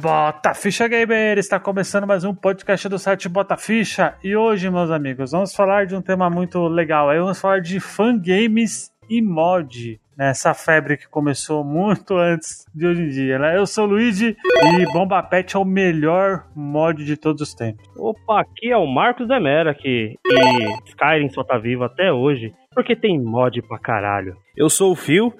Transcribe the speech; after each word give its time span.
Bota 0.00 0.54
Ficha 0.54 0.86
Gamer! 0.86 1.38
Está 1.38 1.58
começando 1.58 2.06
mais 2.06 2.22
um 2.22 2.32
podcast 2.32 2.88
do 2.88 3.00
site 3.00 3.28
Bota 3.28 3.56
Ficha. 3.56 4.14
E 4.22 4.36
hoje, 4.36 4.70
meus 4.70 4.92
amigos, 4.92 5.32
vamos 5.32 5.52
falar 5.52 5.86
de 5.86 5.96
um 5.96 6.00
tema 6.00 6.30
muito 6.30 6.68
legal. 6.68 7.10
Aí 7.10 7.18
vamos 7.18 7.40
falar 7.40 7.60
de 7.60 7.80
fangames 7.80 8.92
e 9.10 9.20
mod. 9.20 10.00
Né? 10.16 10.30
Essa 10.30 10.54
febre 10.54 10.96
que 10.96 11.08
começou 11.08 11.64
muito 11.64 12.16
antes 12.16 12.64
de 12.72 12.86
hoje 12.86 13.02
em 13.02 13.08
dia, 13.08 13.40
né? 13.40 13.58
Eu 13.58 13.66
sou 13.66 13.86
o 13.86 13.88
Luigi 13.88 14.36
e 14.36 14.92
Bomba 14.92 15.20
Pet 15.20 15.56
é 15.56 15.58
o 15.58 15.64
melhor 15.64 16.46
mod 16.54 17.04
de 17.04 17.16
todos 17.16 17.42
os 17.42 17.52
tempos. 17.52 17.84
Opa, 17.96 18.42
aqui 18.42 18.70
é 18.70 18.76
o 18.76 18.86
Marcos 18.86 19.26
Demera 19.26 19.72
aqui. 19.72 20.14
E 20.24 20.90
Skyrim 20.90 21.28
só 21.30 21.42
tá 21.42 21.58
vivo 21.58 21.82
até 21.82 22.12
hoje 22.12 22.54
porque 22.72 22.94
tem 22.94 23.20
mod 23.20 23.60
pra 23.62 23.76
caralho. 23.76 24.36
Eu 24.56 24.70
sou 24.70 24.92
o 24.92 24.96
Phil 24.96 25.34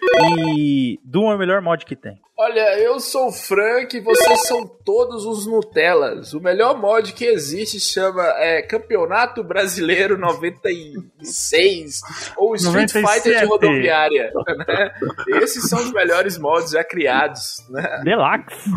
e 0.49 0.99
Doom 1.05 1.31
é 1.31 1.37
o 1.37 1.39
melhor 1.39 1.63
mod 1.63 1.87
que 1.87 1.95
tem. 1.95 2.19
Olha, 2.41 2.79
eu 2.79 3.01
sou 3.01 3.29
o 3.29 3.33
Frank 3.33 3.97
e 3.97 4.01
vocês 4.01 4.47
são 4.47 4.65
todos 4.85 5.27
os 5.27 5.45
Nutellas. 5.45 6.33
O 6.35 6.41
melhor 6.41 6.79
mod 6.81 7.13
que 7.13 7.25
existe 7.25 7.81
chama 7.81 8.23
é, 8.37 8.63
Campeonato 8.63 9.43
Brasileiro 9.43 10.17
96 10.17 12.01
ou 12.37 12.55
Street 12.55 12.95
97. 12.95 13.13
Fighter 13.23 13.41
de 13.41 13.45
rodoviária. 13.45 14.31
Né? 14.57 14.93
Esses 15.43 15.69
são 15.69 15.81
os 15.81 15.93
melhores 15.93 16.39
mods 16.39 16.71
já 16.71 16.85
criados. 16.85 17.57
Né? 17.71 18.03
Deluxe. 18.05 18.71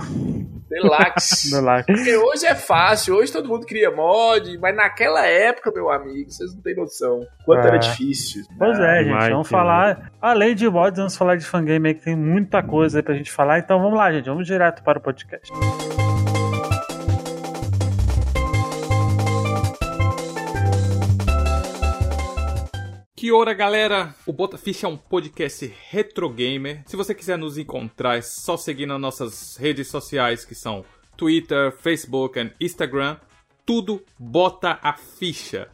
Deluxe. 0.68 1.52
Deluxe. 1.54 1.86
Porque 1.86 2.16
hoje 2.18 2.46
é 2.48 2.56
fácil, 2.56 3.16
hoje 3.16 3.32
todo 3.32 3.48
mundo 3.48 3.66
cria 3.66 3.92
mod, 3.92 4.58
mas 4.58 4.74
naquela 4.76 5.26
época, 5.28 5.70
meu 5.72 5.92
amigo, 5.92 6.32
vocês 6.32 6.56
não 6.56 6.62
têm 6.64 6.76
noção 6.76 7.20
quanto 7.46 7.66
É. 7.66 7.68
era 7.68 7.78
difícil. 7.78 8.44
Pois 8.58 8.80
é, 8.80 9.04
gente. 9.04 9.30
vamos 9.30 9.50
falar. 9.50 10.10
Além 10.22 10.56
de 10.56 10.70
mods, 10.70 10.98
vamos 10.98 11.16
falar 11.18 11.36
de 11.36 11.46
fangame 11.46 11.90
aí 11.90 11.94
que 11.96 12.06
tem 12.06 12.16
muita 12.16 12.64
coisa 12.64 13.00
aí 13.00 13.04
pra 13.04 13.14
gente 13.14 13.30
falar. 13.32 13.51
Então 13.60 13.82
vamos 13.82 13.98
lá, 13.98 14.12
gente. 14.12 14.26
Vamos 14.26 14.46
direto 14.46 14.84
para 14.84 15.00
o 15.00 15.02
podcast. 15.02 15.52
Que 23.22 23.32
ora, 23.32 23.54
galera! 23.54 24.16
O 24.26 24.34
Bota 24.34 24.58
Ficha 24.58 24.88
é 24.88 24.90
um 24.90 24.98
podcast 24.98 25.72
retro 25.90 26.28
gamer. 26.28 26.82
Se 26.88 26.96
você 26.96 27.14
quiser 27.14 27.38
nos 27.38 27.56
encontrar, 27.56 28.18
é 28.18 28.22
só 28.24 28.58
seguir 28.58 28.88
nas 28.88 29.00
nossas 29.00 29.58
redes 29.58 29.90
sociais 29.90 30.44
que 30.44 30.56
são 30.56 30.84
Twitter, 31.16 31.72
Facebook 31.72 32.40
e 32.40 32.66
Instagram. 32.66 33.18
Tudo 33.64 34.04
Bota 34.18 34.80
a 34.82 34.94
Ficha. 34.94 35.70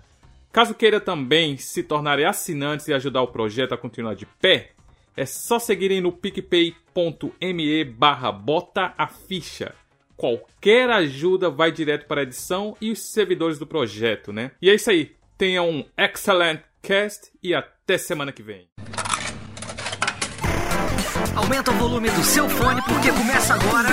Caso 0.51 0.75
queira 0.75 0.99
também 0.99 1.55
se 1.55 1.83
tornarem 1.83 2.25
assinantes 2.25 2.89
e 2.89 2.93
ajudar 2.93 3.21
o 3.21 3.27
projeto 3.27 3.73
a 3.73 3.77
continuar 3.77 4.15
de 4.15 4.25
pé, 4.25 4.71
é 5.17 5.25
só 5.25 5.57
seguirem 5.57 5.99
no 5.99 6.11
picpay.me 6.11 7.83
barra 7.83 8.31
Bota 8.31 8.93
a 8.95 9.07
Ficha. 9.07 9.73
Qualquer 10.15 10.89
ajuda 10.91 11.49
vai 11.49 11.71
direto 11.71 12.05
para 12.07 12.21
a 12.21 12.23
edição 12.23 12.77
e 12.79 12.91
os 12.91 12.99
servidores 12.99 13.57
do 13.57 13.65
projeto, 13.65 14.31
né? 14.31 14.51
E 14.61 14.69
é 14.69 14.75
isso 14.75 14.89
aí. 14.91 15.15
Tenha 15.37 15.63
um 15.63 15.83
excellent 15.97 16.61
cast 16.81 17.31
e 17.41 17.53
até 17.53 17.97
semana 17.97 18.31
que 18.31 18.43
vem. 18.43 18.69
Aumenta 21.35 21.71
o 21.71 21.73
volume 21.75 22.09
do 22.09 22.23
seu 22.23 22.47
fone 22.49 22.81
porque 22.83 23.11
começa 23.11 23.53
agora. 23.55 23.89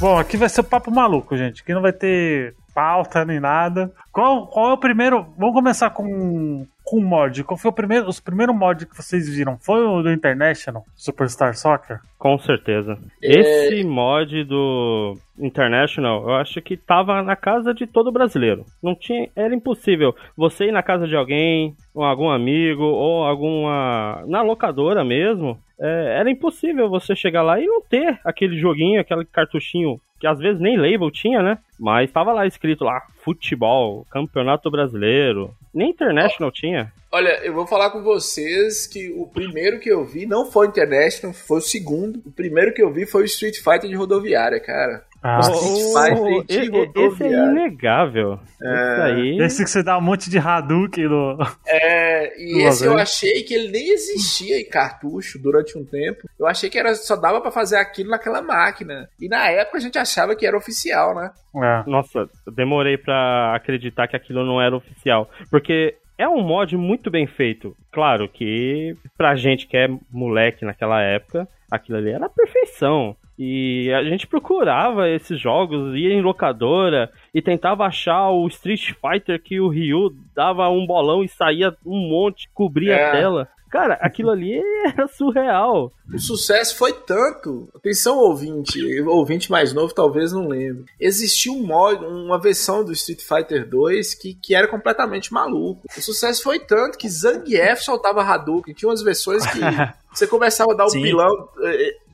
Bom, 0.00 0.18
aqui 0.18 0.38
vai 0.38 0.48
ser 0.48 0.62
o 0.62 0.64
papo 0.64 0.90
maluco, 0.90 1.36
gente. 1.36 1.60
Aqui 1.60 1.74
não 1.74 1.82
vai 1.82 1.92
ter 1.92 2.54
pauta 2.74 3.22
nem 3.22 3.38
nada. 3.38 3.92
Qual, 4.10 4.46
qual 4.46 4.70
é 4.70 4.72
o 4.72 4.78
primeiro. 4.78 5.26
Vamos 5.36 5.54
começar 5.54 5.90
com 5.90 6.66
com 6.82 7.00
mod. 7.00 7.44
Qual 7.44 7.58
foi 7.58 7.70
o 7.70 7.74
primeiro, 7.74 8.08
os 8.08 8.18
primeiros 8.18 8.56
mods 8.56 8.88
que 8.88 8.96
vocês 8.96 9.28
viram? 9.28 9.58
Foi 9.58 9.84
o 9.84 10.02
do 10.02 10.10
International, 10.10 10.84
Superstar 10.96 11.54
Soccer? 11.54 12.00
Com 12.20 12.38
certeza. 12.38 12.98
É. 13.22 13.40
Esse 13.40 13.82
mod 13.82 14.44
do 14.44 15.16
International, 15.38 16.22
eu 16.28 16.34
acho 16.34 16.60
que 16.60 16.76
tava 16.76 17.22
na 17.22 17.34
casa 17.34 17.72
de 17.72 17.86
todo 17.86 18.12
brasileiro. 18.12 18.66
Não 18.82 18.94
tinha, 18.94 19.26
era 19.34 19.54
impossível 19.54 20.14
você 20.36 20.66
ir 20.66 20.72
na 20.72 20.82
casa 20.82 21.08
de 21.08 21.16
alguém, 21.16 21.74
ou 21.94 22.04
algum 22.04 22.28
amigo, 22.28 22.82
ou 22.82 23.24
alguma 23.24 24.22
na 24.28 24.42
locadora 24.42 25.02
mesmo. 25.02 25.58
é, 25.80 26.18
era 26.20 26.30
impossível 26.30 26.90
você 26.90 27.16
chegar 27.16 27.42
lá 27.42 27.58
e 27.58 27.64
não 27.64 27.80
ter 27.80 28.20
aquele 28.22 28.58
joguinho, 28.58 29.00
aquele 29.00 29.24
cartuchinho 29.24 29.96
que 30.20 30.26
às 30.26 30.38
vezes 30.38 30.60
nem 30.60 30.76
label 30.76 31.10
tinha, 31.10 31.42
né? 31.42 31.56
Mas 31.78 32.12
tava 32.12 32.34
lá 32.34 32.46
escrito 32.46 32.84
lá 32.84 33.00
futebol, 33.24 34.04
campeonato 34.10 34.70
brasileiro. 34.70 35.52
Nem 35.72 35.88
International 35.88 36.52
tinha. 36.52 36.92
Olha, 37.12 37.40
eu 37.44 37.52
vou 37.52 37.66
falar 37.66 37.90
com 37.90 38.02
vocês 38.02 38.86
que 38.86 39.10
o 39.16 39.26
primeiro 39.26 39.80
que 39.80 39.90
eu 39.90 40.04
vi 40.04 40.26
não 40.26 40.46
foi 40.50 40.66
o 40.66 40.70
International, 40.70 41.34
foi 41.34 41.58
o 41.58 41.62
segundo. 41.62 42.22
O 42.24 42.30
primeiro 42.30 42.72
que 42.72 42.80
eu 42.82 42.92
vi 42.92 43.04
foi 43.04 43.22
o 43.22 43.24
Street 43.24 43.56
Fighter 43.56 43.88
de 43.90 43.96
rodoviária, 43.96 44.60
cara. 44.60 45.04
Ah, 45.22 45.40
Street 45.40 45.92
Fighter 45.92 46.22
Oh, 46.22 46.44
de 46.44 46.54
e- 46.54 46.56
e- 46.56 46.60
esse 46.60 46.70
é 46.72 46.78
rodoviária. 46.78 47.50
inegável. 47.50 48.38
Esse 48.62 49.00
aí. 49.02 49.38
esse 49.40 49.64
que 49.64 49.70
você 49.70 49.82
dá 49.82 49.98
um 49.98 50.00
monte 50.00 50.30
de 50.30 50.38
Hadouken 50.38 51.08
no. 51.08 51.36
É, 51.66 52.40
e 52.40 52.54
Uma 52.60 52.68
esse 52.68 52.84
eu 52.86 52.96
achei 52.96 53.42
que 53.42 53.54
ele 53.54 53.70
nem 53.72 53.90
existia 53.90 54.60
em 54.60 54.68
cartucho 54.68 55.36
durante 55.42 55.76
um 55.76 55.84
tempo. 55.84 56.28
Eu 56.38 56.46
achei 56.46 56.70
que 56.70 56.78
era, 56.78 56.94
só 56.94 57.16
dava 57.16 57.40
pra 57.40 57.50
fazer 57.50 57.76
aquilo 57.76 58.10
naquela 58.10 58.40
máquina. 58.40 59.08
E 59.20 59.28
na 59.28 59.48
época 59.50 59.78
a 59.78 59.80
gente 59.80 59.98
achava 59.98 60.34
que 60.36 60.46
era 60.46 60.56
oficial, 60.56 61.14
né? 61.14 61.30
É. 61.56 61.90
Nossa, 61.90 62.20
eu 62.46 62.52
demorei 62.54 62.96
pra 62.96 63.54
acreditar 63.54 64.06
que 64.08 64.16
aquilo 64.16 64.46
não 64.46 64.62
era 64.62 64.76
oficial. 64.76 65.28
Porque 65.50 65.96
é 66.22 66.28
um 66.28 66.42
mod 66.42 66.76
muito 66.76 67.10
bem 67.10 67.26
feito. 67.26 67.74
Claro 67.90 68.28
que 68.28 68.94
pra 69.16 69.34
gente 69.36 69.66
que 69.66 69.76
é 69.76 69.88
moleque 70.12 70.64
naquela 70.64 71.00
época, 71.02 71.48
aquilo 71.70 71.98
ali 71.98 72.10
era 72.10 72.26
a 72.26 72.30
perfeição. 72.30 73.16
E 73.38 73.90
a 73.94 74.04
gente 74.04 74.26
procurava 74.26 75.08
esses 75.08 75.40
jogos, 75.40 75.96
ia 75.96 76.12
em 76.12 76.20
locadora 76.20 77.10
e 77.32 77.40
tentava 77.40 77.86
achar 77.86 78.28
o 78.30 78.46
Street 78.48 78.92
Fighter 79.00 79.42
que 79.42 79.58
o 79.58 79.68
Ryu 79.68 80.10
dava 80.36 80.68
um 80.68 80.86
bolão 80.86 81.24
e 81.24 81.28
saía 81.28 81.74
um 81.86 82.06
monte, 82.06 82.50
cobria 82.52 82.94
É. 82.96 83.08
a 83.08 83.12
tela. 83.12 83.48
Cara, 83.70 83.94
aquilo 84.00 84.30
ali 84.30 84.60
era 84.84 85.06
surreal. 85.06 85.92
O 86.12 86.18
sucesso 86.18 86.76
foi 86.76 86.92
tanto. 86.92 87.68
Atenção, 87.74 88.18
ouvinte. 88.18 88.80
Ouvinte 89.02 89.50
mais 89.50 89.72
novo 89.72 89.94
talvez 89.94 90.32
não 90.32 90.48
lembre. 90.48 90.84
Existia 90.98 91.52
um 91.52 91.62
mod, 91.62 92.04
uma 92.04 92.38
versão 92.38 92.84
do 92.84 92.92
Street 92.92 93.20
Fighter 93.22 93.68
2 93.68 94.14
que, 94.14 94.34
que 94.34 94.54
era 94.54 94.66
completamente 94.66 95.32
maluco. 95.32 95.82
O 95.96 96.00
sucesso 96.00 96.42
foi 96.42 96.58
tanto 96.58 96.98
que 96.98 97.08
Zangief 97.08 97.82
soltava 97.82 98.22
Hadouken. 98.22 98.74
Tinha 98.74 98.88
umas 98.88 99.02
versões 99.02 99.46
que 99.46 99.60
você 100.12 100.26
começava 100.26 100.72
a 100.72 100.76
dar 100.76 100.88
Sim. 100.88 101.02
pilão. 101.02 101.48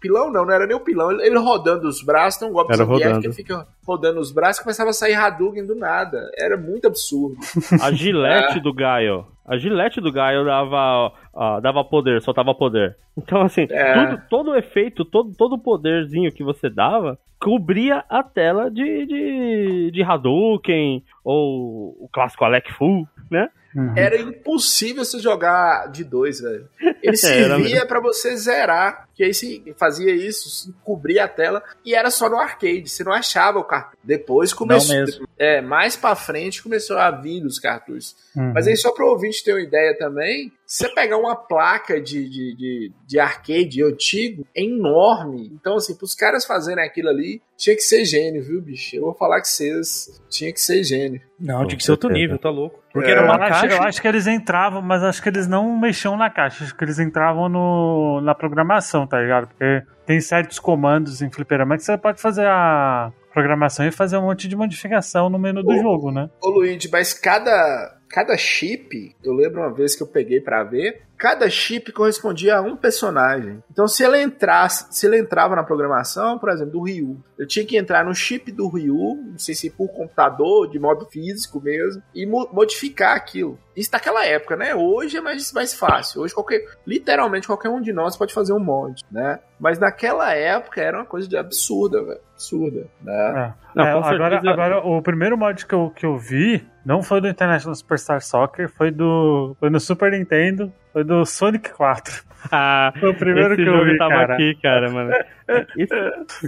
Pilão 0.07 0.31
não, 0.31 0.45
não 0.45 0.53
era 0.53 0.67
nem 0.67 0.77
o 0.77 0.81
pilão. 0.81 1.11
Ele, 1.11 1.23
ele 1.27 1.39
rodando 1.39 1.89
os 1.89 2.03
braços, 2.03 2.39
tem 2.39 2.49
um 2.49 2.53
golpe 2.53 2.77
rodando. 2.77 3.21
que 3.21 3.27
ele 3.27 3.35
fica 3.35 3.67
rodando 3.85 4.21
os 4.21 4.31
braços 4.31 4.61
e 4.61 4.63
começava 4.63 4.91
a 4.91 4.93
sair 4.93 5.15
Hadouken 5.15 5.67
do 5.67 5.75
nada. 5.75 6.31
Era 6.39 6.57
muito 6.57 6.87
absurdo. 6.87 7.37
A 7.83 7.91
gilete 7.91 8.59
É. 8.59 8.61
do 8.61 8.73
Gaio. 8.73 9.27
A 9.45 9.57
gilete 9.57 10.01
do 10.01 10.13
Gaio 10.13 10.45
dava, 10.45 11.13
ó, 11.33 11.61
dava 11.61 11.85
poder, 11.85 12.21
soltava 12.23 12.55
poder. 12.55 12.97
Então, 13.17 13.43
assim, 13.43 13.67
É. 13.71 13.95
tudo, 14.11 14.23
todo 14.29 14.51
o 14.53 14.57
efeito, 14.57 15.05
todo, 15.05 15.33
todo 15.37 15.55
o 15.55 15.59
poderzinho 15.59 16.31
que 16.33 16.45
você 16.45 16.69
dava, 16.69 17.19
cobria 17.41 18.05
a 18.09 18.23
tela 18.23 18.71
de, 18.71 19.07
de, 19.07 19.91
de 19.93 20.03
Hadouken, 20.03 21.03
ou 21.25 21.97
o 22.01 22.09
clássico 22.13 22.45
Alec 22.45 22.73
Fu, 22.73 23.07
né? 23.31 23.49
Uhum. 23.75 23.93
Era 23.95 24.17
impossível 24.19 25.05
você 25.05 25.19
jogar 25.19 25.91
de 25.91 26.03
dois, 26.03 26.41
velho. 26.41 26.67
Ele 27.09 27.17
Era 27.17 27.17
servia 27.17 27.87
pra 27.87 28.01
você 28.01 28.37
zerar, 28.37 29.09
que 29.15 29.25
aí 29.25 29.33
você 29.33 29.63
fazia 29.79 30.15
isso, 30.15 30.49
se 30.51 30.75
cobria 30.85 31.25
a 31.25 31.29
tela, 31.29 31.63
e 31.85 31.95
era 31.95 32.11
só 32.11 32.29
no 32.29 32.37
arcade, 32.39 32.89
você 32.89 33.03
não 33.05 33.13
achava 33.13 33.59
o 33.59 33.65
cartucho. 33.65 33.97
Depois 34.05 34.53
começou, 34.53 34.95
mesmo. 34.95 35.29
é, 35.39 35.61
mais 35.61 35.97
pra 35.97 36.15
frente 36.15 36.63
começou 36.63 36.99
a 36.99 37.11
vir 37.11 37.45
os 37.45 37.59
cartuchos. 37.59 38.15
Uhum. 38.37 38.53
Mas 38.55 38.67
aí, 38.67 38.77
só 38.77 38.93
para 38.93 39.05
o 39.05 39.11
ouvinte 39.11 39.43
ter 39.43 39.53
uma 39.53 39.61
ideia 39.63 39.97
também, 39.99 40.53
se 40.67 40.79
você 40.85 40.95
pegar 40.95 41.17
uma 41.17 41.35
placa 41.37 42.01
de, 42.01 42.29
de, 42.29 42.57
de, 42.57 42.93
de 43.07 43.19
arcade 43.19 43.83
antigo, 43.83 44.47
é 44.55 44.63
enorme. 44.63 45.51
Então, 45.55 45.77
assim, 45.77 45.95
pros 45.95 46.15
caras 46.15 46.45
fazerem 46.45 46.85
aquilo 46.85 47.09
ali, 47.09 47.41
tinha 47.57 47.75
que 47.75 47.83
ser 47.83 48.05
gênio, 48.05 48.43
viu, 48.43 48.61
bicho? 48.61 48.97
Eu 48.97 49.03
vou 49.03 49.15
falar 49.15 49.41
que 49.41 49.49
vocês 49.49 50.21
tinha 50.29 50.53
que 50.53 50.61
ser 50.61 50.83
gênio. 50.85 51.21
Não, 51.39 51.61
Com 51.61 51.67
tinha 51.69 51.79
que 51.79 51.85
ser 51.85 51.91
outro 51.93 52.11
nível, 52.11 52.39
tá 52.39 52.51
louco. 52.51 52.83
Porque 52.93 53.09
É, 53.09 53.13
era 53.13 53.25
uma 53.25 53.35
acho, 53.37 53.61
caixa. 53.63 53.77
eu 53.77 53.83
acho 53.83 54.03
que 54.03 54.09
eles 54.09 54.27
entravam, 54.27 54.83
mas 54.83 55.03
acho 55.03 55.23
que 55.23 55.29
eles 55.29 55.47
não 55.47 55.79
mexiam 55.79 56.17
na 56.17 56.29
caixa, 56.31 56.65
acho 56.65 56.75
que 56.75 56.85
eles 56.85 56.96
entravam 56.99 57.49
no, 57.49 58.21
na 58.21 58.35
programação, 58.35 59.07
tá 59.07 59.21
ligado? 59.21 59.49
Porque 59.49 59.83
tem 60.05 60.21
certos 60.21 60.59
comandos 60.59 61.23
em 61.23 61.31
fliperama 61.31 61.77
que 61.77 61.83
você 61.83 61.97
pode 61.99 62.21
fazer 62.21 62.47
a 62.47 63.13
programação 63.33 63.87
e 63.87 63.93
fazer 63.93 64.17
um 64.17 64.23
monte 64.23 64.49
de 64.49 64.57
modificação 64.57 65.29
no 65.29 65.39
menu 65.39 65.63
do 65.63 65.73
Ô. 65.73 65.79
jogo, 65.79 66.11
né? 66.11 66.31
Ô, 66.41 66.49
Luigi, 66.49 66.89
mas 66.91 67.13
cada, 67.13 67.99
cada 68.09 68.37
chip, 68.37 69.15
eu 69.23 69.35
lembro 69.35 69.61
uma 69.61 69.75
vez 69.75 69.95
que 69.95 70.03
eu 70.03 70.07
peguei 70.07 70.41
pra 70.41 70.65
ver, 70.65 71.03
cada 71.19 71.49
chip 71.51 71.91
correspondia 71.93 72.57
a 72.57 72.61
um 72.63 72.77
personagem. 72.77 73.63
Então, 73.71 73.87
se 73.89 74.05
ele 74.05 74.21
entrasse, 74.23 74.87
se 74.91 75.07
ele 75.07 75.19
entrava 75.19 75.57
na 75.57 75.63
programação, 75.63 76.39
por 76.39 76.49
exemplo, 76.51 76.73
do 76.73 76.83
Ryu, 76.83 77.23
eu 77.39 77.47
tinha 77.47 77.65
que 77.65 77.77
entrar 77.77 78.05
no 78.05 78.15
chip 78.15 78.51
do 78.53 78.69
Ryu, 78.69 78.97
não 79.33 79.39
sei 79.39 79.55
se 79.55 79.71
por 79.71 79.89
computador, 79.89 80.69
de 80.71 80.79
modo 80.79 81.07
físico 81.07 81.61
mesmo, 81.61 82.03
e 82.15 82.27
mo- 82.27 82.49
modificar 82.53 83.17
aquilo. 83.17 83.59
Isso 83.77 83.91
naquela 83.93 84.25
época, 84.25 84.57
né? 84.57 84.75
Hoje 84.75 85.19
é 85.19 85.21
mais, 85.21 85.53
mais 85.53 85.75
fácil. 85.75 86.23
Hoje 86.23 86.33
qualquer, 86.33 86.65
literalmente 86.87 87.47
qualquer 87.47 87.69
um 87.69 87.81
de 87.81 87.93
nós 87.93 88.17
pode 88.17 88.33
fazer 88.33 88.55
um 88.55 88.59
mod, 88.59 89.03
né? 89.11 89.39
Mas 89.61 89.79
naquela 89.79 90.33
época 90.33 90.81
era 90.81 90.97
uma 90.99 91.05
coisa 91.05 91.29
de 91.29 91.37
absurda, 91.37 92.03
velho. 92.03 92.21
Absurda, 92.33 92.87
né? 93.03 93.55
É. 93.75 93.79
Não, 93.79 93.85
É, 93.85 93.91
agora, 93.93 94.39
agora, 94.51 94.79
o 94.87 95.03
primeiro 95.03 95.37
mod 95.37 95.67
que 95.67 95.75
eu, 95.75 95.91
que 95.95 96.07
eu 96.07 96.17
vi 96.17 96.67
não 96.85 97.03
foi 97.03 97.21
do 97.21 97.29
International 97.29 97.75
Superstar 97.75 98.23
Soccer, 98.23 98.71
foi 98.71 98.91
do 98.91 99.55
foi 99.61 99.69
no 99.69 99.79
Super 99.81 100.13
Nintendo, 100.13 100.73
foi 100.97 101.05
do 101.05 101.27
Sonic 101.27 101.75
4. 101.75 102.25
Ah, 102.51 102.91
Foi 102.99 103.11
o 103.11 103.15
primeiro 103.15 103.53
esse 103.55 103.63
que 103.63 103.69
eu 103.69 103.75
jogo 103.75 103.85
vi, 103.91 103.99
tava 103.99 104.11
cara. 104.15 104.35
aqui, 104.35 104.55
cara, 104.63 104.91
mano. 104.91 105.11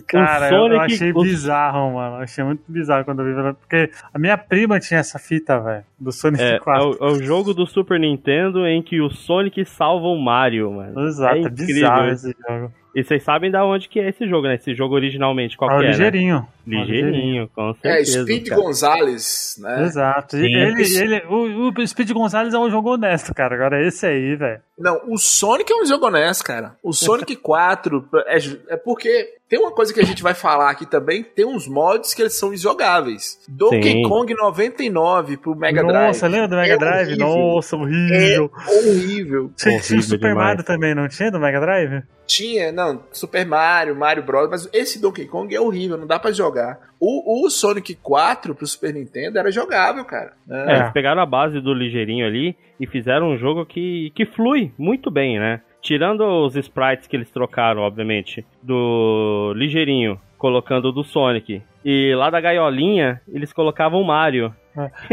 Cara, 0.07 0.43
o 0.43 0.55
eu- 0.55 0.59
Sonic- 0.69 0.95
achei 0.95 1.11
o- 1.13 1.23
bizarro, 1.23 1.95
mano. 1.95 2.17
Eu 2.17 2.23
achei 2.23 2.45
muito 2.45 2.63
bizarro 2.69 3.05
quando 3.05 3.23
eu 3.23 3.27
vi. 3.27 3.55
Porque 3.55 3.91
a 4.15 4.19
minha 4.19 4.39
prima 4.39 4.79
tinha 4.81 5.01
essa 5.01 5.19
fita, 5.19 5.59
velho, 5.61 5.85
do 5.99 6.13
Sonic 6.13 6.43
É, 6.43 6.55
é 6.57 6.59
4. 6.61 6.91
o, 7.01 7.09
é 7.09 7.13
o 7.13 7.23
jogo 7.23 7.53
do 7.53 7.67
Super 7.67 7.99
Nintendo 8.01 8.67
em 8.67 8.81
que 8.83 9.01
o 9.01 9.11
Sonic 9.11 9.65
salva 9.65 10.07
o 10.07 10.19
Mario, 10.19 10.71
mano. 10.73 11.01
Exato, 11.07 11.35
é 11.35 11.39
é 11.39 11.41
incrível 11.43 11.67
bizarro 11.67 12.09
esse 12.09 12.37
jogo. 12.49 12.73
E 12.99 13.05
vocês 13.05 13.23
sabem 13.23 13.51
da 13.51 13.65
onde 13.65 13.89
que 13.89 14.01
é 14.01 14.09
esse 14.09 14.27
jogo, 14.29 14.49
né? 14.49 14.55
Esse 14.57 14.75
jogo 14.75 14.95
originalmente, 14.95 15.57
qual 15.57 15.71
Ah, 15.71 15.77
o 15.77 15.79
que 15.79 15.85
é, 15.85 15.89
né? 15.89 15.93
ligeirinho. 15.93 16.47
Ligeirinho, 16.67 17.49
com 17.55 17.71
É, 17.71 17.75
certeza. 18.05 18.23
Speed 18.23 18.49
cara. 18.49 18.61
Gonzalez, 18.63 19.55
né? 19.61 19.83
Exato. 19.85 20.37
E 20.37 20.41
Sim. 20.41 20.55
ele, 20.55 20.99
ele, 21.15 21.23
o, 21.29 21.73
o 21.81 21.87
Speed 21.87 22.11
Gonzalez 22.13 22.53
é 22.55 22.59
um 22.59 22.71
jogo 22.71 22.95
honesto, 22.95 23.33
cara. 23.35 23.55
Agora 23.55 23.87
esse 23.87 24.05
aí, 24.07 24.35
velho. 24.37 24.61
Não, 24.79 25.01
o 25.09 25.19
Sonic 25.19 25.73
é 25.73 25.77
um 25.77 25.85
jogo 25.87 26.07
honesto, 26.07 26.45
cara. 26.45 26.77
O 26.83 26.93
Sonic 26.93 27.35
4 27.37 28.09
é, 28.27 28.39
é 28.71 28.77
porque 28.77 29.35
tem 29.49 29.59
uma 29.59 29.71
coisa 29.73 29.93
que 29.93 30.01
a 30.01 30.05
gente 30.05 30.23
vai 30.23 30.35
falar 30.35 30.71
aqui 30.71 30.85
também, 30.87 31.23
tem 31.25 31.45
uns 31.45 31.67
mods 31.67 32.15
que 32.15 32.23
eles 32.23 32.35
são 32.35 32.53
injogáveis. 32.55 33.39
Donkey 33.49 33.93
Sim. 33.93 34.03
Kong 34.03 34.33
99 34.35 35.37
pro 35.39 35.55
Mega 35.57 35.83
Drive. 35.83 36.07
Nossa, 36.07 36.27
lembra 36.27 36.49
do 36.49 36.57
Mega 36.57 36.75
É 36.75 36.77
Drive? 36.79 37.09
horrível. 37.09 37.27
Nossa, 37.27 37.77
É 37.77 37.79
horrível. 37.79 38.51
horrível. 38.69 39.51
Tinha, 39.57 39.81
tinha 39.81 39.81
o 39.81 39.81
horrível 39.81 40.03
Super 40.03 40.29
demais. 40.29 40.47
Mario 40.49 40.65
também, 40.65 40.95
não 40.95 41.09
tinha 41.09 41.31
do 41.31 41.41
Mega 41.41 41.61
Drive? 41.61 42.03
Tinha, 42.27 42.71
não, 42.71 43.03
Super 43.11 43.47
Mario, 43.47 43.97
Mario 43.97 44.23
Bros, 44.23 44.49
mas 44.51 44.69
esse 44.73 45.01
Donkey 45.01 45.25
Kong 45.27 45.53
é 45.55 45.61
horrível, 45.61 45.97
não 45.97 46.07
dá 46.07 46.19
pra 46.19 46.31
jogar. 46.31 46.79
O, 47.01 47.47
o 47.47 47.51
Sonic 47.51 47.95
4 48.03 48.55
pro 48.55 48.67
Super 48.67 48.93
Nintendo 48.93 49.39
era 49.39 49.51
jogável, 49.51 50.05
cara. 50.05 50.35
É, 50.51 50.73
É. 50.75 50.77
eles 50.81 50.93
pegaram 50.93 51.23
a 51.23 51.27
base 51.27 51.59
do 51.61 51.73
ligeirinho 51.73 52.27
ali 52.27 52.55
e 52.79 52.87
fizeram 52.87 53.31
um 53.31 53.37
jogo 53.37 53.67
que, 53.67 54.11
que 54.15 54.25
flui 54.25 54.73
muito 54.79 55.11
bem, 55.11 55.39
né? 55.39 55.61
Tirando 55.81 56.23
os 56.23 56.57
sprites 56.57 57.07
que 57.07 57.17
eles 57.17 57.31
trocaram, 57.31 57.83
obviamente, 57.83 58.45
do 58.63 59.53
ligeirinho, 59.57 60.21
colocando 60.37 60.93
do 60.93 61.05
Sonic. 61.05 61.63
E 61.85 62.15
lá 62.15 62.31
da 62.31 62.41
gaiolinha, 62.41 63.21
eles 63.29 63.53
colocavam 63.53 64.01
o 64.01 64.07
Mario. 64.07 64.55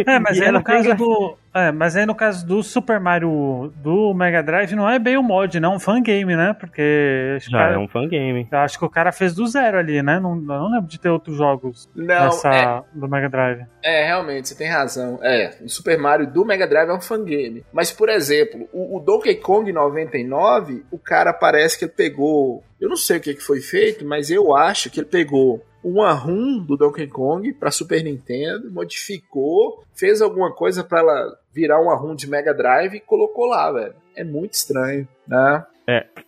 É, 0.05 0.19
mas 0.19 0.39
aí 0.39 0.47
era 0.47 0.51
no 0.51 0.63
caso 0.63 0.93
do. 0.95 1.37
É, 1.53 1.71
mas 1.71 1.95
aí 1.95 2.05
no 2.05 2.13
caso 2.13 2.45
do 2.45 2.61
Super 2.61 2.99
Mario 2.99 3.71
do 3.77 4.13
Mega 4.13 4.43
Drive 4.43 4.73
não 4.75 4.89
é 4.89 4.99
bem 4.99 5.17
um 5.17 5.23
mod, 5.23 5.57
não, 5.59 5.71
é 5.73 5.75
um 5.77 5.79
fangame, 5.79 6.35
né? 6.35 6.53
Porque 6.59 7.37
Já 7.39 7.57
cara- 7.57 7.75
é 7.75 7.77
um 7.77 7.87
fangame. 7.87 8.45
eu 8.51 8.57
acho 8.59 8.77
que 8.77 8.83
o 8.83 8.89
cara 8.89 9.11
fez 9.13 9.33
do 9.33 9.47
zero 9.47 9.77
ali, 9.77 10.03
né? 10.03 10.19
Não, 10.19 10.31
eu 10.35 10.41
não 10.41 10.69
lembro 10.71 10.87
de 10.89 10.99
ter 10.99 11.07
outros 11.09 11.37
jogos 11.37 11.89
Não, 11.95 12.05
nessa 12.05 12.53
é, 12.53 12.81
do 12.93 13.07
Mega 13.07 13.29
Drive. 13.29 13.65
é, 13.81 14.05
realmente, 14.05 14.49
você 14.49 14.55
tem 14.55 14.67
razão. 14.69 15.17
É, 15.23 15.51
o 15.61 15.69
Super 15.69 15.97
Mario 15.97 16.27
do 16.27 16.43
Mega 16.43 16.67
Drive 16.67 16.89
é 16.89 16.93
um 16.93 16.99
fangame. 17.01 17.63
Mas, 17.71 17.89
por 17.89 18.09
exemplo, 18.09 18.67
o, 18.73 18.97
o 18.97 18.99
Donkey 18.99 19.35
Kong 19.35 19.71
99, 19.71 20.83
o 20.91 20.97
cara 20.99 21.31
parece 21.33 21.79
que 21.79 21.85
ele 21.85 21.93
pegou. 21.95 22.63
Eu 22.81 22.89
não 22.89 22.97
sei 22.97 23.17
o 23.17 23.21
que, 23.21 23.33
que 23.33 23.41
foi 23.41 23.61
feito, 23.61 24.05
mas 24.05 24.29
eu 24.29 24.53
acho 24.55 24.89
que 24.89 24.99
ele 24.99 25.07
pegou 25.07 25.63
uma 25.85 26.11
ROM 26.13 26.57
do 26.57 26.75
Donkey 26.75 27.05
Kong 27.05 27.53
para 27.53 27.69
Super 27.69 28.03
Nintendo, 28.03 28.71
modificou, 28.71 29.83
fez 29.93 30.19
alguma 30.19 30.51
coisa 30.51 30.83
para 30.83 30.99
ela 30.99 31.37
virar 31.53 31.79
uma 31.79 31.95
ROM 31.95 32.15
de 32.15 32.27
Mega 32.27 32.55
Drive 32.55 32.95
e 32.95 32.99
colocou 32.99 33.45
lá, 33.45 33.71
velho. 33.71 33.93
É 34.15 34.23
muito 34.23 34.53
estranho, 34.53 35.07
né? 35.27 35.63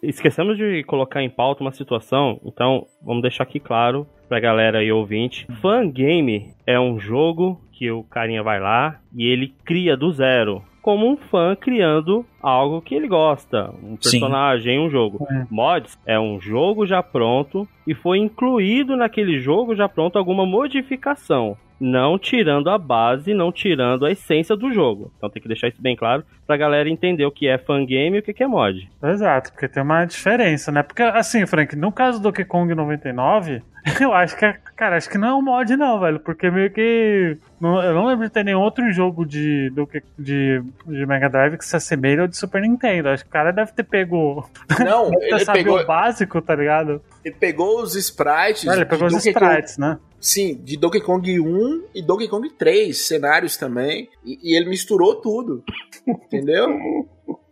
Esquecemos 0.03 0.57
de 0.57 0.83
colocar 0.83 1.23
em 1.23 1.29
pauta 1.29 1.63
uma 1.63 1.71
situação, 1.71 2.39
então 2.45 2.85
vamos 3.01 3.23
deixar 3.23 3.43
aqui 3.43 3.59
claro 3.59 4.05
pra 4.29 4.39
galera 4.39 4.77
aí 4.77 4.91
ouvinte. 4.91 5.47
Fangame 5.59 6.53
é 6.67 6.79
um 6.79 6.99
jogo 6.99 7.59
que 7.71 7.89
o 7.89 8.03
carinha 8.03 8.43
vai 8.43 8.59
lá 8.59 8.99
e 9.15 9.25
ele 9.25 9.55
cria 9.65 9.97
do 9.97 10.11
zero. 10.11 10.61
Como 10.81 11.09
um 11.09 11.17
fã 11.17 11.55
criando 11.55 12.25
algo 12.41 12.81
que 12.81 12.95
ele 12.95 13.07
gosta, 13.07 13.71
um 13.83 13.97
Sim. 14.01 14.19
personagem, 14.19 14.79
um 14.79 14.89
jogo. 14.89 15.25
É. 15.29 15.45
Mods 15.49 15.97
é 16.05 16.19
um 16.19 16.39
jogo 16.39 16.85
já 16.85 17.03
pronto 17.03 17.67
e 17.85 17.93
foi 17.93 18.19
incluído 18.19 18.95
naquele 18.95 19.39
jogo 19.39 19.75
já 19.75 19.89
pronto 19.89 20.17
alguma 20.17 20.45
modificação. 20.45 21.57
Não 21.79 22.17
tirando 22.17 22.69
a 22.69 22.77
base, 22.77 23.33
não 23.33 23.51
tirando 23.51 24.05
a 24.05 24.11
essência 24.11 24.55
do 24.55 24.71
jogo. 24.73 25.11
Então 25.17 25.29
tem 25.29 25.41
que 25.41 25.47
deixar 25.47 25.67
isso 25.67 25.81
bem 25.81 25.95
claro 25.95 26.23
pra 26.45 26.57
galera 26.57 26.89
entender 26.89 27.25
o 27.25 27.31
que 27.31 27.47
é 27.47 27.57
fangame 27.57 28.17
e 28.17 28.19
o 28.19 28.23
que 28.23 28.43
é 28.43 28.47
mod. 28.47 28.89
Exato, 29.03 29.51
porque 29.51 29.67
tem 29.67 29.83
uma 29.83 30.05
diferença, 30.05 30.71
né? 30.71 30.81
Porque, 30.81 31.03
assim, 31.03 31.45
Frank, 31.45 31.75
no 31.75 31.91
caso 31.91 32.19
do 32.19 32.23
Donkey 32.23 32.45
Kong 32.45 32.73
99, 32.73 33.61
eu 34.01 34.13
acho 34.13 34.35
que, 34.37 34.45
é- 34.45 34.57
cara, 34.75 34.97
acho 34.97 35.09
que 35.09 35.17
não 35.17 35.27
é 35.27 35.33
um 35.35 35.41
mod, 35.41 35.75
não, 35.75 35.99
velho. 35.99 36.19
Porque 36.19 36.49
meio 36.49 36.71
que. 36.71 37.37
não- 37.61 37.81
eu 37.83 37.93
não 37.93 38.05
lembro 38.07 38.25
de 38.25 38.31
ter 38.31 38.43
nenhum 38.43 38.59
outro 38.61 38.91
jogo 38.91 39.25
de, 39.25 39.69
Donkey- 39.75 40.01
de, 40.17 40.61
de 40.85 41.05
Mega 41.05 41.29
Drive 41.29 41.57
que 41.57 41.65
se 41.65 41.75
assemelhe 41.75 42.21
ao 42.21 42.27
de 42.27 42.35
Super 42.37 42.61
Nintendo. 42.61 43.09
Acho 43.09 43.23
que 43.23 43.29
o 43.29 43.33
cara 43.33 43.51
deve 43.51 43.71
ter 43.73 43.83
pego. 43.83 44.49
Não, 44.83 45.09
Deve 45.11 45.19
ter 45.27 45.35
ele 45.35 45.45
sabido 45.45 45.65
pegou, 45.65 45.79
o 45.81 45.85
básico, 45.85 46.41
tá 46.41 46.55
ligado? 46.55 47.01
ele 47.23 47.35
pegou 47.35 47.81
os 47.81 47.95
sprites. 47.95 48.65
Ele 48.65 48.85
pegou 48.85 49.07
os 49.07 49.25
sprites, 49.25 49.77
né? 49.77 49.97
Sim, 50.19 50.59
de 50.63 50.77
Donkey 50.77 51.01
Kong 51.01 51.39
1 51.39 51.83
e 51.95 52.01
Donkey 52.01 52.27
Kong 52.27 52.49
3, 52.49 52.97
cenários 53.07 53.55
também. 53.57 54.09
E, 54.25 54.39
e 54.51 54.57
ele 54.57 54.69
misturou 54.69 55.15
tudo. 55.15 55.63
Entendeu? 56.07 56.67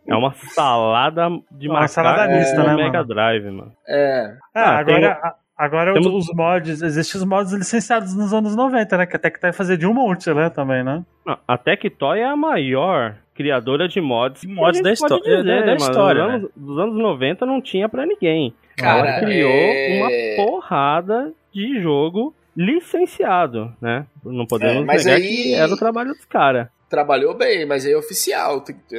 É 0.08 0.14
uma 0.16 0.32
salada 0.36 1.28
de 1.50 1.66
Uma 1.68 1.80
macaco 1.80 1.94
salada 1.94 2.38
mista, 2.38 2.58
no 2.62 2.68
né, 2.68 2.76
Mega 2.76 3.00
mano? 3.00 3.08
Drive, 3.08 3.46
mano. 3.50 3.72
É. 3.88 4.36
Ah, 4.54 4.62
Ah, 4.76 4.78
agora, 4.78 5.12
a- 5.14 5.36
agora 5.58 5.94
os- 5.94 6.00
temos- 6.06 6.30
os 6.30 6.36
mods, 6.36 6.82
existem 6.84 7.20
os 7.22 7.26
mods 7.28 7.52
licenciados 7.54 8.16
nos 8.16 8.32
anos 8.32 8.56
90, 8.56 8.98
né? 9.00 9.08
Que 9.08 9.16
até 9.16 9.32
que 9.32 9.40
tá 9.40 9.52
fazer 9.52 9.78
de 9.78 9.88
um 9.88 9.96
monte, 9.96 10.32
né? 10.32 10.52
Também, 10.52 10.84
né? 10.84 11.04
Não, 11.26 11.36
a 11.48 11.58
Tectoy 11.58 12.20
é 12.20 12.26
a 12.26 12.36
maior 12.36 13.16
criadora 13.34 13.88
de 13.88 14.00
mods. 14.00 14.42
De 14.42 14.48
mods 14.48 14.80
a 14.80 14.84
da 14.84 14.92
histó- 14.94 15.18
dizer, 15.18 15.44
da- 15.44 15.60
da 15.62 15.66
mano. 15.66 15.76
história, 15.78 16.22
Dos 16.24 16.34
anos, 16.36 16.52
dos 16.56 16.78
anos 16.78 16.96
90 17.02 17.46
não 17.48 17.60
tinha 17.60 17.90
pra 17.90 18.06
ninguém. 18.06 18.54
Cara, 18.78 19.10
Ela 19.10 19.20
criou 19.22 19.50
é- 19.50 19.98
uma 20.38 20.46
porrada 20.46 21.34
de 21.52 21.82
jogo 21.82 22.32
licenciado, 22.56 23.74
né? 23.82 24.06
Não 24.24 24.46
podemos 24.46 24.84
É, 24.84 24.86
mas 24.86 25.06
negar 25.06 25.18
aí- 25.18 25.28
que 25.44 25.54
era 25.54 25.74
o 25.74 25.78
trabalho 25.78 26.14
dos 26.14 26.26
caras. 26.26 26.68
Trabalhou 26.88 27.34
bem, 27.36 27.66
mas 27.66 27.84
aí 27.86 27.94
é 27.94 27.98
oficial. 27.98 28.58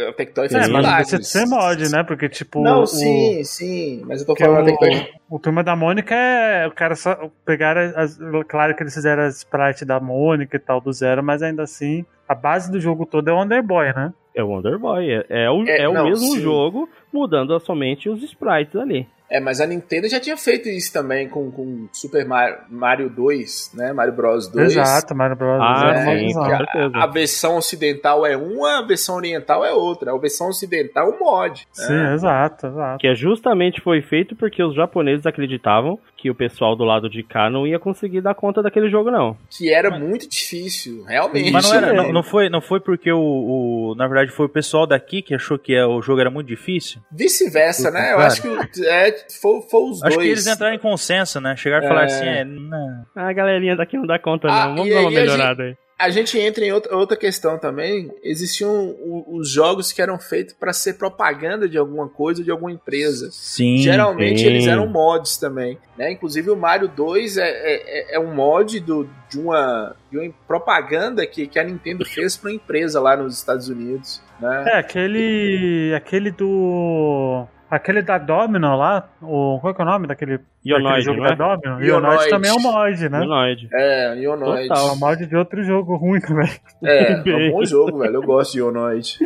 A 0.09 0.13
Tectoy 0.13 0.49
fez 0.49 0.55
É, 0.55 0.59
mas 0.59 0.69
não 0.71 0.79
milagres. 0.81 1.09
precisa 1.09 1.19
de 1.21 1.27
ser 1.29 1.47
mod, 1.47 1.89
né? 1.89 2.03
Porque, 2.03 2.29
tipo. 2.29 2.61
Não, 2.61 2.83
o- 2.83 2.87
sim, 2.87 3.43
sim. 3.45 4.03
Mas 4.05 4.21
eu 4.21 4.27
tô 4.27 4.33
Porque 4.33 4.45
falando 4.45 4.69
a 4.69 4.73
o, 4.73 4.77
Tectoy. 4.79 5.07
o 5.31 5.39
Turma 5.39 5.63
da 5.63 5.77
Mônica 5.77 6.13
é. 6.15 6.67
O 6.67 6.73
cara 6.73 6.97
só 6.97 7.31
pegaram 7.45 7.81
as. 7.95 8.19
Claro 8.49 8.75
que 8.75 8.83
eles 8.83 8.93
fizeram 8.93 9.23
as 9.23 9.37
sprite 9.39 9.85
da 9.85 10.01
Mônica 10.01 10.57
e 10.57 10.61
tal 10.61 10.81
do 10.81 10.93
zero, 10.93 11.23
mas 11.23 11.43
ainda 11.43 11.63
assim, 11.63 12.05
a 12.29 12.35
base 12.35 12.71
do 12.73 12.81
jogo 12.81 13.07
todo 13.07 13.29
é 13.29 13.33
o 13.33 13.41
Underboy, 13.41 13.93
né? 13.95 14.13
É 14.35 14.43
o 14.43 14.49
Wonder 14.49 14.79
Boy. 14.79 15.09
É, 15.09 15.25
é 15.45 15.51
o, 15.51 15.65
É, 15.67 15.83
é 15.83 15.89
o 15.89 15.95
não, 15.95 16.05
mesmo 16.05 16.33
sim. 16.35 16.41
jogo, 16.41 16.91
mudando 17.13 17.59
somente 17.61 18.09
os 18.11 18.23
sprites 18.23 18.77
ali. 18.77 19.07
É, 19.29 19.41
mas 19.41 19.61
a 19.61 19.67
Nintendo 19.67 20.09
já 20.09 20.21
tinha 20.21 20.37
feito 20.37 20.69
isso 20.69 20.93
também 20.93 21.29
com, 21.29 21.51
com 21.51 21.89
Super 21.93 22.25
Mario, 22.25 22.59
Mario 22.71 23.11
2, 23.11 23.73
né? 23.75 23.93
Mario 23.93 24.13
Bros 24.15 24.49
2. 24.49 24.77
Exato, 24.77 25.15
Mario 25.17 25.37
Bros. 25.37 25.59
Ah, 25.61 25.93
é, 25.95 26.19
sim, 26.19 26.39
A, 26.39 26.57
certeza. 26.59 26.93
a 26.95 27.07
versão 27.07 27.57
ocidental 27.57 28.25
é 28.25 28.37
uma, 28.37 28.79
a 28.79 28.87
versão 28.87 29.17
oriental 29.17 29.65
é 29.65 29.73
outra. 29.73 30.13
A 30.13 30.19
versão 30.19 30.49
ocidental 30.49 31.09
é 31.09 31.15
um 31.15 31.19
mod. 31.19 31.67
Sim, 31.73 32.13
exato, 32.15 32.69
exato. 32.69 32.99
Que 32.99 33.09
é 33.09 33.15
justamente 33.15 33.81
foi 33.81 34.01
feito 34.01 34.37
porque 34.37 34.63
os 34.63 34.75
japoneses 34.75 35.27
acreditavam 35.27 35.99
que 36.27 36.31
o 36.31 36.35
pessoal 36.35 36.75
do 36.75 36.83
lado 36.85 37.09
de 37.09 37.23
cá 37.23 37.49
não 37.49 37.67
ia 37.67 37.79
conseguir 37.79 38.21
dar 38.21 38.35
conta 38.35 38.61
daquele 38.63 38.89
jogo, 38.91 39.11
não. 39.11 39.37
Que 39.49 39.73
era 39.73 39.97
muito 39.97 40.29
difícil, 40.29 41.05
realmente. 41.05 41.53
Mas 41.53 41.69
não, 41.71 41.75
era, 41.77 41.93
não, 41.93 42.13
não 42.13 42.23
foi, 42.23 42.49
não 42.49 42.61
foi 42.61 42.81
porque 42.81 43.13
o, 43.13 43.19
o- 43.21 43.95
Na 43.97 44.07
verdade, 44.09 44.31
foi 44.33 44.47
o 44.47 44.49
pessoal 44.49 44.87
daqui 44.87 45.23
que 45.23 45.35
achou 45.35 45.57
que 45.59 45.73
é- 45.75 45.87
o 45.87 46.03
jogo 46.03 46.21
era 46.21 46.31
muito 46.31 46.49
difícil? 46.49 47.01
Vice-versa, 47.13 47.91
né? 47.91 48.13
Eu 48.13 48.19
acho 48.19 48.43
que 48.43 48.49
é, 48.87 49.13
foi, 49.41 49.61
foi 49.71 49.91
os 49.91 50.03
Acho 50.03 50.15
dois. 50.17 50.27
que 50.27 50.33
eles 50.33 50.47
entraram 50.47 50.75
em 50.75 50.79
consenso, 50.79 51.41
né? 51.41 51.55
Chegaram 51.57 51.85
e 51.85 51.87
É. 51.87 51.89
falaram 51.89 52.07
assim: 52.07 52.25
é, 52.27 52.45
não. 52.45 53.07
A 53.15 53.33
galerinha 53.33 53.77
daqui 53.77 53.97
não 53.97 54.07
dá 54.07 54.19
conta, 54.19 54.49
Ah, 54.49 54.69
não. 54.69 54.77
Vamos 54.77 54.91
dar 54.93 55.01
uma 55.03 55.11
melhorada 55.11 55.63
aí. 55.63 55.77
A 55.99 56.11
gente 56.11 56.39
entra 56.39 56.63
em 56.63 56.73
outra, 56.73 56.95
outra 56.95 57.17
questão 57.17 57.59
também. 57.59 58.13
Existiam 58.23 58.95
os 59.29 59.49
jogos 59.49 59.93
que 59.93 60.03
eram 60.03 60.19
feitos 60.19 60.53
para 60.53 60.73
ser 60.73 60.95
propaganda 60.95 61.67
de 61.67 61.79
alguma 61.79 62.07
coisa, 62.07 62.45
de 62.45 62.51
alguma 62.51 62.71
empresa. 62.71 63.31
Sim. 63.31 63.79
Geralmente 63.79 64.41
sim. 64.41 64.47
eles 64.47 64.67
eram 64.67 64.87
mods 64.87 65.39
também, 65.39 65.79
né? 65.97 66.13
Inclusive 66.13 66.51
o 66.51 66.57
Mario 66.57 66.89
2 66.89 67.39
é, 67.39 67.49
é, 67.49 68.17
é 68.17 68.21
um 68.21 68.35
mod 68.35 68.79
do, 68.81 69.09
de, 69.31 69.39
uma, 69.39 69.97
de 70.11 70.19
uma 70.19 70.33
propaganda 70.47 71.27
que, 71.27 71.47
que 71.47 71.59
a 71.59 71.65
Nintendo 71.65 72.05
fez 72.05 72.37
para 72.37 72.51
uma 72.51 72.57
empresa 72.57 73.01
lá 73.01 73.17
nos 73.17 73.35
Estados 73.39 73.69
Unidos, 73.71 74.21
né? 74.39 74.65
É, 74.69 74.79
aquele. 74.79 75.95
aquele 75.97 76.31
do. 76.31 77.47
Aquele 77.69 78.01
da 78.01 78.17
Domino 78.17 78.77
lá, 78.77 79.09
o, 79.21 79.59
qual 79.61 79.73
é 79.73 79.75
que 79.75 79.81
é 79.81 79.85
o 79.85 79.89
nome 79.89 80.07
daquele 80.07 80.39
Ionoid, 80.69 81.03
jogo 81.05 81.21
não 81.21 81.27
é? 81.27 81.37
Domino? 81.37 81.85
Ionoid. 81.85 81.87
Ionoid 81.89 82.29
também 82.31 82.51
é 82.51 82.55
um 82.55 82.61
mod, 82.61 83.09
né? 83.09 83.19
Humanoid. 83.21 83.69
É, 83.73 84.15
Ionoid. 84.19 84.69
Total. 84.69 84.89
É 84.89 84.93
um 84.93 84.97
mod 84.97 85.27
de 85.27 85.37
outro 85.37 85.63
jogo 85.63 85.97
ruim 85.97 86.21
também. 86.21 86.51
É, 86.85 87.13
é 87.13 87.17
um 87.49 87.53
bom 87.53 87.65
jogo, 87.65 87.99
velho. 87.99 88.15
Eu 88.17 88.23
gosto 88.23 88.53
de 88.53 88.59
Ionoid. 88.59 89.19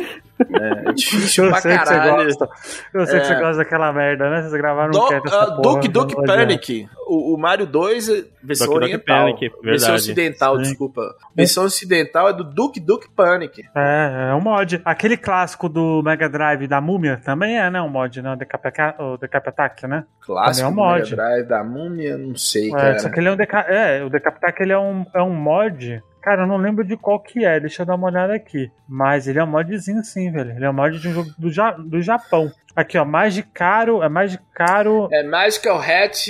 É, 0.59 0.89
é 0.89 0.93
difícil 0.93 1.43
Eu 1.45 1.51
pra 1.51 1.61
sei 1.61 1.77
que 1.77 1.85
você 1.85 1.93
caralho. 1.93 2.25
gosta. 2.25 2.49
Eu 2.93 3.05
sei 3.05 3.19
que 3.19 3.25
É. 3.25 3.27
você 3.27 3.35
gosta 3.39 3.57
daquela 3.57 3.93
merda, 3.93 4.29
né? 4.29 4.41
Vocês 4.41 4.53
gravaram 4.53 4.87
um 4.89 4.91
Do, 4.91 5.07
cat 5.07 5.27
essa 5.27 5.59
uh. 5.59 6.25
Panic. 6.25 6.89
O, 7.07 7.35
o 7.35 7.37
Mario 7.37 7.67
2 7.67 8.09
é 8.09 8.23
versão 8.43 8.67
Duke 8.67 8.77
oriental. 8.83 9.25
Panic, 9.25 9.51
versão 9.63 9.95
ocidental, 9.95 10.55
Sim. 10.55 10.61
desculpa. 10.63 11.01
Versão 11.35 11.65
ocidental 11.65 12.29
é 12.29 12.33
do 12.33 12.43
Duke 12.43 12.79
Duke 12.79 13.07
Panic. 13.15 13.61
É, 13.75 14.29
é 14.31 14.33
um 14.33 14.41
mod. 14.41 14.81
Aquele 14.83 15.15
clássico 15.15 15.69
do 15.69 16.01
Mega 16.03 16.27
Drive 16.27 16.67
da 16.67 16.81
Múmia 16.81 17.21
também 17.23 17.59
é, 17.59 17.69
né? 17.69 17.79
Um 17.81 17.89
mod, 17.89 18.19
né? 18.21 18.33
O 18.33 18.35
Decap, 18.35 18.95
o 18.99 19.17
Decap 19.17 19.47
Attack, 19.47 19.85
né? 19.85 20.05
Clássico 20.21 20.67
Também 20.69 20.83
é 20.83 20.87
um 20.87 20.89
mod. 20.89 21.03
Mega 21.11 21.15
Drive 21.15 21.30
da 21.47 21.63
Múmia, 21.63 22.17
não 22.17 22.35
sei, 22.35 22.69
É, 22.69 22.71
cara. 22.71 22.99
só 22.99 23.09
que 23.09 23.19
ele 23.19 23.27
é 23.27 23.31
um 23.31 23.35
deca... 23.35 23.59
É, 23.61 24.03
o 24.03 24.09
Decap 24.09 24.37
Attack 24.37 24.61
ele 24.61 24.73
é 24.73 24.79
um, 24.79 25.05
é 25.13 25.21
um 25.21 25.33
mod. 25.33 26.01
Cara, 26.21 26.43
eu 26.43 26.47
não 26.47 26.57
lembro 26.57 26.83
de 26.83 26.95
qual 26.95 27.19
que 27.19 27.43
é, 27.43 27.59
deixa 27.59 27.81
eu 27.81 27.85
dar 27.85 27.95
uma 27.95 28.07
olhada 28.07 28.33
aqui. 28.35 28.71
Mas 28.87 29.27
ele 29.27 29.39
é 29.39 29.43
um 29.43 29.47
modzinho 29.47 30.03
sim, 30.03 30.31
velho. 30.31 30.51
Ele 30.51 30.65
é 30.65 30.69
um 30.69 30.73
mod 30.73 30.99
de 30.99 31.07
um 31.07 31.13
jogo 31.13 31.31
do, 31.37 31.49
ja... 31.51 31.71
do 31.71 32.01
Japão. 32.01 32.51
Aqui, 32.75 32.97
ó, 32.97 33.03
mais 33.03 33.33
de 33.33 33.43
caro, 33.43 34.03
é 34.03 34.07
mais 34.07 34.31
de 34.31 34.39
caro. 34.53 35.09
É 35.11 35.23
Magical 35.23 35.79
Hat 35.79 36.29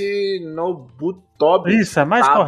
no 0.55 0.73
Butobi. 0.73 1.77
Isso, 1.77 1.99
é 1.99 2.05
mais 2.05 2.25
Tabo. 2.25 2.43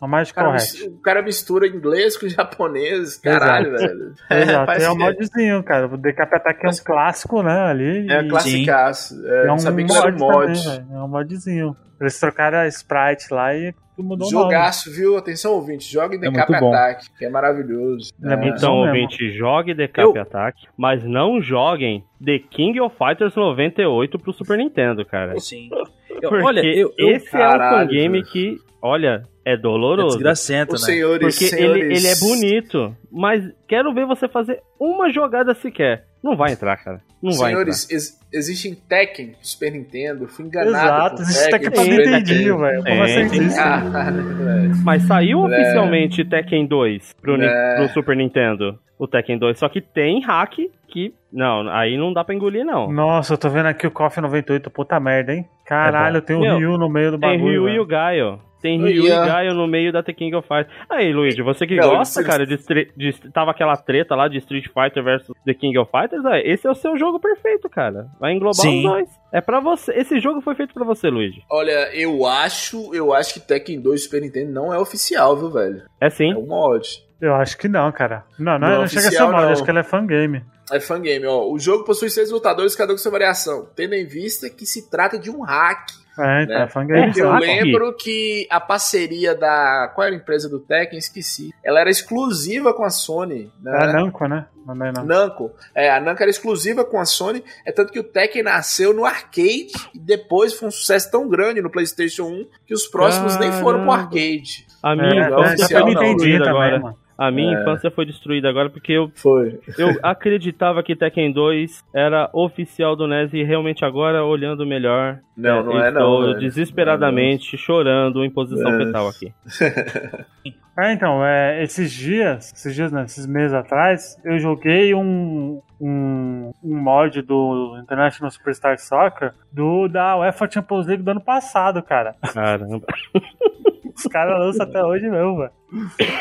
É 0.00 0.04
o 0.04 0.08
mais 0.08 0.30
mis- 0.32 0.82
o 0.82 1.00
cara 1.00 1.22
mistura 1.22 1.66
inglês 1.66 2.16
com 2.18 2.28
japonês, 2.28 3.16
caralho, 3.16 3.72
velho. 3.72 4.12
Exato, 4.30 4.66
parece 4.66 4.84
é 4.86 4.90
um 4.90 4.96
que- 4.96 5.02
modzinho, 5.04 5.62
cara. 5.62 5.86
O 5.86 5.96
Decap 5.96 6.34
Attack 6.34 6.58
é 6.60 6.62
um 6.64 6.66
Mas- 6.66 6.80
clássico, 6.80 7.42
né? 7.42 7.58
Ali. 7.62 8.10
É 8.10 8.22
e- 8.22 8.28
classicaço. 8.28 9.26
É, 9.26 9.46
É 9.46 9.52
um 9.52 9.58
sabia 9.58 9.86
que 9.86 9.92
isso 9.92 10.02
era 10.06 10.14
um 10.14 10.18
mod, 10.18 10.48
mod. 10.48 10.64
também. 10.64 10.96
É 10.96 11.02
um 11.02 11.08
modzinho. 11.08 11.76
Eles 11.98 12.20
trocaram 12.20 12.58
a 12.58 12.66
sprite 12.68 13.32
lá 13.32 13.54
e 13.54 13.74
mudou. 13.98 14.28
Jogaço, 14.30 14.92
viu? 14.92 15.16
Atenção, 15.16 15.52
ouvinte. 15.52 15.90
Joga 15.90 16.14
em 16.14 16.26
É 16.26 16.30
bom. 16.30 16.68
Attack, 16.74 17.06
que 17.18 17.24
é 17.24 17.30
maravilhoso. 17.30 18.10
É 18.22 18.36
muito 18.36 18.58
Então, 18.58 18.72
bom 18.74 18.84
mesmo. 18.84 18.94
ouvinte, 19.00 19.30
jogue 19.30 19.74
The 19.74 19.88
Cap 19.88 20.18
Attack, 20.18 20.66
mas 20.76 21.02
não 21.02 21.40
joguem 21.40 22.04
The 22.22 22.38
King 22.50 22.78
of 22.80 22.94
Fighters 22.98 23.34
98 23.34 24.18
pro 24.18 24.30
Super 24.34 24.58
Nintendo, 24.58 25.06
cara. 25.06 25.38
Sim. 25.40 25.70
Porque 26.20 26.44
olha, 26.44 26.60
eu, 26.64 26.92
eu, 26.96 27.10
esse 27.10 27.34
é 27.34 27.38
um 27.38 27.42
Caralho, 27.42 27.88
fangame 27.88 28.08
velho. 28.20 28.24
que, 28.24 28.58
olha, 28.82 29.22
é 29.44 29.52
é 29.52 29.56
doloroso. 29.56 30.16
desgracento, 30.16 30.74
Os 30.74 30.82
né? 30.82 30.92
senhores, 30.92 31.20
Porque 31.20 31.46
senhores... 31.48 31.84
ele, 31.84 31.94
ele 31.94 32.06
é 32.08 32.16
bonito, 32.16 32.96
mas 33.12 33.48
quero 33.68 33.94
ver 33.94 34.04
você 34.04 34.26
fazer 34.26 34.60
uma 34.78 35.08
jogada 35.08 35.54
sequer. 35.54 36.04
Não 36.26 36.36
vai 36.36 36.52
entrar, 36.52 36.76
cara. 36.76 37.00
Não 37.22 37.32
vai 37.32 37.52
entrar. 37.52 37.72
Senhores, 37.72 37.90
ex 37.90 38.20
existem 38.32 38.74
Tekken 38.74 39.28
do 39.28 39.36
Super 39.46 39.70
Nintendo. 39.72 40.26
Fui 40.26 40.44
enganado. 40.44 40.74
Exato, 40.76 41.22
existe 41.22 41.50
Tekken 41.50 41.70
pra 41.70 41.82
Tem, 41.82 41.90
Nintendinho, 41.90 42.58
velho. 42.58 42.76
Como 42.82 42.84
Tem, 42.84 43.00
assim 43.02 43.28
tem. 43.30 43.38
existe? 43.40 43.56
Caralho, 43.56 44.22
velho. 44.36 44.72
Mas 44.84 45.02
saiu 45.04 45.40
É. 45.48 45.60
oficialmente 45.62 46.24
Tekken 46.24 46.66
2 46.66 47.12
pro, 47.22 47.40
É. 47.40 47.76
pro 47.76 47.88
Super 47.94 48.16
Nintendo. 48.16 48.78
O 48.98 49.06
Tekken 49.06 49.38
2. 49.38 49.58
Só 49.58 49.68
que 49.68 49.80
tem 49.80 50.20
hack 50.24 50.54
que. 50.88 51.14
Não, 51.32 51.68
aí 51.68 51.96
não 51.98 52.12
dá 52.12 52.24
pra 52.24 52.34
engolir, 52.34 52.64
não. 52.64 52.90
Nossa, 52.90 53.34
eu 53.34 53.38
tô 53.38 53.48
vendo 53.50 53.66
aqui 53.66 53.86
o 53.86 53.90
KOF 53.90 54.20
98, 54.20 54.70
puta 54.70 54.98
merda, 54.98 55.34
hein? 55.34 55.44
Caralho, 55.66 56.18
É 56.18 56.20
tem 56.22 56.34
o 56.34 56.40
Meu, 56.40 56.56
Ryu 56.56 56.78
no 56.78 56.88
meio 56.90 57.10
do 57.12 57.18
Tem 57.18 57.36
bagulho. 57.38 57.66
Ryu 57.66 57.74
e 57.76 57.80
o 57.80 57.86
Gaio. 57.86 58.40
Tem 58.66 58.82
Ryu 58.82 59.06
e. 59.06 59.08
Gaio 59.08 59.54
no 59.54 59.66
meio 59.68 59.92
da 59.92 60.02
The 60.02 60.12
King 60.12 60.34
of 60.34 60.46
Fighters. 60.48 60.74
Aí, 60.90 61.12
Luigi, 61.12 61.42
você 61.42 61.66
que 61.66 61.76
Não, 61.76 61.90
gosta, 61.90 62.22
cara, 62.24 62.44
de, 62.46 62.56
de- 62.96 63.30
Tava 63.32 63.50
aquela 63.52 63.76
treta 63.76 64.14
lá 64.14 64.26
de 64.28 64.38
Street 64.38 64.66
Fighter 64.66 65.04
versus 65.04 65.34
The 65.44 65.54
King 65.54 65.78
of 65.78 65.90
Fighters, 65.90 66.24
aí, 66.26 66.42
esse 66.44 66.66
é 66.66 66.70
o 66.70 66.74
seu 66.74 66.96
jogo 66.98 67.20
perfeito, 67.20 67.68
cara. 67.68 68.06
Vai 68.18 68.32
englobar 68.32 68.54
Sim. 68.54 68.78
os 68.78 68.82
dois. 68.92 69.08
É 69.32 69.40
pra 69.40 69.60
você. 69.60 69.92
Esse 69.92 70.18
jogo 70.18 70.40
foi 70.40 70.54
feito 70.54 70.74
pra 70.74 70.84
você, 70.84 71.08
Luigi. 71.08 71.42
Olha, 71.50 71.94
eu 71.94 72.24
acho, 72.26 72.94
eu 72.94 73.12
acho 73.12 73.34
que 73.34 73.40
Tekken 73.40 73.80
2 73.80 74.04
Super 74.04 74.22
Nintendo 74.22 74.52
não 74.52 74.72
é 74.74 74.78
oficial, 74.78 75.36
viu, 75.36 75.50
velho? 75.50 75.82
É 76.00 76.08
sim. 76.10 76.32
É 76.32 76.36
um 76.36 76.46
mod. 76.46 76.88
Eu 77.20 77.34
acho 77.34 77.56
que 77.56 77.66
não, 77.68 77.90
cara. 77.92 78.24
Não, 78.38 78.58
não, 78.58 78.68
Não, 78.68 78.78
não 78.80 78.86
chega 78.86 79.00
a 79.00 79.02
ser 79.04 79.08
oficial, 79.08 79.30
mod, 79.32 79.42
não. 79.42 79.52
acho 79.52 79.64
que 79.64 79.70
ele 79.70 79.78
é 79.78 79.82
fangame. 79.84 80.42
É 80.72 80.80
fangame, 80.80 81.24
ó. 81.26 81.48
O 81.50 81.58
jogo 81.58 81.84
possui 81.84 82.10
seis 82.10 82.30
lutadores, 82.30 82.74
cada 82.74 82.92
um 82.92 82.96
com 82.96 83.00
sua 83.02 83.12
variação, 83.12 83.68
tendo 83.76 83.94
em 83.94 84.04
vista 84.04 84.50
que 84.50 84.66
se 84.66 84.90
trata 84.90 85.18
de 85.18 85.30
um 85.30 85.42
hack. 85.42 85.88
É, 86.18 86.42
então, 86.44 86.56
Né? 86.58 86.62
é 86.64 86.68
fangame. 86.68 87.00
É, 87.00 87.12
Eu 87.22 87.30
hack. 87.30 87.40
lembro 87.42 87.96
que 87.96 88.46
a 88.50 88.60
parceria 88.60 89.34
da. 89.34 89.90
Qual 89.94 90.06
era 90.06 90.14
a 90.14 90.18
empresa 90.18 90.48
do 90.48 90.58
Tekken? 90.58 90.98
Esqueci. 90.98 91.50
Ela 91.64 91.80
era 91.80 91.90
exclusiva 91.90 92.72
com 92.74 92.84
a 92.84 92.90
Sony. 92.90 93.50
Né? 93.62 93.72
É 93.72 93.84
a 93.84 93.92
Namco, 93.92 94.26
né? 94.26 94.46
Não 94.66 94.86
é 94.86 94.92
não. 94.92 95.04
Namco. 95.04 95.52
É, 95.74 95.90
a 95.90 96.00
Namco 96.00 96.22
era 96.22 96.30
exclusiva 96.30 96.84
com 96.84 96.98
a 96.98 97.04
Sony. 97.04 97.44
É 97.64 97.70
tanto 97.72 97.92
que 97.92 98.00
o 98.00 98.04
Tekken 98.04 98.42
nasceu 98.42 98.92
no 98.94 99.04
arcade 99.04 99.72
e 99.94 99.98
depois 99.98 100.54
foi 100.54 100.68
um 100.68 100.72
sucesso 100.72 101.10
tão 101.10 101.28
grande 101.28 101.60
no 101.62 101.70
PlayStation 101.70 102.24
1 102.24 102.46
que 102.66 102.74
os 102.74 102.86
próximos 102.86 103.36
nem 103.38 103.52
foram 103.52 103.80
pro 103.80 103.88
Caramba. 103.88 103.94
arcade. 104.04 104.66
A 104.82 104.94
minha 104.96 105.08
É, 105.26 105.30
não, 105.30 105.40
infância 105.40 105.64
oficial 105.64 105.80
não, 105.86 105.94
destruída 106.14 106.38
também, 106.44 106.48
agora. 106.50 106.80
mano. 106.80 106.98
A 107.18 107.30
minha 107.30 107.56
É. 107.56 107.60
infância 107.60 107.90
foi 107.90 108.04
destruída 108.04 108.48
agora 108.48 108.68
porque 108.68 108.92
eu, 108.92 109.10
Foi. 109.14 109.58
eu 109.78 109.98
acreditava 110.02 110.82
que 110.82 110.94
Tekken 110.94 111.32
2 111.32 111.82
era 111.94 112.28
oficial 112.32 112.94
do 112.94 113.06
NES 113.06 113.32
e 113.32 113.42
realmente 113.42 113.84
agora, 113.84 114.22
olhando 114.24 114.66
melhor, 114.66 115.18
Não, 115.36 115.62
não 115.62 115.82
é 115.82 115.88
estou 115.88 116.20
não. 116.20 116.26
velho. 116.28 116.38
desesperadamente 116.40 117.56
chorando 117.56 118.24
em 118.24 118.30
posição 118.30 118.74
É. 118.74 118.84
fetal 118.84 119.08
aqui. 119.08 119.32
É, 120.78 120.92
então, 120.92 121.24
é, 121.24 121.62
esses 121.62 121.90
dias, 121.90 122.52
esses 122.52 122.74
dias, 122.74 122.92
né, 122.92 123.04
esses 123.04 123.26
meses 123.26 123.54
atrás, 123.54 124.14
eu 124.22 124.38
joguei 124.38 124.92
um, 124.94 125.58
um, 125.80 126.52
um 126.62 126.76
mod 126.78 127.22
do 127.22 127.78
International 127.82 128.30
Superstar 128.30 128.78
Soccer 128.78 129.32
do 129.50 129.88
da 129.88 130.18
UEFA 130.18 130.50
Champions 130.50 130.86
League 130.86 131.02
do 131.02 131.10
ano 131.12 131.20
passado, 131.22 131.82
cara. 131.82 132.14
Caramba. 132.34 132.84
Os 133.96 134.02
caras 134.04 134.38
lançam 134.38 134.66
até 134.66 134.82
hoje 134.84 135.08
mesmo, 135.08 135.36
velho. 135.38 135.50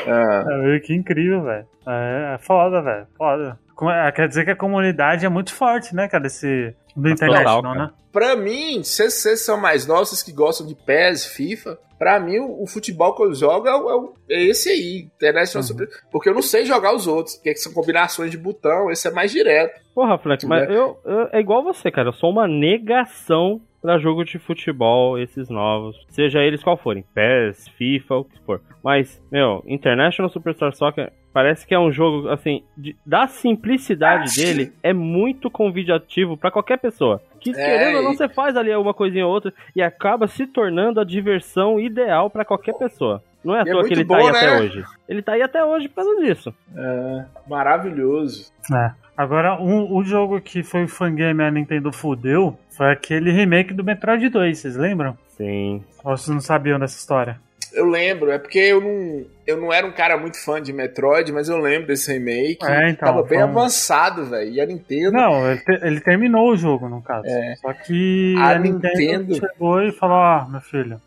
É 0.08 0.58
meio 0.64 0.82
que 0.82 0.94
incrível, 0.94 1.44
velho. 1.44 1.66
É, 1.88 2.36
é 2.36 2.38
foda, 2.40 2.82
velho. 2.82 3.08
Foda. 3.18 3.60
É, 3.92 4.12
Quer 4.12 4.28
dizer 4.28 4.46
que 4.46 4.52
a 4.52 4.56
comunidade 4.56 5.26
é 5.26 5.30
muito 5.30 5.54
forte, 5.54 5.94
né, 5.94 6.08
cara, 6.08 6.24
desse 6.24 6.74
do 6.96 7.10
International, 7.10 7.62
cara. 7.74 7.86
né? 7.88 7.92
pra 8.12 8.34
mim, 8.38 8.82
se 8.82 9.04
vocês 9.10 9.44
são 9.44 9.60
mais 9.60 9.86
novos, 9.86 10.08
vocês 10.10 10.24
que 10.24 10.32
gostam 10.32 10.66
de 10.66 10.74
PES, 10.74 11.26
FIFA, 11.26 11.78
pra 12.00 12.18
mim 12.18 12.38
o, 12.40 12.64
o 12.64 12.66
futebol 12.68 13.14
que 13.14 13.22
eu 13.22 13.34
jogo 13.36 13.68
é, 13.68 13.76
o- 13.76 14.14
é 14.30 14.36
é 14.36 14.44
esse 14.46 14.70
aí, 14.70 15.10
International 15.18 15.62
Uhum. 15.62 15.68
Super. 15.68 15.90
Porque 16.10 16.30
eu 16.30 16.34
não 16.34 16.42
sei 16.42 16.66
jogar 16.66 16.96
os 16.96 17.06
outros, 17.08 17.36
porque 17.36 17.54
são 17.58 17.74
combinações 17.74 18.32
de 18.32 18.38
botão, 18.38 18.90
esse 18.90 19.06
é 19.06 19.12
mais 19.12 19.32
direto. 19.34 19.82
Porra, 19.94 20.18
Flex, 20.18 20.46
mas 20.46 20.66
Né? 20.70 20.74
eu, 20.78 20.98
eu- 21.04 21.28
é 21.34 21.40
igual 21.42 21.62
você, 21.62 21.92
cara. 21.92 22.08
Eu 22.08 22.14
sou 22.14 22.30
uma 22.32 22.48
negação 22.48 23.60
pra 23.86 24.00
jogo 24.00 24.24
de 24.24 24.40
futebol, 24.40 25.18
esses 25.20 25.50
novos. 25.50 25.96
Seja 26.10 26.42
eles 26.42 26.64
qual 26.64 26.76
forem. 26.78 27.04
PES, 27.14 27.68
FIFA, 27.70 28.16
o 28.16 28.24
que 28.26 28.40
for. 28.46 28.62
Mas, 28.84 29.22
meu, 29.32 29.64
International 29.68 30.30
Superstar 30.30 30.74
Soccer 30.76 31.12
parece 31.34 31.68
que 31.68 31.74
é 31.76 31.80
um 31.80 31.92
jogo, 31.92 32.30
assim, 32.30 32.64
de- 32.78 32.96
da 33.06 33.28
simplicidade 33.28 34.34
dele, 34.36 34.72
é 34.82 34.94
muito 34.94 35.50
convidativo 35.52 36.38
pra 36.38 36.50
qualquer 36.50 36.78
pessoa. 36.78 37.22
Que 37.42 37.52
É, 37.52 37.54
querendo 37.54 37.98
ou 37.98 38.04
não, 38.04 38.14
você 38.14 38.30
faz 38.30 38.56
ali 38.56 38.74
uma 38.76 38.94
coisinha 38.94 39.28
ou 39.28 39.34
outra 39.34 39.54
e 39.76 39.82
acaba 39.82 40.28
se 40.28 40.48
tornando 40.48 41.00
a 41.00 41.04
diversão 41.04 41.80
ideal 41.80 42.30
pra 42.30 42.46
qualquer 42.46 42.74
pessoa. 42.76 43.22
Não 43.44 43.54
é 43.56 43.60
à 43.60 43.64
E 43.66 43.70
é 43.70 43.72
toa 43.72 43.84
que 43.84 43.90
muito 43.90 44.00
ele 44.00 44.08
tá 44.08 44.16
bom, 44.18 44.22
aí 44.24 44.30
até 44.30 44.46
né? 44.50 44.60
hoje. 44.62 44.84
Ele 45.08 45.22
tá 45.22 45.32
aí 45.34 45.42
até 45.44 45.64
hoje 45.64 45.88
por 45.90 46.04
causa 46.04 46.22
disso. 46.22 46.54
É, 46.76 47.26
maravilhoso. 47.48 48.52
É. 48.74 48.92
Agora, 49.18 49.56
um, 49.62 49.94
o 49.96 50.04
jogo 50.04 50.42
que 50.42 50.62
foi 50.64 50.84
o 50.84 50.88
fangame 50.90 51.44
a 51.44 51.50
Nintendo 51.52 51.92
fudeu 51.92 52.58
foi 52.76 52.92
aquele 52.92 53.32
remake 53.32 53.74
do 53.74 53.84
Metroid 53.84 54.28
2, 54.30 54.58
vocês 54.58 54.76
lembram? 54.76 55.18
Sim. 55.38 55.84
Ou 56.04 56.18
vocês 56.18 56.30
não 56.34 56.42
sabiam 56.42 56.78
dessa 56.80 56.98
história? 56.98 57.40
Eu 57.74 57.86
lembro, 57.86 58.32
é 58.32 58.38
porque 58.40 58.60
eu 58.60 58.80
não, 58.80 59.26
eu 59.46 59.58
não 59.60 59.74
era 59.74 59.86
um 59.86 59.92
cara 59.92 60.18
muito 60.18 60.42
fã 60.44 60.62
de 60.62 60.72
Metroid, 60.72 61.30
mas 61.34 61.50
eu 61.50 61.58
lembro 61.58 61.88
desse 61.88 62.12
remake. 62.14 62.66
É, 62.66 62.90
então, 62.90 63.10
Tava 63.14 63.24
bem 63.24 63.40
um- 63.40 63.44
avançado, 63.44 64.26
velho. 64.26 64.50
E 64.50 64.62
a 64.62 64.66
Nintendo. 64.66 65.12
Não, 65.12 65.52
ele, 65.52 65.60
te- 65.60 65.80
ele 65.86 66.00
terminou 66.00 66.52
o 66.52 66.56
jogo, 66.56 66.88
no 66.88 67.02
caso. 67.02 67.28
É. 67.28 67.56
Só 67.58 67.74
que 67.74 68.34
A 68.38 68.52
a, 68.52 68.60
Nintendo, 68.60 68.98
Nintendo- 68.98 69.36
chegou 69.36 69.82
e 69.82 69.92
falou, 69.92 70.16
ó, 70.16 70.48
meu 70.50 70.62
filho, 70.62 71.02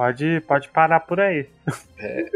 pode, 0.00 0.40
pode 0.48 0.68
parar 0.70 1.00
por 1.00 1.20
aí. 1.20 1.46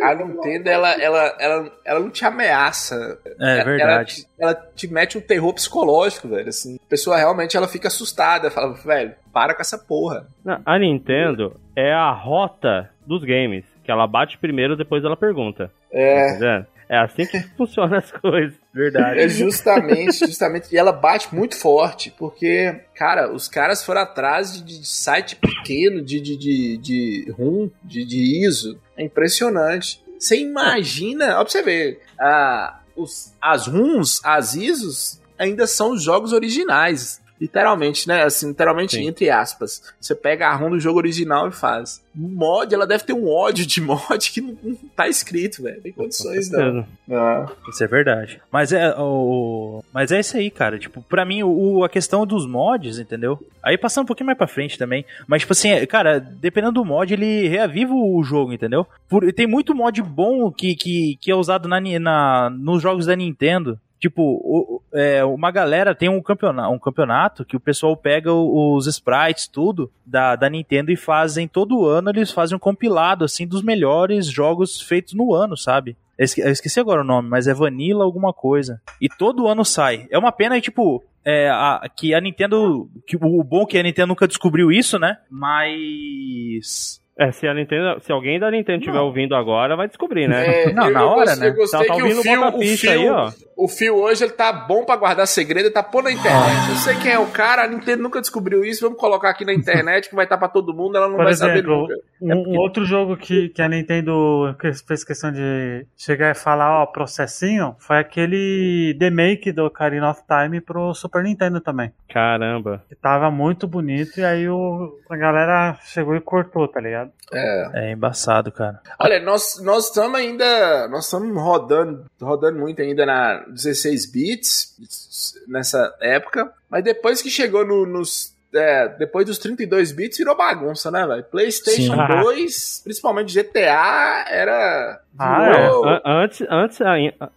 A 0.02 0.14
Nintendo, 0.14 0.68
ela, 0.68 0.92
ela, 1.02 1.34
ela, 1.40 1.72
ela 1.82 2.00
não 2.00 2.10
te 2.10 2.22
ameaça. 2.22 3.18
É 3.40 3.54
Ela- 3.60 3.64
verdade. 3.64 4.26
Ela, 4.38 4.50
ela 4.52 4.68
te 4.76 4.86
mete 4.86 5.16
um 5.16 5.20
terror 5.22 5.54
psicológico, 5.54 6.28
velho. 6.28 6.48
Assim, 6.50 6.76
a 6.76 6.88
pessoa 6.90 7.16
realmente 7.16 7.56
ela 7.56 7.66
fica 7.66 7.88
assustada. 7.88 8.50
Fala, 8.50 8.74
velho, 8.74 9.14
para 9.32 9.54
com 9.54 9.62
essa 9.62 9.78
porra. 9.78 10.26
Não, 10.44 10.60
a 10.66 10.78
Nintendo 10.78 11.58
é 11.74 11.90
a 11.90 12.10
rota 12.10 12.90
dos 13.06 13.24
games. 13.24 13.64
Que 13.82 13.90
ela 13.90 14.06
bate 14.06 14.36
primeiro, 14.38 14.76
depois 14.76 15.02
ela 15.04 15.16
pergunta. 15.16 15.68
Tá 15.90 15.98
É. 15.98 16.30
entendendo? 16.30 16.66
É 16.88 16.98
assim 16.98 17.26
que 17.26 17.40
funcionam 17.56 17.98
as 17.98 18.10
coisas. 18.10 18.54
Verdade. 18.72 19.20
É 19.20 19.28
justamente, 19.28 20.18
justamente. 20.26 20.72
E 20.72 20.76
ela 20.76 20.92
bate 20.92 21.34
muito 21.34 21.56
forte, 21.56 22.12
porque, 22.18 22.80
cara, 22.94 23.32
os 23.32 23.48
caras 23.48 23.84
foram 23.84 24.02
atrás 24.02 24.52
de, 24.52 24.80
de 24.80 24.86
site 24.86 25.36
pequeno, 25.36 26.02
de, 26.02 26.20
de, 26.20 26.36
de, 26.36 26.76
de 26.78 27.34
RUM, 27.38 27.70
de, 27.82 28.04
de 28.04 28.46
ISO. 28.46 28.78
É 28.96 29.04
impressionante. 29.04 30.02
Você 30.18 30.38
imagina, 30.38 31.38
ó, 31.38 31.44
pra 31.44 31.50
você 31.50 31.62
ver, 31.62 32.00
a, 32.18 32.80
os, 32.96 33.34
as 33.40 33.66
RUMs, 33.66 34.20
as 34.24 34.54
ISOs, 34.54 35.20
ainda 35.38 35.66
são 35.66 35.92
os 35.92 36.02
jogos 36.02 36.32
originais. 36.32 37.20
Literalmente, 37.40 38.06
né? 38.06 38.22
Assim, 38.22 38.48
literalmente, 38.48 38.96
Sim. 38.96 39.08
entre 39.08 39.28
aspas. 39.28 39.82
Você 40.00 40.14
pega 40.14 40.48
a 40.48 40.54
ROM 40.54 40.70
do 40.70 40.78
jogo 40.80 40.98
original 40.98 41.48
e 41.48 41.52
faz. 41.52 42.02
Mod, 42.14 42.72
ela 42.72 42.86
deve 42.86 43.04
ter 43.04 43.12
um 43.12 43.28
ódio 43.28 43.66
de 43.66 43.80
mod 43.82 44.30
que 44.32 44.40
não, 44.40 44.56
não 44.62 44.76
tá 44.96 45.08
escrito, 45.08 45.62
velho. 45.62 45.80
Tem 45.82 45.92
condições, 45.92 46.48
não. 46.50 46.86
Ah. 47.10 47.46
Isso 47.68 47.82
é 47.82 47.86
verdade. 47.88 48.40
Mas 48.52 48.72
é 48.72 48.94
o. 48.96 49.82
Mas 49.92 50.12
é 50.12 50.20
isso 50.20 50.36
aí, 50.36 50.50
cara. 50.50 50.78
Tipo, 50.78 51.02
pra 51.02 51.24
mim, 51.24 51.42
o, 51.42 51.82
a 51.84 51.88
questão 51.88 52.24
dos 52.24 52.46
mods, 52.46 52.98
entendeu? 52.98 53.38
Aí 53.62 53.76
passando 53.76 54.04
um 54.04 54.06
pouquinho 54.06 54.26
mais 54.26 54.38
pra 54.38 54.46
frente 54.46 54.78
também. 54.78 55.04
Mas, 55.26 55.42
tipo 55.42 55.52
assim, 55.52 55.70
é- 55.70 55.86
cara, 55.86 56.20
dependendo 56.20 56.72
do 56.74 56.84
mod, 56.84 57.12
ele 57.12 57.48
reaviva 57.48 57.92
o 57.94 58.22
jogo, 58.22 58.52
entendeu? 58.52 58.86
Por- 59.08 59.30
tem 59.32 59.46
muito 59.46 59.74
mod 59.74 60.00
bom 60.02 60.50
que, 60.52 60.74
que, 60.76 61.18
que 61.20 61.30
é 61.30 61.34
usado 61.34 61.68
na, 61.68 61.80
na, 61.80 62.48
nos 62.50 62.80
jogos 62.80 63.06
da 63.06 63.16
Nintendo. 63.16 63.78
Tipo, 64.00 64.73
é, 64.94 65.24
uma 65.24 65.50
galera 65.50 65.94
tem 65.94 66.08
um 66.08 66.22
campeonato, 66.22 66.72
um 66.72 66.78
campeonato 66.78 67.44
que 67.44 67.56
o 67.56 67.60
pessoal 67.60 67.96
pega 67.96 68.32
os 68.32 68.86
sprites, 68.86 69.48
tudo, 69.48 69.90
da, 70.06 70.36
da 70.36 70.48
Nintendo 70.48 70.90
e 70.92 70.96
fazem, 70.96 71.48
todo 71.48 71.84
ano, 71.86 72.10
eles 72.10 72.30
fazem 72.30 72.56
um 72.56 72.60
compilado, 72.60 73.24
assim, 73.24 73.46
dos 73.46 73.62
melhores 73.62 74.26
jogos 74.26 74.80
feitos 74.80 75.14
no 75.14 75.34
ano, 75.34 75.56
sabe? 75.56 75.96
Eu 76.16 76.50
esqueci 76.52 76.78
agora 76.78 77.00
o 77.00 77.04
nome, 77.04 77.28
mas 77.28 77.48
é 77.48 77.52
Vanilla 77.54 78.04
alguma 78.04 78.32
coisa. 78.32 78.80
E 79.00 79.08
todo 79.08 79.48
ano 79.48 79.64
sai. 79.64 80.06
É 80.12 80.16
uma 80.16 80.30
pena, 80.30 80.60
tipo, 80.60 81.02
é, 81.24 81.48
a- 81.50 81.82
que 81.96 82.14
a 82.14 82.20
Nintendo. 82.20 82.88
Que, 83.04 83.16
o 83.16 83.42
bom 83.42 83.62
é 83.62 83.66
que 83.66 83.78
a 83.78 83.82
Nintendo 83.82 84.08
nunca 84.08 84.28
descobriu 84.28 84.70
isso, 84.70 84.96
né? 84.96 85.18
Mas. 85.28 87.02
É, 87.16 87.30
se 87.30 87.46
a 87.46 87.54
Nintendo, 87.54 88.00
se 88.00 88.10
alguém 88.10 88.40
da 88.40 88.50
Nintendo 88.50 88.78
estiver 88.80 88.98
ouvindo 88.98 89.36
agora, 89.36 89.76
vai 89.76 89.86
descobrir, 89.86 90.26
né? 90.26 90.64
É, 90.64 90.72
Não, 90.72 90.88
eu- 90.88 90.92
na 90.92 91.00
eu 91.00 91.06
hora, 91.06 91.24
gostei- 91.26 91.40
né? 91.40 91.48
Eu 91.48 91.54
gostei 91.54 91.80
Tá- 91.80 91.86
tá 91.86 91.94
que 91.94 92.02
ouvindo 92.02 92.18
o 92.18 92.22
fio, 92.22 92.48
o 92.48 92.76
fio, 92.76 92.90
aí, 92.90 93.08
ó. 93.08 93.32
o 93.56 93.68
fio 93.68 93.94
hoje 93.96 94.24
ele 94.24 94.32
tá 94.32 94.52
bom 94.52 94.84
pra 94.84 94.96
guardar 94.96 95.26
segredo, 95.28 95.66
ele 95.66 95.70
tá 95.74 95.82
pondo 95.82 96.04
na 96.06 96.12
internet. 96.12 96.70
Eu 96.70 96.74
sei 96.74 96.96
quem 96.96 97.12
é 97.12 97.18
o 97.20 97.26
cara, 97.26 97.62
a 97.62 97.68
Nintendo 97.68 98.02
nunca 98.02 98.20
descobriu 98.20 98.64
isso, 98.64 98.80
vamos 98.84 98.98
colocar 98.98 99.30
aqui 99.30 99.44
na 99.44 99.54
internet 99.54 100.08
que 100.08 100.14
vai 100.16 100.24
estar 100.24 100.38
pra 100.38 100.48
todo 100.48 100.74
mundo, 100.74 100.96
ela 100.96 101.06
não 101.06 101.14
Por 101.16 101.22
vai 101.22 101.32
exemplo, 101.32 101.56
saber 101.56 101.68
nunca. 101.68 101.94
Um, 102.20 102.54
um 102.54 102.58
outro 102.58 102.84
jogo 102.84 103.16
que, 103.16 103.48
que 103.50 103.62
a 103.62 103.68
Nintendo 103.68 104.56
que 104.58 104.72
fez 104.72 105.04
questão 105.04 105.30
de 105.30 105.86
chegar 105.96 106.32
e 106.32 106.34
falar, 106.34 106.82
ó, 106.82 106.86
processinho, 106.86 107.76
foi 107.78 107.98
aquele 107.98 108.96
remake 109.00 109.52
do 109.52 109.66
Ocarina 109.66 110.10
of 110.10 110.22
Time 110.26 110.60
pro 110.60 110.92
Super 110.94 111.22
Nintendo 111.22 111.60
também. 111.60 111.92
Caramba. 112.08 112.82
Que 112.88 112.96
tava 112.96 113.30
muito 113.30 113.68
bonito 113.68 114.18
e 114.18 114.24
aí 114.24 114.48
o, 114.48 114.98
a 115.08 115.16
galera 115.16 115.76
chegou 115.84 116.16
e 116.16 116.20
cortou, 116.20 116.66
tá 116.66 116.80
ligado? 116.80 117.03
É. 117.32 117.70
É 117.74 117.92
embaçado, 117.92 118.50
cara. 118.52 118.80
Olha, 118.98 119.20
nós 119.20 119.60
nós 119.62 119.86
estamos 119.88 120.18
ainda, 120.18 120.88
nós 120.88 121.04
estamos 121.04 121.34
rodando, 121.42 122.04
rodando 122.20 122.58
muito 122.58 122.80
ainda 122.82 123.04
na 123.06 123.44
16 123.48 124.10
bits 124.10 125.34
nessa 125.48 125.94
época, 126.00 126.52
mas 126.70 126.82
depois 126.84 127.20
que 127.22 127.30
chegou 127.30 127.64
no- 127.66 127.86
nos 127.86 128.32
é, 128.56 128.86
depois 128.88 129.26
dos 129.26 129.36
32 129.38 129.90
bits 129.90 130.16
virou 130.16 130.36
bagunça, 130.36 130.88
né, 130.88 131.04
velho? 131.04 131.24
PlayStation 131.24 131.92
Sim. 131.92 132.22
2, 132.22 132.80
principalmente 132.84 133.34
GTA, 133.34 134.24
era 134.30 135.00
Ah, 135.18 135.48
É, 135.48 136.00
antes, 136.04 136.46
antes, 136.48 136.78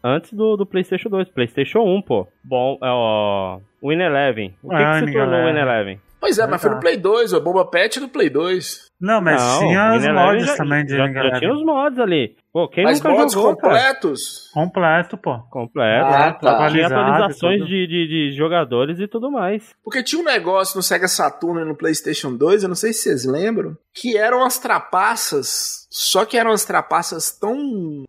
antes 0.03 0.31
do, 0.33 0.55
do 0.55 0.63
PlayStation 0.65 1.09
2, 1.09 1.27
PlayStation 1.29 1.79
1, 1.79 2.01
pô. 2.03 2.27
Bom, 2.43 2.73
é, 2.83 2.87
ó. 2.87 3.59
Win 3.83 3.99
Eleven. 3.99 4.55
O 4.61 4.69
que, 4.69 4.75
Ah, 4.75 4.99
que 5.01 5.07
se 5.07 5.13
tornou 5.13 5.39
o 5.41 5.45
Win 5.45 5.57
Eleven. 5.59 5.99
Pois 6.19 6.37
é, 6.39 6.47
mas 6.47 6.61
foi 6.61 6.71
no. 6.71 6.79
Play 6.79 6.97
2, 6.97 7.33
o 7.33 7.41
Bomba 7.41 7.65
Pet 7.65 7.97
é 7.97 8.01
do 8.01 8.09
Play 8.09 8.29
2. 8.29 8.87
Não, 8.99 9.21
mas 9.21 9.39
Não, 9.39 9.59
tinha 9.59 9.93
os 9.95 10.07
mods 10.07 10.45
já- 10.47 10.55
também 10.57 10.83
de 10.83 10.97
já, 10.97 11.07
já 11.07 11.39
tinha 11.39 11.53
os 11.53 11.63
mods 11.63 11.99
ali. 11.99 12.35
Pô, 12.51 12.67
quem 12.67 12.83
mas 12.83 12.99
nunca 12.99 13.15
mods 13.15 13.33
jogou, 13.35 13.55
cara? 13.55 13.75
completos. 13.77 14.49
Completo, 14.51 15.17
pô. 15.17 15.37
Completo. 15.51 16.05
Ah, 16.07 16.31
tá. 16.33 16.69
Tinha 16.71 16.87
atualizações 16.87 17.67
de, 17.67 17.85
de, 17.87 18.07
de 18.31 18.35
jogadores 18.35 18.99
e 18.99 19.07
tudo 19.07 19.29
mais. 19.29 19.75
Porque 19.83 20.01
tinha 20.01 20.19
um 20.19 20.25
negócio 20.25 20.75
no 20.75 20.81
Sega 20.81 21.07
Saturn 21.07 21.61
e 21.61 21.65
no 21.65 21.75
PlayStation 21.77 22.35
2, 22.35 22.63
eu 22.63 22.69
não 22.69 22.75
sei 22.75 22.91
se 22.91 23.03
vocês 23.03 23.23
lembram, 23.25 23.77
que 23.93 24.17
eram 24.17 24.43
as 24.43 24.57
trapaças. 24.57 25.85
Só 25.91 26.25
que 26.25 26.37
eram 26.37 26.51
as 26.51 26.65
trapaças 26.65 27.31
tão. 27.39 27.55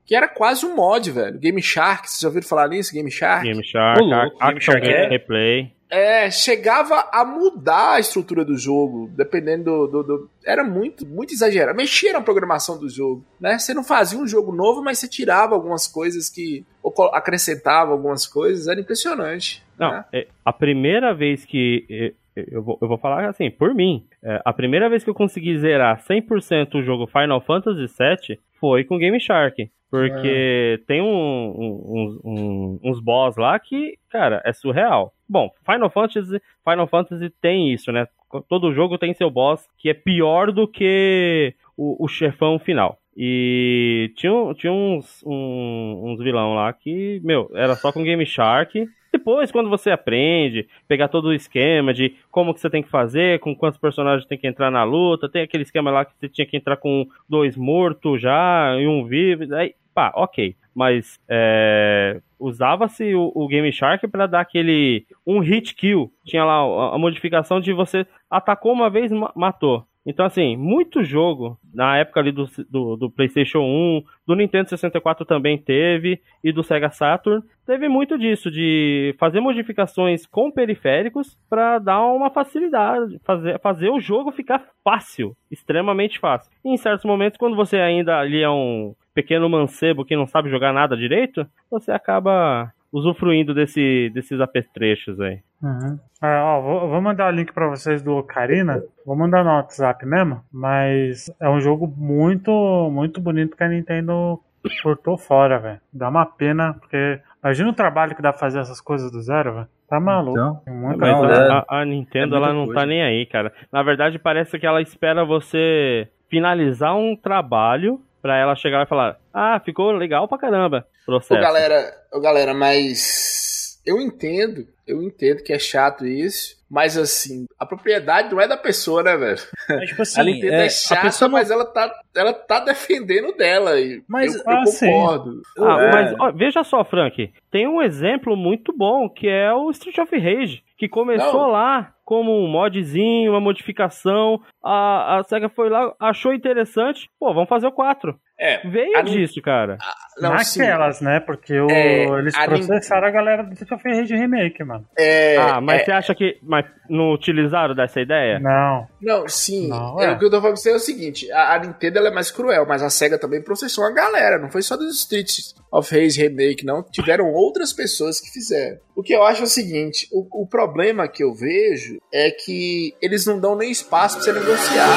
que 0.06 0.14
era 0.14 0.26
quase 0.28 0.64
um 0.64 0.74
mod, 0.74 1.10
velho. 1.10 1.38
Game 1.38 1.62
Shark, 1.62 2.08
vocês 2.08 2.20
já 2.20 2.28
ouviram 2.28 2.46
falar 2.48 2.68
nisso? 2.68 2.92
Game 2.94 3.10
Shark? 3.10 3.44
Game 3.44 3.62
Shark, 3.64 4.00
Ô, 4.02 4.06
louco, 4.06 4.36
Action 4.40 4.48
Game 4.48 4.60
Shark 4.62 4.80
Game 4.80 4.94
é- 5.04 5.08
Replay. 5.08 5.77
É, 5.90 6.30
chegava 6.30 7.08
a 7.10 7.24
mudar 7.24 7.92
a 7.94 8.00
estrutura 8.00 8.44
do 8.44 8.56
jogo, 8.58 9.08
dependendo 9.14 9.64
do. 9.64 9.86
do- 9.86 10.02
do- 10.02 10.30
era 10.44 10.62
muito, 10.62 11.06
muito 11.06 11.32
exagerado. 11.32 11.76
Mexia 11.76 12.12
na 12.12 12.20
programação 12.20 12.78
do 12.78 12.88
jogo, 12.90 13.24
né? 13.40 13.58
Você 13.58 13.72
não 13.72 13.82
fazia 13.82 14.18
um 14.18 14.26
jogo 14.26 14.52
novo, 14.52 14.82
mas 14.82 14.98
você 14.98 15.08
tirava 15.08 15.54
algumas 15.54 15.86
coisas 15.86 16.28
que. 16.28 16.64
ou 16.82 16.92
acrescentava 17.14 17.92
algumas 17.92 18.26
coisas, 18.26 18.68
era 18.68 18.78
impressionante. 18.80 19.62
Não, 19.78 19.92
né? 19.92 20.04
é, 20.12 20.26
a 20.44 20.52
primeira 20.52 21.14
vez 21.14 21.44
que. 21.46 22.14
É, 22.40 22.46
Eu 22.50 22.62
vou, 22.62 22.78
eu 22.80 22.88
vou 22.88 22.98
falar 22.98 23.28
assim, 23.28 23.50
por 23.50 23.74
mim. 23.74 24.04
é, 24.22 24.40
a 24.44 24.52
primeira 24.52 24.88
vez 24.88 25.02
que 25.04 25.10
eu 25.10 25.14
consegui 25.14 25.56
zerar 25.58 26.00
100% 26.00 26.74
o 26.78 26.82
jogo 26.82 27.06
Final 27.06 27.40
Fantasy 27.40 27.86
VII 27.86 28.38
foi 28.60 28.84
com 28.84 28.98
Game 28.98 29.18
Shark. 29.20 29.70
Porque 29.90 30.82
tem 30.86 31.00
um- 31.00 31.06
um- 31.06 32.20
um- 32.22 32.80
uns 32.84 33.00
boss 33.00 33.36
lá 33.38 33.58
que, 33.58 33.96
cara, 34.10 34.42
é 34.44 34.52
surreal. 34.52 35.14
Bom, 35.26 35.50
Final 35.64 35.88
Fantasy, 35.88 36.40
Final 36.62 36.86
Fantasy 36.86 37.30
tem 37.40 37.72
isso, 37.72 37.90
né? 37.90 38.06
Todo 38.50 38.74
jogo 38.74 38.98
tem 38.98 39.14
seu 39.14 39.30
boss 39.30 39.66
que 39.78 39.88
é 39.88 39.94
pior 39.94 40.52
do 40.52 40.68
que 40.68 41.54
o, 41.74 42.04
o 42.04 42.06
chefão 42.08 42.58
final. 42.58 42.98
E 43.16 44.12
tinha, 44.14 44.32
tinha 44.54 44.72
uns, 44.72 45.22
uns 45.26 46.18
vilão 46.22 46.54
lá 46.54 46.70
que, 46.72 47.20
meu, 47.24 47.50
era 47.54 47.74
só 47.74 47.90
com 47.90 48.02
Game 48.04 48.24
Shark. 48.26 48.86
Depois, 49.12 49.50
quando 49.50 49.70
você 49.70 49.90
aprende, 49.90 50.68
pegar 50.86 51.08
todo 51.08 51.26
o 51.26 51.32
esquema 51.34 51.94
de 51.94 52.14
como 52.30 52.52
que 52.52 52.60
você 52.60 52.68
tem 52.70 52.82
que 52.82 52.90
fazer, 52.90 53.40
com 53.40 53.54
quantos 53.54 53.78
personagens 53.78 54.26
tem 54.26 54.38
que 54.38 54.46
entrar 54.46 54.70
na 54.70 54.84
luta, 54.84 55.28
tem 55.28 55.42
aquele 55.42 55.62
esquema 55.62 55.90
lá 55.90 56.04
que 56.04 56.12
você 56.18 56.28
tinha 56.28 56.46
que 56.46 56.56
entrar 56.56 56.76
com 56.76 57.06
dois 57.28 57.56
mortos 57.56 58.20
já 58.20 58.76
e 58.78 58.86
um 58.86 59.04
vivo, 59.06 59.54
aí, 59.54 59.74
pá, 59.94 60.12
ok. 60.14 60.54
Mas 60.74 61.18
é, 61.28 62.20
usava-se 62.38 63.12
o, 63.14 63.32
o 63.34 63.48
Game 63.48 63.72
Shark 63.72 64.06
para 64.06 64.26
dar 64.26 64.40
aquele 64.40 65.06
um 65.26 65.40
hit 65.40 65.74
kill. 65.74 66.12
Tinha 66.24 66.44
lá 66.44 66.58
a, 66.60 66.94
a 66.94 66.98
modificação 66.98 67.60
de 67.60 67.72
você 67.72 68.06
atacou 68.30 68.72
uma 68.72 68.88
vez, 68.88 69.10
ma- 69.10 69.32
matou. 69.34 69.87
Então, 70.08 70.24
assim, 70.24 70.56
muito 70.56 71.04
jogo, 71.04 71.58
na 71.72 71.98
época 71.98 72.18
ali 72.18 72.32
do, 72.32 72.46
do, 72.70 72.96
do 72.96 73.10
PlayStation 73.10 73.58
1, 73.58 74.02
do 74.26 74.34
Nintendo 74.34 74.66
64 74.70 75.26
também 75.26 75.58
teve, 75.58 76.18
e 76.42 76.50
do 76.50 76.62
Sega 76.62 76.88
Saturn, 76.88 77.42
teve 77.66 77.90
muito 77.90 78.18
disso, 78.18 78.50
de 78.50 79.14
fazer 79.18 79.40
modificações 79.40 80.24
com 80.24 80.50
periféricos 80.50 81.38
para 81.50 81.78
dar 81.78 82.00
uma 82.06 82.30
facilidade, 82.30 83.20
fazer, 83.22 83.60
fazer 83.60 83.90
o 83.90 84.00
jogo 84.00 84.32
ficar 84.32 84.64
fácil, 84.82 85.36
extremamente 85.50 86.18
fácil. 86.18 86.50
E 86.64 86.70
em 86.70 86.78
certos 86.78 87.04
momentos, 87.04 87.36
quando 87.36 87.54
você 87.54 87.76
ainda 87.76 88.18
ali 88.18 88.42
é 88.42 88.48
um 88.48 88.94
pequeno 89.12 89.46
mancebo 89.46 90.06
que 90.06 90.16
não 90.16 90.26
sabe 90.26 90.48
jogar 90.48 90.72
nada 90.72 90.96
direito, 90.96 91.46
você 91.70 91.92
acaba 91.92 92.72
usufruindo 92.92 93.54
desse, 93.54 94.10
desses 94.14 94.40
apetrechos 94.40 95.20
aí. 95.20 95.40
Uhum. 95.62 95.98
É, 96.22 96.40
ó, 96.40 96.60
vou, 96.60 96.88
vou 96.88 97.00
mandar 97.00 97.32
o 97.32 97.36
link 97.36 97.52
pra 97.52 97.68
vocês 97.68 98.02
do 98.02 98.16
Ocarina. 98.16 98.82
Vou 99.04 99.16
mandar 99.16 99.44
no 99.44 99.50
WhatsApp 99.50 100.04
mesmo. 100.06 100.40
Mas 100.52 101.30
é 101.40 101.48
um 101.48 101.60
jogo 101.60 101.92
muito, 101.96 102.50
muito 102.92 103.20
bonito 103.20 103.56
que 103.56 103.64
a 103.64 103.68
Nintendo 103.68 104.40
cortou 104.82 105.16
fora, 105.16 105.58
velho. 105.58 105.80
Dá 105.92 106.08
uma 106.08 106.26
pena, 106.26 106.74
porque. 106.74 107.20
Imagina 107.42 107.70
o 107.70 107.74
trabalho 107.74 108.16
que 108.16 108.22
dá 108.22 108.32
pra 108.32 108.40
fazer 108.40 108.58
essas 108.58 108.80
coisas 108.80 109.12
do 109.12 109.20
zero, 109.20 109.54
velho. 109.54 109.68
Tá 109.88 110.00
maluco. 110.00 110.38
Então, 110.38 110.60
Muita 110.74 110.98
Mas 110.98 111.50
a, 111.50 111.64
a 111.68 111.84
Nintendo, 111.84 112.34
é 112.34 112.38
ela 112.38 112.52
não 112.52 112.66
coisa. 112.66 112.80
tá 112.80 112.86
nem 112.86 113.02
aí, 113.02 113.24
cara. 113.26 113.52
Na 113.72 113.82
verdade, 113.82 114.18
parece 114.18 114.58
que 114.58 114.66
ela 114.66 114.82
espera 114.82 115.24
você 115.24 116.08
finalizar 116.28 116.94
um 116.96 117.16
trabalho 117.16 118.00
pra 118.22 118.36
ela 118.36 118.54
chegar 118.56 118.82
e 118.84 118.88
falar: 118.88 119.18
Ah, 119.32 119.60
ficou 119.64 119.90
legal 119.92 120.26
pra 120.28 120.38
caramba. 120.38 120.86
Ô, 121.02 121.06
Processo. 121.06 121.40
galera, 121.40 121.92
ô, 122.12 122.20
galera, 122.20 122.52
mas 122.54 123.80
eu 123.86 123.98
entendo, 124.00 124.66
eu 124.86 125.02
entendo 125.02 125.42
que 125.42 125.52
é 125.52 125.58
chato 125.58 126.06
isso, 126.06 126.56
mas 126.70 126.98
assim, 126.98 127.46
a 127.58 127.64
propriedade 127.64 128.30
não 128.34 128.40
é 128.40 128.46
da 128.46 128.56
pessoa, 128.56 129.02
né, 129.02 129.16
velho? 129.16 129.40
Mas, 129.68 129.88
tipo 129.88 130.02
assim, 130.02 130.20
a 130.20 130.24
Nintendo 130.24 130.52
é, 130.54 130.66
é, 130.66 130.68
chata, 130.68 131.02
pessoa 131.02 131.28
não- 131.28 131.38
mas 131.38 131.50
ela 131.50 131.64
tá, 131.64 131.90
ela 132.14 132.32
tá 132.34 132.60
defendendo 132.60 133.34
dela. 133.34 133.80
E 133.80 134.02
Mas, 134.06 134.34
eu, 134.34 134.42
eu 134.44 134.50
ah, 134.50 134.66
sim. 134.66 134.86
concordo. 134.86 135.42
Ah, 135.58 135.80
É. 135.82 135.90
mas 135.92 136.14
ó, 136.20 136.32
veja 136.32 136.62
só, 136.64 136.84
Frank, 136.84 137.32
tem 137.50 137.66
um 137.66 137.80
exemplo 137.80 138.36
muito 138.36 138.76
bom 138.76 139.08
que 139.08 139.26
é 139.28 139.50
o 139.54 139.70
Street 139.70 139.96
of 139.98 140.18
Rage, 140.18 140.62
que 140.76 140.86
começou 140.88 141.42
Não. 141.44 141.50
lá 141.50 141.94
como 142.08 142.32
um 142.42 142.48
modzinho, 142.48 143.32
uma 143.32 143.40
modificação. 143.40 144.40
A, 144.64 145.18
a 145.18 145.22
SEGA 145.24 145.50
foi 145.50 145.68
lá, 145.68 145.92
achou 146.00 146.32
interessante, 146.32 147.06
pô, 147.20 147.34
vamos 147.34 147.50
fazer 147.50 147.66
o 147.66 147.72
4. 147.72 148.18
É, 148.40 148.66
Veio 148.68 148.96
A 148.96 149.02
disso, 149.02 149.42
cara. 149.42 149.76
não, 150.20 150.38
sim. 150.38 150.60
Naquelas, 150.60 151.00
né? 151.00 151.18
Porque 151.18 151.58
o- 151.60 151.68
É, 151.68 152.04
eles 152.20 152.34
a 152.36 152.42
Nin- 152.46 152.46
processaram 152.66 153.08
a 153.08 153.10
galera 153.10 153.42
do 153.42 153.52
Street 153.52 153.72
of 153.72 153.82
Rage 153.86 154.14
Remake, 154.14 154.62
mano. 154.62 154.86
É, 154.96 155.36
ah, 155.36 155.60
mas 155.60 155.80
é, 155.80 155.84
você 155.84 155.90
acha 155.92 156.14
que 156.14 156.38
mas 156.40 156.64
não 156.88 157.10
utilizaram 157.12 157.74
dessa 157.74 158.00
ideia? 158.00 158.38
Não. 158.38 158.86
Não, 159.02 159.28
sim. 159.28 159.68
Não, 159.68 160.00
é. 160.00 160.04
é. 160.06 160.12
O 160.12 160.18
que 160.20 160.24
eu 160.24 160.30
tô 160.30 160.40
falando 160.40 160.56
é 160.66 160.72
o 160.72 160.78
seguinte: 160.78 161.30
a, 161.32 161.54
a 161.54 161.58
Nintendo 161.58 161.98
ela 161.98 162.08
é 162.08 162.14
mais 162.14 162.30
cruel, 162.30 162.64
mas 162.64 162.80
a 162.80 162.88
SEGA 162.88 163.18
também 163.18 163.42
processou 163.42 163.84
a 163.84 163.90
galera. 163.92 164.38
Não 164.38 164.48
foi 164.52 164.62
só 164.62 164.76
dos 164.76 164.96
Street 165.00 165.30
of 165.72 165.92
Rage 165.92 166.20
Remake, 166.22 166.64
não. 166.64 166.84
Tiveram 166.84 167.26
outras 167.32 167.72
pessoas 167.72 168.20
que 168.20 168.30
fizeram. 168.30 168.78
O 168.94 169.02
que 169.02 169.12
eu 169.14 169.24
acho 169.24 169.40
é 169.40 169.44
o 169.44 169.48
seguinte: 169.48 170.06
o, 170.12 170.42
o 170.44 170.46
problema 170.46 171.08
que 171.08 171.24
eu 171.24 171.34
vejo 171.34 171.97
é 172.12 172.30
que 172.30 172.94
eles 173.02 173.26
não 173.26 173.38
dão 173.38 173.54
nem 173.56 173.70
espaço 173.70 174.16
pra 174.16 174.24
você 174.24 174.32
negociar. 174.32 174.88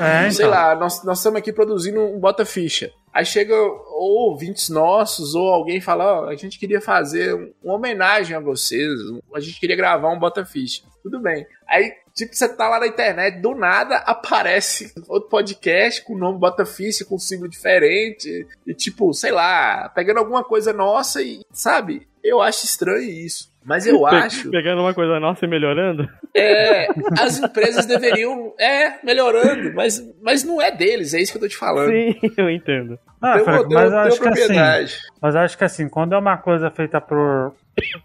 É, 0.00 0.30
Sei 0.30 0.44
então. 0.44 0.50
lá, 0.56 0.74
nós, 0.74 1.04
nós 1.04 1.18
estamos 1.18 1.38
aqui 1.38 1.52
produzindo 1.52 2.00
um 2.00 2.18
bota 2.18 2.44
ficha. 2.44 2.90
Aí 3.12 3.24
chega 3.26 3.54
ou 3.54 4.30
ouvintes 4.30 4.68
nossos, 4.70 5.34
ou 5.34 5.48
alguém 5.50 5.80
fala, 5.80 6.22
ó, 6.22 6.28
a 6.28 6.34
gente 6.34 6.58
queria 6.58 6.80
fazer 6.80 7.34
um- 7.34 7.52
uma 7.62 7.74
homenagem 7.74 8.34
a 8.36 8.40
vocês, 8.40 8.90
a 9.34 9.38
gente 9.40 9.60
queria 9.60 9.76
gravar 9.76 10.10
um 10.10 10.18
bota 10.18 10.44
ficha. 10.44 10.82
Tudo 11.02 11.20
bem. 11.20 11.46
Aí, 11.68 11.92
tipo, 12.14 12.34
você 12.34 12.48
tá 12.48 12.68
lá 12.68 12.78
na 12.80 12.86
internet, 12.86 13.40
do 13.40 13.54
nada 13.54 13.96
aparece 13.98 14.92
outro 15.08 15.28
podcast 15.28 16.02
com 16.04 16.14
o 16.14 16.18
nome 16.18 16.38
Bota 16.38 16.64
Ficha, 16.64 17.04
com 17.04 17.16
um 17.16 17.18
símbolo 17.18 17.48
diferente, 17.50 18.46
e 18.66 18.74
tipo, 18.74 19.12
sei 19.12 19.32
lá, 19.32 19.88
pegando 19.94 20.18
alguma 20.18 20.44
coisa 20.44 20.72
nossa 20.72 21.22
e, 21.22 21.40
sabe, 21.52 22.06
eu 22.22 22.40
acho 22.40 22.64
estranho 22.64 23.02
isso. 23.02 23.50
Mas 23.64 23.86
eu 23.86 24.00
Pe- 24.00 24.16
acho. 24.16 24.50
Pegando 24.50 24.80
uma 24.82 24.92
coisa 24.92 25.20
nossa 25.20 25.44
e 25.44 25.48
melhorando? 25.48 26.08
É, 26.34 26.88
as 27.16 27.38
empresas 27.38 27.86
deveriam. 27.86 28.52
É, 28.58 28.94
melhorando, 29.04 29.72
mas, 29.72 30.02
mas 30.20 30.42
não 30.42 30.60
é 30.60 30.72
deles, 30.72 31.14
é 31.14 31.20
isso 31.20 31.30
que 31.30 31.38
eu 31.38 31.42
tô 31.42 31.48
te 31.48 31.56
falando. 31.56 31.88
Sim, 31.90 32.16
eu 32.36 32.50
entendo. 32.50 32.98
Ah, 33.20 33.36
Deu- 33.36 33.44
Franco, 33.44 33.68
deu- 33.68 33.78
mas 33.78 33.84
eu 33.84 33.90
deu 33.90 33.98
acho 34.00 34.20
que 34.20 34.28
assim, 34.28 34.36
propriedade. 34.46 34.98
mas 35.20 35.34
eu 35.36 35.40
acho 35.42 35.56
que 35.58 35.62
assim, 35.64 35.88
quando 35.88 36.12
é 36.12 36.18
uma 36.18 36.36
coisa 36.38 36.70
feita 36.72 37.00
por 37.00 37.54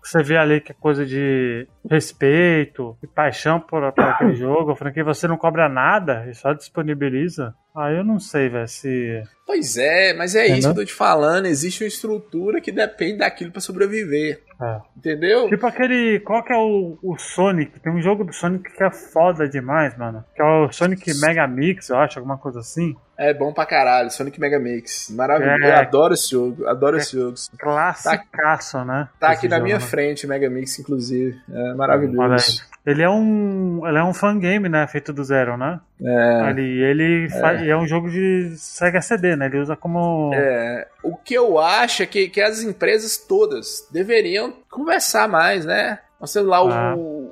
você 0.02 0.24
vê 0.24 0.38
ali 0.38 0.62
que 0.62 0.72
é 0.72 0.76
coisa 0.80 1.06
de 1.06 1.68
respeito 1.90 2.98
e 3.04 3.08
paixão 3.08 3.60
por, 3.60 3.92
por 3.94 4.04
aquele 4.04 4.36
jogo, 4.38 4.76
Frank, 4.76 4.98
e 5.00 5.04
você 5.04 5.28
não 5.28 5.38
cobra 5.38 5.68
nada 5.70 6.26
e 6.30 6.34
só 6.34 6.54
disponibiliza, 6.54 7.54
aí 7.76 7.98
eu 7.98 8.04
não 8.04 8.20
sei, 8.20 8.50
velho, 8.50 8.68
se 8.68 9.24
Pois 9.46 9.78
é, 9.78 10.14
mas 10.14 10.36
é 10.36 10.40
Entendeu? 10.46 10.58
isso 10.58 10.68
que 10.68 10.72
eu 10.80 10.84
tô 10.84 10.86
te 10.86 10.94
falando. 10.94 11.46
Existe 11.46 11.84
uma 11.84 11.88
estrutura 11.88 12.60
que 12.60 12.72
depende 12.72 13.20
daquilo 13.20 13.52
pra 13.52 13.62
sobreviver. 13.62 14.44
é. 14.62 14.80
Entendeu? 14.98 15.48
Tipo 15.48 15.66
aquele. 15.68 16.20
Qual 16.20 16.44
que 16.44 16.52
é 16.52 16.58
o, 16.58 16.98
o 17.02 17.18
Sonic? 17.18 17.80
Tem 17.80 17.94
um 17.94 18.02
jogo 18.02 18.26
do 18.26 18.34
Sonic 18.34 18.70
que 18.76 18.84
é 18.84 18.92
foda 18.92 19.48
demais, 19.48 19.98
mano. 19.98 20.24
Que 20.36 20.42
é 20.42 20.46
o 20.46 20.72
Sonic 20.72 21.14
Mega 21.22 21.48
Mix, 21.48 21.90
eu 21.90 21.98
acho, 21.98 22.20
alguma 22.20 22.38
coisa 22.38 22.60
assim. 22.60 22.94
É 23.18 23.34
bom 23.34 23.52
pra 23.52 23.66
caralho. 23.66 24.12
Sonic 24.12 24.40
Mega 24.40 24.60
Mix. 24.60 25.10
Maravilhoso. 25.10 25.64
É. 25.64 25.70
Eu 25.72 25.76
adoro 25.78 26.14
esse 26.14 26.30
jogo. 26.30 26.68
Adoro 26.68 26.98
É. 26.98 27.00
esse 27.00 27.14
jogo. 27.18 27.36
Classicaço, 27.58 28.84
né? 28.86 29.08
Tá 29.20 29.30
aqui 29.30 29.48
na 29.48 29.60
minha 29.60 29.76
né? 29.78 29.82
frente 29.82 30.28
Mega 30.28 30.50
Mix, 30.50 30.78
inclusive. 30.80 31.36
É 31.52 31.74
maravilhoso. 31.74 32.62
Ele 32.86 33.02
é 33.04 33.10
um. 33.10 33.82
Ele 33.86 33.98
é 33.98 34.04
um 34.04 34.14
fangame, 34.14 34.70
né? 34.70 34.88
Feito 34.88 35.12
do 35.12 35.24
zero, 35.24 35.58
né? 35.58 35.80
É. 36.02 36.42
Ali, 36.42 36.82
ele 36.82 37.30
fa- 37.30 37.56
e 37.56 37.70
é 37.70 37.76
um 37.76 37.86
jogo 37.88 38.10
de 38.10 38.54
Sega 38.56 39.02
CD, 39.02 39.36
né? 39.36 39.48
Ele 39.48 39.60
usa 39.60 39.76
como. 39.76 40.32
É, 40.34 40.88
o 41.04 41.16
que 41.18 41.34
eu 41.34 41.60
acho 41.60 42.04
é 42.04 42.06
que, 42.06 42.30
que 42.30 42.40
as 42.40 42.62
empresas 42.62 43.18
todas 43.18 43.86
deveriam 43.92 44.54
conversar 44.70 45.28
mais, 45.28 45.66
né? 45.66 46.00
Nós 46.20 46.32
temos 46.32 46.48
lá 46.50 46.58
Ah. 46.60 46.96
o- 46.96 47.27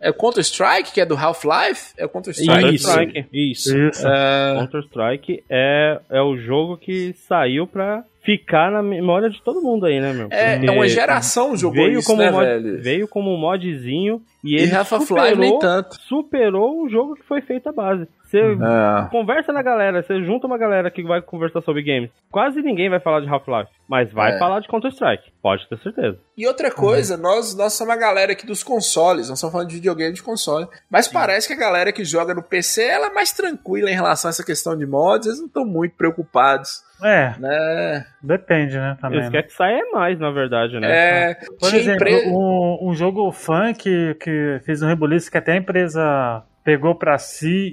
É 0.00 0.10
o 0.10 0.14
Counter-Strike, 0.14 0.92
que 0.92 1.00
é 1.00 1.06
do 1.06 1.16
Half-Life? 1.16 1.94
É 1.96 2.04
o 2.04 2.08
Counter-Strike? 2.08 2.74
Isso, 2.74 2.86
Counter-Strike. 2.86 3.28
isso. 3.32 3.76
Isso. 3.76 4.06
É, 4.06 4.54
Counter-Strike 4.58 5.44
é, 5.48 6.00
é 6.10 6.22
o 6.22 6.36
jogo 6.36 6.76
que 6.76 7.12
saiu 7.14 7.66
pra 7.66 8.04
ficar 8.24 8.70
na 8.70 8.82
memória 8.82 9.28
de 9.28 9.42
todo 9.42 9.60
mundo 9.60 9.86
aí, 9.86 10.00
né, 10.00 10.12
meu? 10.12 10.28
é, 10.30 10.54
Porque 10.56 10.68
é 10.68 10.70
uma 10.72 10.88
geração 10.88 11.56
jogou 11.56 11.84
veio 11.84 11.98
isso, 11.98 12.06
como 12.08 12.22
né, 12.22 12.30
mod- 12.30 12.44
velho? 12.46 12.82
Veio 12.82 13.08
como 13.08 13.34
um 13.34 13.36
modzinho 13.38 14.22
e 14.44 14.52
E 14.54 14.58
ele 14.60 14.72
nem 14.72 14.84
superou, 14.84 15.58
tanto. 15.58 15.94
superou 16.02 16.82
o 16.84 16.88
jogo 16.88 17.14
que 17.14 17.22
foi 17.24 17.40
feito 17.40 17.68
à 17.68 17.72
base. 17.72 18.06
Você 18.24 18.38
É. 18.38 19.08
conversa 19.10 19.52
na 19.52 19.60
galera, 19.62 20.02
você 20.02 20.24
junta 20.24 20.46
uma 20.46 20.56
galera 20.56 20.90
que 20.90 21.02
vai 21.02 21.20
conversar 21.20 21.60
sobre 21.60 21.82
games. 21.82 22.10
Quase 22.30 22.62
ninguém 22.62 22.88
vai 22.88 22.98
falar 22.98 23.20
de 23.20 23.28
Half-Life, 23.28 23.70
mas 23.86 24.10
vai 24.10 24.34
É. 24.34 24.38
falar 24.38 24.60
de 24.60 24.68
Counter-Strike. 24.68 25.30
Pode 25.42 25.68
ter 25.68 25.78
certeza. 25.80 26.18
E 26.36 26.46
outra 26.46 26.70
coisa, 26.70 27.16
nós, 27.18 27.54
nós 27.54 27.74
somos 27.74 27.92
a 27.94 27.98
galera 27.98 28.32
aqui 28.32 28.46
dos 28.46 28.62
consoles, 28.64 29.28
nós 29.28 29.36
estamos 29.38 29.52
falando 29.52 29.68
de 29.68 29.74
videogame 29.74 30.14
de 30.14 30.22
console, 30.22 30.66
mas 30.90 31.06
parece 31.08 31.46
que 31.46 31.52
a 31.52 31.58
galera 31.58 31.92
que 31.92 32.04
joga 32.06 32.32
no 32.32 32.42
PC 32.42 32.82
ela 32.84 33.08
é 33.08 33.12
mais 33.12 33.32
tranquila 33.32 33.90
em 33.90 33.94
relação 33.94 34.28
a 34.28 34.30
essa 34.30 34.44
questão 34.44 34.74
de 34.78 34.86
mods, 34.86 35.26
eles 35.26 35.38
não 35.38 35.46
estão 35.48 35.66
muito 35.66 35.94
preocupados, 35.94 36.82
É, 37.04 37.34
né? 37.38 38.06
depende, 38.22 38.76
né? 38.76 38.96
Também. 39.00 39.18
Eles 39.18 39.26
né? 39.26 39.32
querem 39.32 39.46
que 39.48 39.52
saia 39.54 39.82
mais, 39.92 40.18
na 40.18 40.30
verdade, 40.30 40.78
né? 40.80 40.88
É, 41.30 41.34
Por 41.34 41.68
tinha 41.70 41.80
exemplo, 41.80 42.08
empre- 42.08 42.28
um, 42.28 42.78
um 42.88 42.94
jogo 42.94 43.30
fã 43.32 43.72
que, 43.74 44.14
que 44.20 44.60
fez 44.64 44.82
um 44.82 44.86
rebuliço 44.88 45.30
que 45.30 45.38
até 45.38 45.52
a 45.52 45.56
empresa 45.56 46.42
pegou 46.64 46.94
pra 46.94 47.18
si 47.18 47.70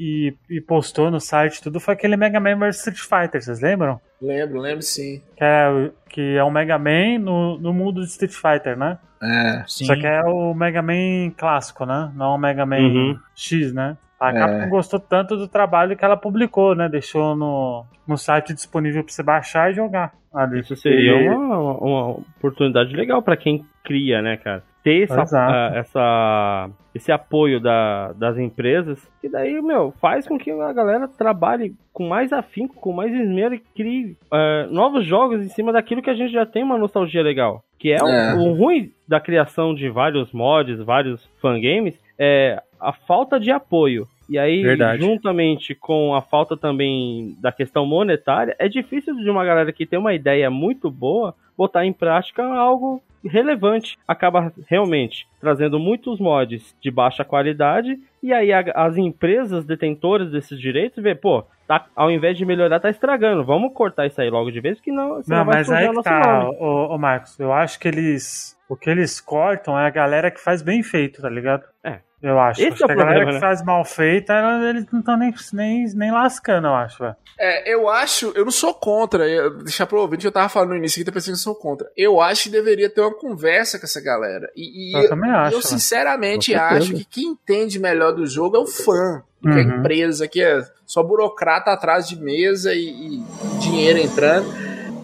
e, 0.49 0.57
e 0.57 0.59
postou 0.61 1.11
no 1.11 1.19
site 1.19 1.61
tudo 1.61 1.79
foi 1.79 1.93
aquele 1.93 2.17
Mega 2.17 2.39
Man 2.39 2.57
vs 2.57 2.77
Street 2.77 2.97
Fighter, 2.99 3.39
vocês 3.41 3.61
lembram? 3.61 4.01
Lembro, 4.19 4.59
lembro 4.59 4.81
sim. 4.81 5.21
Que 5.37 5.43
é, 5.43 5.69
o- 5.69 5.91
que 6.09 6.35
é 6.37 6.43
o 6.43 6.49
Mega 6.49 6.77
Man 6.79 7.19
no, 7.19 7.59
no 7.59 7.71
mundo 7.73 8.01
de 8.01 8.07
Street 8.07 8.33
Fighter, 8.33 8.75
né? 8.77 8.97
É. 9.21 9.63
Sim. 9.67 9.85
Só 9.85 9.95
que 9.95 10.07
é 10.07 10.21
o 10.23 10.53
Mega 10.55 10.81
Man 10.81 11.29
clássico, 11.37 11.85
né? 11.85 12.09
Não 12.15 12.33
o 12.33 12.37
Mega 12.37 12.65
Man 12.65 12.77
Uhum. 12.79 13.19
X, 13.35 13.71
né? 13.73 13.95
A 14.19 14.29
É. 14.31 14.33
Capcom 14.33 14.69
gostou 14.69 14.99
tanto 14.99 15.37
do 15.37 15.47
trabalho 15.47 15.95
que 15.95 16.03
ela 16.03 16.17
publicou, 16.17 16.75
né? 16.75 16.89
Deixou 16.89 17.35
no, 17.35 17.85
no 18.07 18.17
site 18.17 18.53
disponível 18.53 19.03
pra 19.03 19.13
você 19.13 19.23
baixar 19.23 19.71
e 19.71 19.75
jogar 19.75 20.11
ali. 20.33 20.59
Isso 20.59 20.75
seria 20.75 21.13
E- 21.21 21.29
uma, 21.29 21.57
uma 21.77 22.09
oportunidade 22.37 22.93
legal 22.95 23.21
pra 23.21 23.37
quem 23.37 23.63
cria, 23.83 24.21
né, 24.21 24.37
cara? 24.37 24.61
Ter 24.83 25.03
essa, 25.03 25.23
ah, 25.37 25.71
essa- 25.75 26.69
esse 26.95 27.11
apoio 27.11 27.59
da- 27.59 28.13
das 28.13 28.37
empresas, 28.37 28.99
que 29.21 29.27
daí, 29.29 29.61
meu, 29.61 29.93
faz 30.01 30.27
com 30.27 30.37
que 30.37 30.49
a 30.51 30.71
galera 30.73 31.07
trabalhe 31.07 31.73
com 31.93 32.07
mais 32.07 32.31
afinco, 32.31 32.75
com 32.75 32.93
mais 32.93 33.13
esmero 33.13 33.53
e 33.55 33.59
crie 33.59 34.17
ah, 34.31 34.67
novos 34.71 35.05
jogos 35.05 35.41
em 35.41 35.49
cima 35.49 35.71
daquilo 35.73 36.01
que 36.01 36.09
a 36.09 36.13
gente 36.13 36.31
já 36.31 36.45
tem 36.45 36.63
uma 36.63 36.77
nostalgia 36.77 37.21
legal. 37.21 37.61
Que 37.77 37.91
é, 37.91 38.03
o- 38.03 38.07
É. 38.07 38.35
O, 38.35 38.53
ruim 38.53 38.91
da 39.07 39.19
criação 39.19 39.73
de 39.73 39.89
vários 39.89 40.31
mods, 40.31 40.79
vários 40.81 41.25
fangames, 41.41 41.97
é 42.19 42.61
a 42.79 42.91
falta 42.93 43.39
de 43.39 43.49
apoio. 43.51 44.07
E 44.29 44.37
aí, 44.37 44.61
Verdade. 44.61 45.01
juntamente 45.01 45.73
com 45.73 46.13
a 46.13 46.21
falta 46.21 46.55
também 46.55 47.35
da 47.41 47.51
questão 47.51 47.85
monetária, 47.85 48.55
é 48.59 48.67
difícil 48.69 49.15
de 49.15 49.27
uma 49.29 49.43
galera 49.43 49.73
que 49.73 49.87
tem 49.87 49.97
uma 49.97 50.13
ideia 50.13 50.51
muito 50.51 50.91
boa 50.91 51.33
botar 51.57 51.83
em 51.85 51.91
prática 51.93 52.43
algo 52.43 53.01
relevante. 53.25 53.97
Acaba 54.07 54.53
realmente 54.67 55.27
trazendo 55.41 55.79
muitos 55.79 56.19
mods 56.19 56.75
de 56.79 56.91
baixa 56.91 57.25
qualidade 57.25 57.99
e 58.21 58.31
aí 58.31 58.53
a- 58.53 58.71
as 58.75 58.97
empresas 58.97 59.65
detentoras 59.65 60.31
desses 60.31 60.59
direitos 60.59 61.01
vê, 61.03 61.15
pô, 61.15 61.43
tá, 61.67 61.87
ao 61.95 62.11
invés 62.11 62.37
de 62.37 62.45
melhorar, 62.45 62.79
tá 62.79 62.89
estragando. 62.89 63.43
Vamos 63.43 63.73
cortar 63.73 64.05
isso 64.05 64.21
aí 64.21 64.29
logo 64.29 64.51
de 64.51 64.61
vez, 64.61 64.79
que 64.79 64.91
não, 64.91 65.23
senão 65.23 65.39
Não, 65.39 65.45
vai 65.45 65.55
mas 65.55 65.71
aí 65.71 65.87
o 65.89 65.93
que 65.95 66.03
tá, 66.03 66.49
ô, 66.51 66.93
ô 66.93 66.97
Marcos. 66.99 67.37
Eu 67.39 67.51
acho 67.51 67.79
que 67.79 67.87
eles. 67.87 68.55
O 68.69 68.75
que 68.75 68.89
eles 68.89 69.19
cortam 69.19 69.77
é 69.77 69.87
a 69.87 69.89
galera 69.89 70.29
que 70.29 70.39
faz 70.39 70.61
bem 70.61 70.83
feito, 70.83 71.21
tá 71.21 71.29
ligado? 71.29 71.63
É. 71.83 71.99
Eu 72.21 72.37
acho. 72.39 72.61
Esse 72.61 72.73
acho 72.73 72.83
é 72.83 72.85
o 72.85 72.87
que 72.87 72.93
a 72.93 72.95
galera 72.95 73.15
problema, 73.15 73.31
que 73.31 73.33
né? 73.35 73.39
faz 73.39 73.63
mal 73.63 73.85
feita, 73.85 74.33
ela- 74.33 74.69
eles 74.69 74.85
não 74.91 74.99
estão 74.99 75.17
nem, 75.17 75.33
nem, 75.53 75.85
nem 75.95 76.11
lascando, 76.11 76.67
eu 76.67 76.73
acho, 76.75 76.99
velho. 77.01 77.15
É, 77.39 77.73
eu 77.73 77.87
acho, 77.87 78.33
eu 78.35 78.43
não 78.43 78.51
sou 78.51 78.73
contra, 78.73 79.25
eu, 79.29 79.57
deixar 79.63 79.85
pro 79.87 80.01
ouvinte, 80.01 80.25
eu 80.25 80.31
tava 80.31 80.49
falando 80.49 80.71
no 80.71 80.75
início 80.75 80.99
que 80.99 81.05
tá 81.05 81.11
pensando 81.13 81.35
que 81.35 81.39
eu 81.39 81.43
sou 81.43 81.55
contra. 81.55 81.89
Eu 81.95 82.19
acho 82.19 82.43
que 82.43 82.49
deveria 82.49 82.89
ter 82.89 82.99
uma 82.99 83.13
conversa 83.13 83.79
com 83.79 83.85
essa 83.85 84.01
galera. 84.01 84.49
E, 84.55 84.91
e 84.99 85.03
Eu 85.05 85.07
também 85.09 85.31
acho, 85.31 85.53
eu 85.53 85.57
né? 85.59 85.63
sinceramente 85.63 86.53
acho 86.53 86.93
que 86.93 87.05
quem 87.05 87.25
entende 87.27 87.79
melhor 87.79 88.11
do 88.13 88.25
jogo 88.27 88.57
é 88.57 88.59
o 88.59 88.67
fã. 88.67 89.23
Do 89.41 89.49
que 89.53 89.57
a 89.57 89.63
Uhum. 89.63 89.79
empresa, 89.79 90.27
que 90.27 90.41
é 90.43 90.61
só 90.85 91.01
burocrata 91.01 91.71
atrás 91.71 92.05
de 92.09 92.21
mesa 92.21 92.73
e, 92.73 92.89
e 92.89 93.23
dinheiro 93.61 93.97
entrando. 93.99 94.49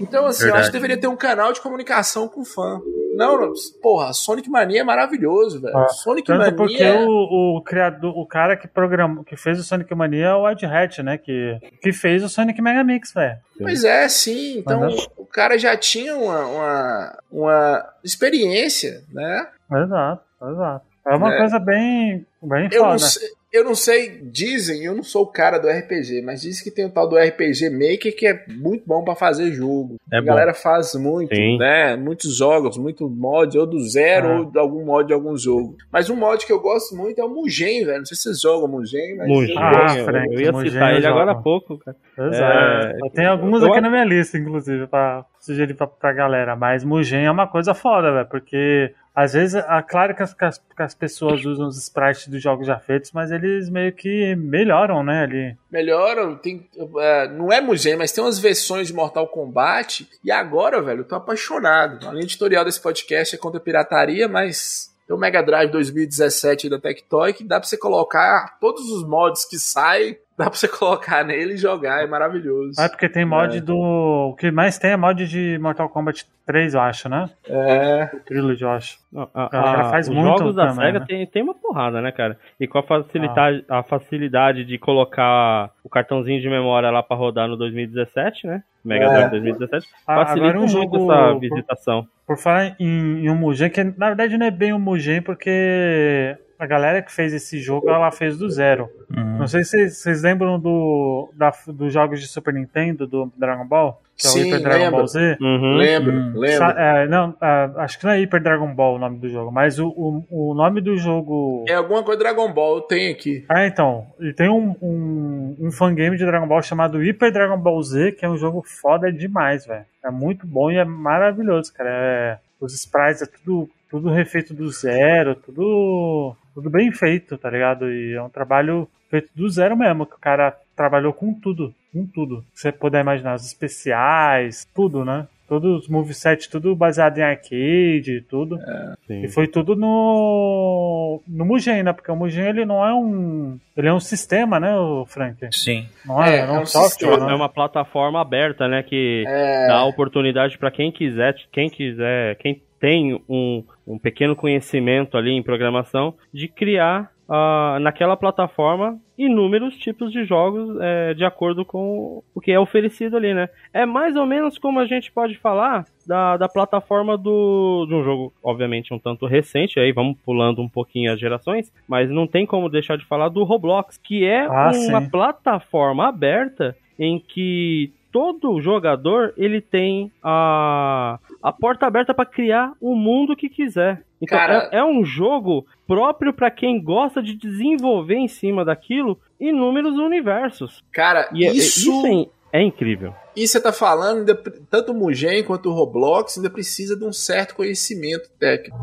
Então, 0.02 0.26
assim, 0.26 0.42
eu 0.42 0.48
Verdade. 0.48 0.60
acho 0.64 0.72
que 0.72 0.74
deveria 0.78 0.98
ter 1.00 1.08
um 1.08 1.16
canal 1.16 1.54
de 1.54 1.62
comunicação 1.62 2.28
com 2.28 2.42
o 2.42 2.46
fã. 2.46 2.82
Não, 3.16 3.54
porra, 3.82 4.14
Sonic 4.14 4.50
Mania 4.50 4.82
é 4.82 4.84
maravilhoso, 4.84 5.62
velho. 5.62 5.78
Ah, 5.78 5.88
Sonic 5.90 6.28
Tanto 6.28 6.40
Mania. 6.40 6.56
porque 6.56 6.84
o, 6.92 7.58
o 7.58 7.62
criador, 7.64 8.18
o 8.18 8.26
cara 8.26 8.56
que 8.58 8.68
programou, 8.68 9.24
que 9.24 9.36
fez 9.36 9.60
o 9.60 9.64
Sonic 9.64 9.94
Mania 9.96 10.26
é 10.28 10.34
o 10.36 10.50
Ed 10.50 10.66
Hat, 10.66 11.02
né? 11.04 11.18
Que, 11.18 11.58
que 11.82 11.94
fez 11.94 12.24
o 12.24 12.30
Sonic 12.30 12.62
Mega 12.62 12.84
Mix, 12.84 13.14
velho. 13.14 13.38
Pois 13.60 13.84
é, 13.84 14.08
sim. 14.10 14.60
Então, 14.60 14.82
Uhum. 14.82 14.98
o 15.18 15.26
cara 15.26 15.58
já 15.58 15.76
tinha 15.78 16.16
uma, 16.16 16.46
uma, 16.48 17.20
uma 17.32 17.90
experiência, 18.04 19.04
né? 19.12 19.48
Exato, 19.72 20.24
exato. 20.52 20.86
É 21.08 21.16
uma 21.16 21.34
É. 21.34 21.38
coisa 21.38 21.60
bem, 21.60 22.26
bem 22.42 22.68
Eu 22.72 22.80
foda. 22.82 22.92
não, 22.94 23.00
sei, 23.00 23.28
eu 23.54 23.64
não 23.64 23.76
sei, 23.76 24.20
dizem, 24.24 24.84
eu 24.84 24.96
não 24.96 25.04
sou 25.04 25.22
o 25.22 25.28
cara 25.28 25.60
do 25.60 25.68
RPG, 25.70 26.24
mas 26.26 26.42
dizem 26.42 26.64
que 26.64 26.72
tem 26.72 26.86
o 26.86 26.90
tal 26.90 27.08
do 27.08 27.16
RPG 27.16 27.70
Maker 27.70 28.16
que 28.16 28.26
é 28.26 28.44
muito 28.48 28.84
bom 28.88 29.04
pra 29.04 29.14
fazer 29.16 29.52
jogo. 29.52 29.98
É 30.12 30.18
a 30.18 30.22
bom. 30.22 30.26
galera 30.28 30.54
faz 30.56 30.96
muito, 30.96 31.36
Sim. 31.36 31.60
né? 31.60 31.96
Muitos 31.96 32.36
jogos, 32.36 32.76
muito 32.78 33.08
mod, 33.08 33.56
ou 33.56 33.68
do 33.68 33.80
zero, 33.88 34.28
Ah. 34.30 34.40
ou 34.40 34.46
de 34.46 34.58
algum 34.58 34.84
mod 34.84 35.08
de 35.08 35.14
algum 35.14 35.38
jogo. 35.38 35.76
Mas 35.92 36.10
um 36.10 36.16
mod 36.16 36.44
que 36.44 36.52
eu 36.52 36.60
gosto 36.60 36.96
muito 36.96 37.22
é 37.22 37.24
o 37.24 37.30
Mugen, 37.30 37.86
velho. 37.86 38.00
Não 38.00 38.06
sei 38.06 38.18
se 38.18 38.24
vocês 38.24 38.42
jogam 38.42 38.68
Mugen, 38.68 39.16
mas. 39.18 39.28
Mugen, 39.28 39.56
Ah, 39.60 39.90
Frank, 40.04 40.34
eu 40.34 40.40
ia 40.42 40.52
Mugen 40.52 40.72
citar 40.72 40.96
ele 40.96 41.06
agora 41.06 41.28
jogo. 41.28 41.40
há 41.40 41.44
pouco, 41.44 41.78
cara. 41.78 41.98
Exato. 42.18 42.88
É, 42.88 42.98
eu 43.06 43.10
tenho 43.12 43.30
alguns 43.30 43.62
eu 43.62 43.72
aqui 43.72 43.80
na 43.82 43.92
minha 43.92 44.06
lista, 44.06 44.40
inclusive, 44.40 44.88
pra 44.88 45.24
sugerir 45.40 45.76
pra, 45.76 45.86
pra 45.86 46.12
galera. 46.14 46.56
Mas 46.56 46.84
Mugen 46.84 47.26
é 47.26 47.32
uma 47.32 47.46
coisa 47.48 47.76
foda, 47.76 48.12
velho. 48.12 48.28
Porque 48.28 48.92
às 49.16 49.34
vezes, 49.34 49.56
é 49.56 49.82
claro 49.82 50.14
que 50.14 50.22
as, 50.22 50.34
que 50.34 50.44
as- 50.46 50.58
que 50.58 50.82
as 50.84 50.94
pessoas 50.94 51.46
usam 51.46 51.68
os 51.68 51.78
sprites 51.78 52.28
dos 52.28 52.42
jogos 52.44 52.68
já 52.68 52.78
feitos, 52.78 53.12
mas 53.14 53.32
eles 53.32 53.70
meio 53.70 53.94
que 53.94 54.36
melhoram, 54.36 55.02
né? 55.04 55.24
Ali. 55.24 55.58
Melhoram, 55.72 56.36
tem, 56.36 56.70
é, 57.00 57.28
não 57.30 57.52
é 57.52 57.62
Mugen, 57.62 57.96
mas 57.96 58.12
tem 58.12 58.24
umas 58.24 58.38
versões 58.40 58.88
de 58.88 58.94
Mortal 58.94 59.28
Kombat. 59.28 60.10
E 60.24 60.30
agora, 60.32 60.82
velho, 60.82 61.00
eu 61.02 61.08
tô 61.08 61.16
apaixonado. 61.16 62.08
A 62.08 62.12
linha 62.12 62.24
editorial 62.24 62.66
desse 62.66 62.82
podcast 62.82 63.34
é 63.36 63.38
contra 63.40 63.58
a 63.60 63.64
pirataria, 63.64 64.28
mas 64.28 64.94
tem 65.08 65.16
o 65.16 65.20
Mega 65.20 65.42
Drive 65.42 65.72
2017 65.72 66.70
da 66.70 66.80
Tectoy 66.80 67.32
que 67.32 67.44
dá 67.44 67.60
pra 67.60 67.68
você 67.70 67.78
colocar 67.78 68.58
todos 68.60 68.90
os 68.92 69.08
mods 69.08 69.46
que 69.46 69.58
saem, 69.58 70.18
dá 70.38 70.46
pra 70.50 70.54
você 70.54 70.68
colocar 70.70 71.24
nele 71.24 71.54
e 71.54 71.58
jogar, 71.58 72.04
é 72.04 72.08
maravilhoso. 72.08 72.74
Ah, 72.80 72.90
porque 72.90 73.08
tem 73.10 73.26
mod 73.26 73.60
do. 73.62 73.76
O 73.78 74.36
que 74.36 74.52
mais 74.52 74.78
tem 74.78 74.92
é 74.92 74.98
mod 74.98 75.26
de 75.28 75.58
Mortal 75.60 75.90
Kombat 75.90 76.26
3, 76.46 76.74
eu 76.74 76.82
acho, 76.82 77.10
né? 77.10 77.30
É, 77.48 78.10
O 78.14 78.20
Trilogy, 78.20 78.64
eu 78.64 78.70
acho. 78.70 78.98
A, 79.16 79.46
a, 79.46 79.50
galera 79.50 79.90
faz 79.90 80.08
os 80.08 80.14
muito 80.16 80.38
jogos 80.40 80.56
da 80.56 80.68
também, 80.68 80.86
SEGA 80.88 81.00
né? 81.00 81.06
tem, 81.08 81.26
tem 81.28 81.42
uma 81.44 81.54
porrada, 81.56 82.02
né, 82.02 82.12
cara? 82.12 82.38
E 82.60 82.68
com 82.68 82.78
a 82.78 82.84
facilidade, 82.84 83.66
a 83.68 83.82
facilidade 83.84 84.64
de 84.66 84.78
colocar 84.78 85.72
o 85.84 85.90
cartãozinho 85.90 86.40
de 86.42 86.50
memória 86.50 86.92
lá 86.92 87.02
pra 87.02 87.16
rodar 87.18 87.48
no 87.48 87.56
2017, 87.58 88.46
né? 88.48 88.64
Mega 88.84 89.06
É. 89.06 89.10
Drive 89.10 89.30
2017, 89.32 89.88
Ah, 90.06 90.16
facilita 90.26 90.46
agora 90.50 90.58
um 90.58 90.62
muito 90.62 90.72
jogo- 91.00 91.12
essa 91.12 91.40
visitação. 91.40 92.08
Por 92.28 92.38
falar 92.38 92.76
em, 92.80 93.26
em 93.26 93.30
um 93.30 93.36
Mugen, 93.36 93.70
que 93.70 93.84
na 93.84 94.08
verdade 94.08 94.38
não 94.38 94.46
é 94.46 94.52
bem 94.52 94.74
um 94.74 94.80
Mugen, 94.80 95.22
porque 95.22 96.36
a 96.58 96.66
galera 96.66 97.02
que 97.02 97.12
fez 97.12 97.34
esse 97.34 97.60
jogo, 97.60 97.90
ela 97.90 98.12
fez 98.12 98.38
do 98.38 98.50
zero. 98.50 98.90
Uhum. 99.16 99.38
Não 99.40 99.48
sei 99.48 99.64
se 99.64 99.90
vocês- 99.90 100.22
lembram 100.24 100.60
do, 100.60 101.30
da, 101.34 101.52
dos 101.68 101.92
jogos 101.94 102.20
de 102.22 102.28
Super 102.28 102.54
Nintendo, 102.54 103.06
do 103.06 103.32
Dragon 103.38 103.66
Ball? 103.68 104.02
Que 104.18 104.28
é 104.28 104.30
o 104.30 104.34
Hyper 104.36 104.62
Dragon 104.62 104.78
lembro. 104.86 104.98
Ball 105.00 105.08
Z. 105.08 105.38
Uhum. 105.42 105.74
lembro, 105.76 106.14
Hum. 106.14 106.34
lembro. 106.38 106.58
Sa- 106.58 106.76
é, 106.78 107.08
não, 107.08 107.36
é, 107.42 107.70
acho 107.82 108.00
que 108.00 108.06
não 108.06 108.12
é 108.14 108.18
Hyper 108.18 108.42
Dragon 108.42 108.74
Ball 108.74 108.96
o 108.96 109.00
nome 109.00 109.18
do 109.20 109.28
jogo, 109.28 109.52
mas 109.52 109.78
o, 109.78 109.90
o, 109.90 110.24
o 110.52 110.54
nome 110.54 110.80
do 110.80 110.96
jogo. 110.96 111.66
É 111.68 111.74
alguma 111.74 112.02
coisa 112.02 112.20
Dragon 112.20 112.50
Ball, 112.54 112.78
eu 112.78 112.82
tenho 112.84 113.12
aqui. 113.12 113.44
Ah, 113.50 113.66
então. 113.68 114.08
E 114.22 114.32
tem 114.32 114.50
um, 114.50 114.74
um, 114.82 115.56
um 115.60 115.72
fangame 115.72 116.16
de 116.18 116.26
Dragon 116.26 116.48
Ball 116.48 116.62
chamado 116.62 116.98
Hyper 117.00 117.30
Dragon 117.32 117.58
Ball 117.58 117.84
Z, 117.84 118.14
que 118.14 118.24
é 118.26 118.30
um 118.30 118.38
jogo 118.38 118.64
foda 118.66 119.12
demais, 119.12 119.66
velho. 119.66 119.84
É 120.04 120.10
muito 120.10 120.48
bom 120.48 120.72
e 120.72 120.78
é 120.78 120.86
maravilhoso, 120.86 121.74
cara. 121.74 121.90
É, 121.92 122.38
os 122.62 122.74
sprites 122.74 123.22
é 123.22 123.26
tudo, 123.26 123.70
tudo 123.96 124.10
refeito 124.10 124.54
do 124.54 124.70
zero, 124.70 125.36
tudo, 125.36 126.36
tudo 126.54 126.70
bem 126.70 126.92
feito, 126.92 127.38
tá 127.38 127.50
ligado? 127.50 127.90
E 127.90 128.14
é 128.14 128.22
um 128.22 128.28
trabalho 128.28 128.90
feito 129.10 129.30
do 129.34 129.50
zero 129.50 129.78
mesmo, 129.78 130.06
que 130.06 130.16
o 130.16 130.20
cara 130.20 130.54
trabalhou 130.76 131.14
com 131.14 131.34
tudo, 131.34 131.74
com 131.94 132.06
tudo. 132.06 132.44
Você 132.54 132.74
puder 132.74 133.00
imaginar, 133.00 133.36
os 133.36 133.46
especiais, 133.46 134.68
tudo, 134.76 135.06
né? 135.06 135.28
Todos 135.48 135.84
os 135.84 135.88
movesets, 135.88 136.48
tudo 136.48 136.76
baseado 136.76 137.20
em 137.20 137.22
arcade, 137.22 138.26
tudo. 138.30 138.60
Sim. 139.08 139.24
E 139.24 139.28
foi 139.30 139.48
tudo 139.48 139.76
no 139.78 141.22
no 141.26 141.46
Mugen, 141.46 141.84
né? 141.84 141.94
Porque 141.94 142.12
o 142.12 142.16
Mugen 142.18 142.48
ele 142.48 142.66
não 142.66 142.84
é 142.86 142.94
um, 142.94 143.58
ele 143.78 143.88
é 143.88 143.94
um 143.94 144.00
sistema, 144.00 144.60
né, 144.60 144.76
o 144.76 145.06
Frank? 145.06 145.38
Sim. 145.52 145.88
Não 146.06 146.22
é, 146.22 146.38
É, 146.38 146.40
é, 146.40 146.40
é 146.40 146.52
um, 146.52 146.62
um 146.62 146.66
software, 146.66 146.90
sistema, 147.12 147.28
né? 147.28 147.32
É 147.32 147.36
uma 147.36 147.48
plataforma 147.48 148.20
aberta, 148.20 148.68
né? 148.68 148.84
Que 148.84 149.24
É, 149.26 149.68
dá 149.68 149.86
oportunidade 149.86 150.58
para 150.58 150.72
quem 150.72 150.92
quiser, 150.92 151.36
quem 151.52 151.70
quiser, 151.70 152.36
quem 152.38 152.62
tem 152.80 153.14
um, 153.30 153.64
um 153.88 153.98
pequeno 154.00 154.36
conhecimento 154.36 155.18
ali 155.18 155.32
em 155.32 155.44
programação, 155.44 156.14
de 156.34 156.48
criar 156.48 157.12
ah, 157.28 157.78
naquela 157.82 158.16
plataforma 158.16 159.00
inúmeros 159.18 159.76
tipos 159.78 160.12
de 160.12 160.26
jogos 160.26 160.78
é, 160.80 161.14
de 161.14 161.24
acordo 161.26 161.66
com 161.66 162.22
o 162.36 162.42
que 162.42 162.52
é 162.52 162.60
oferecido 162.60 163.18
ali, 163.18 163.34
né? 163.34 163.50
É 163.74 163.86
mais 163.86 164.16
ou 164.16 164.26
menos 164.26 164.58
como 164.58 164.80
a 164.80 164.86
gente 164.86 165.12
pode 165.12 165.36
falar 165.38 165.86
da, 166.06 166.38
da 166.38 166.48
plataforma 166.48 167.18
do, 167.18 167.86
de 167.88 167.96
um 167.96 168.04
jogo, 168.04 168.34
obviamente, 168.44 168.94
um 168.94 169.00
tanto 169.00 169.26
recente, 169.26 169.80
aí 169.80 169.92
vamos 169.92 170.18
pulando 170.24 170.62
um 170.62 170.70
pouquinho 170.70 171.12
as 171.12 171.20
gerações, 171.20 171.72
mas 171.88 172.10
não 172.10 172.28
tem 172.28 172.46
como 172.46 172.70
deixar 172.70 172.98
de 172.98 173.06
falar 173.06 173.30
do 173.30 173.44
Roblox, 173.44 173.98
que 173.98 174.24
é 174.26 174.46
Ah, 174.46 174.72
uma 174.90 175.02
sim. 175.02 175.10
plataforma 175.10 176.08
aberta 176.08 176.76
em 177.00 177.20
que 177.20 177.92
todo 178.12 178.62
jogador 178.62 179.34
ele 179.36 179.60
tem 179.60 180.10
a, 180.24 181.20
a 181.48 181.52
porta 181.54 181.86
aberta 181.86 182.12
para 182.12 182.26
criar 182.26 182.74
o 182.82 182.96
mundo 182.96 183.36
que 183.36 183.48
quiser. 183.48 184.04
Então 184.20 184.36
Cara- 184.38 184.70
é, 184.72 184.80
é 184.80 184.84
um 184.84 185.06
jogo 185.06 185.66
próprio 185.86 186.34
para 186.34 186.50
quem 186.50 186.82
gosta 186.82 187.22
de 187.22 187.36
desenvolver 187.36 188.16
em 188.16 188.28
cima 188.28 188.66
daquilo 188.66 189.20
inúmeros 189.40 189.94
universos. 190.00 190.84
cara, 190.92 191.30
E 191.34 191.46
é- 191.46 191.52
isso, 191.52 191.92
isso 191.92 192.30
é, 192.52 192.60
é 192.60 192.64
incrível. 192.64 193.14
Isso 193.36 193.54
você 193.54 193.62
tá 193.62 193.72
falando, 193.74 194.20
ainda 194.20 194.36
tanto 194.70 194.92
o 194.92 194.96
Mugen 194.96 195.44
quanto 195.44 195.70
o 195.70 195.74
Roblox 195.74 196.38
ainda 196.38 196.50
precisa 196.50 196.96
de 196.96 197.04
um 197.04 197.12
certo 197.14 197.56
conhecimento 197.56 198.30
técnico. 198.40 198.78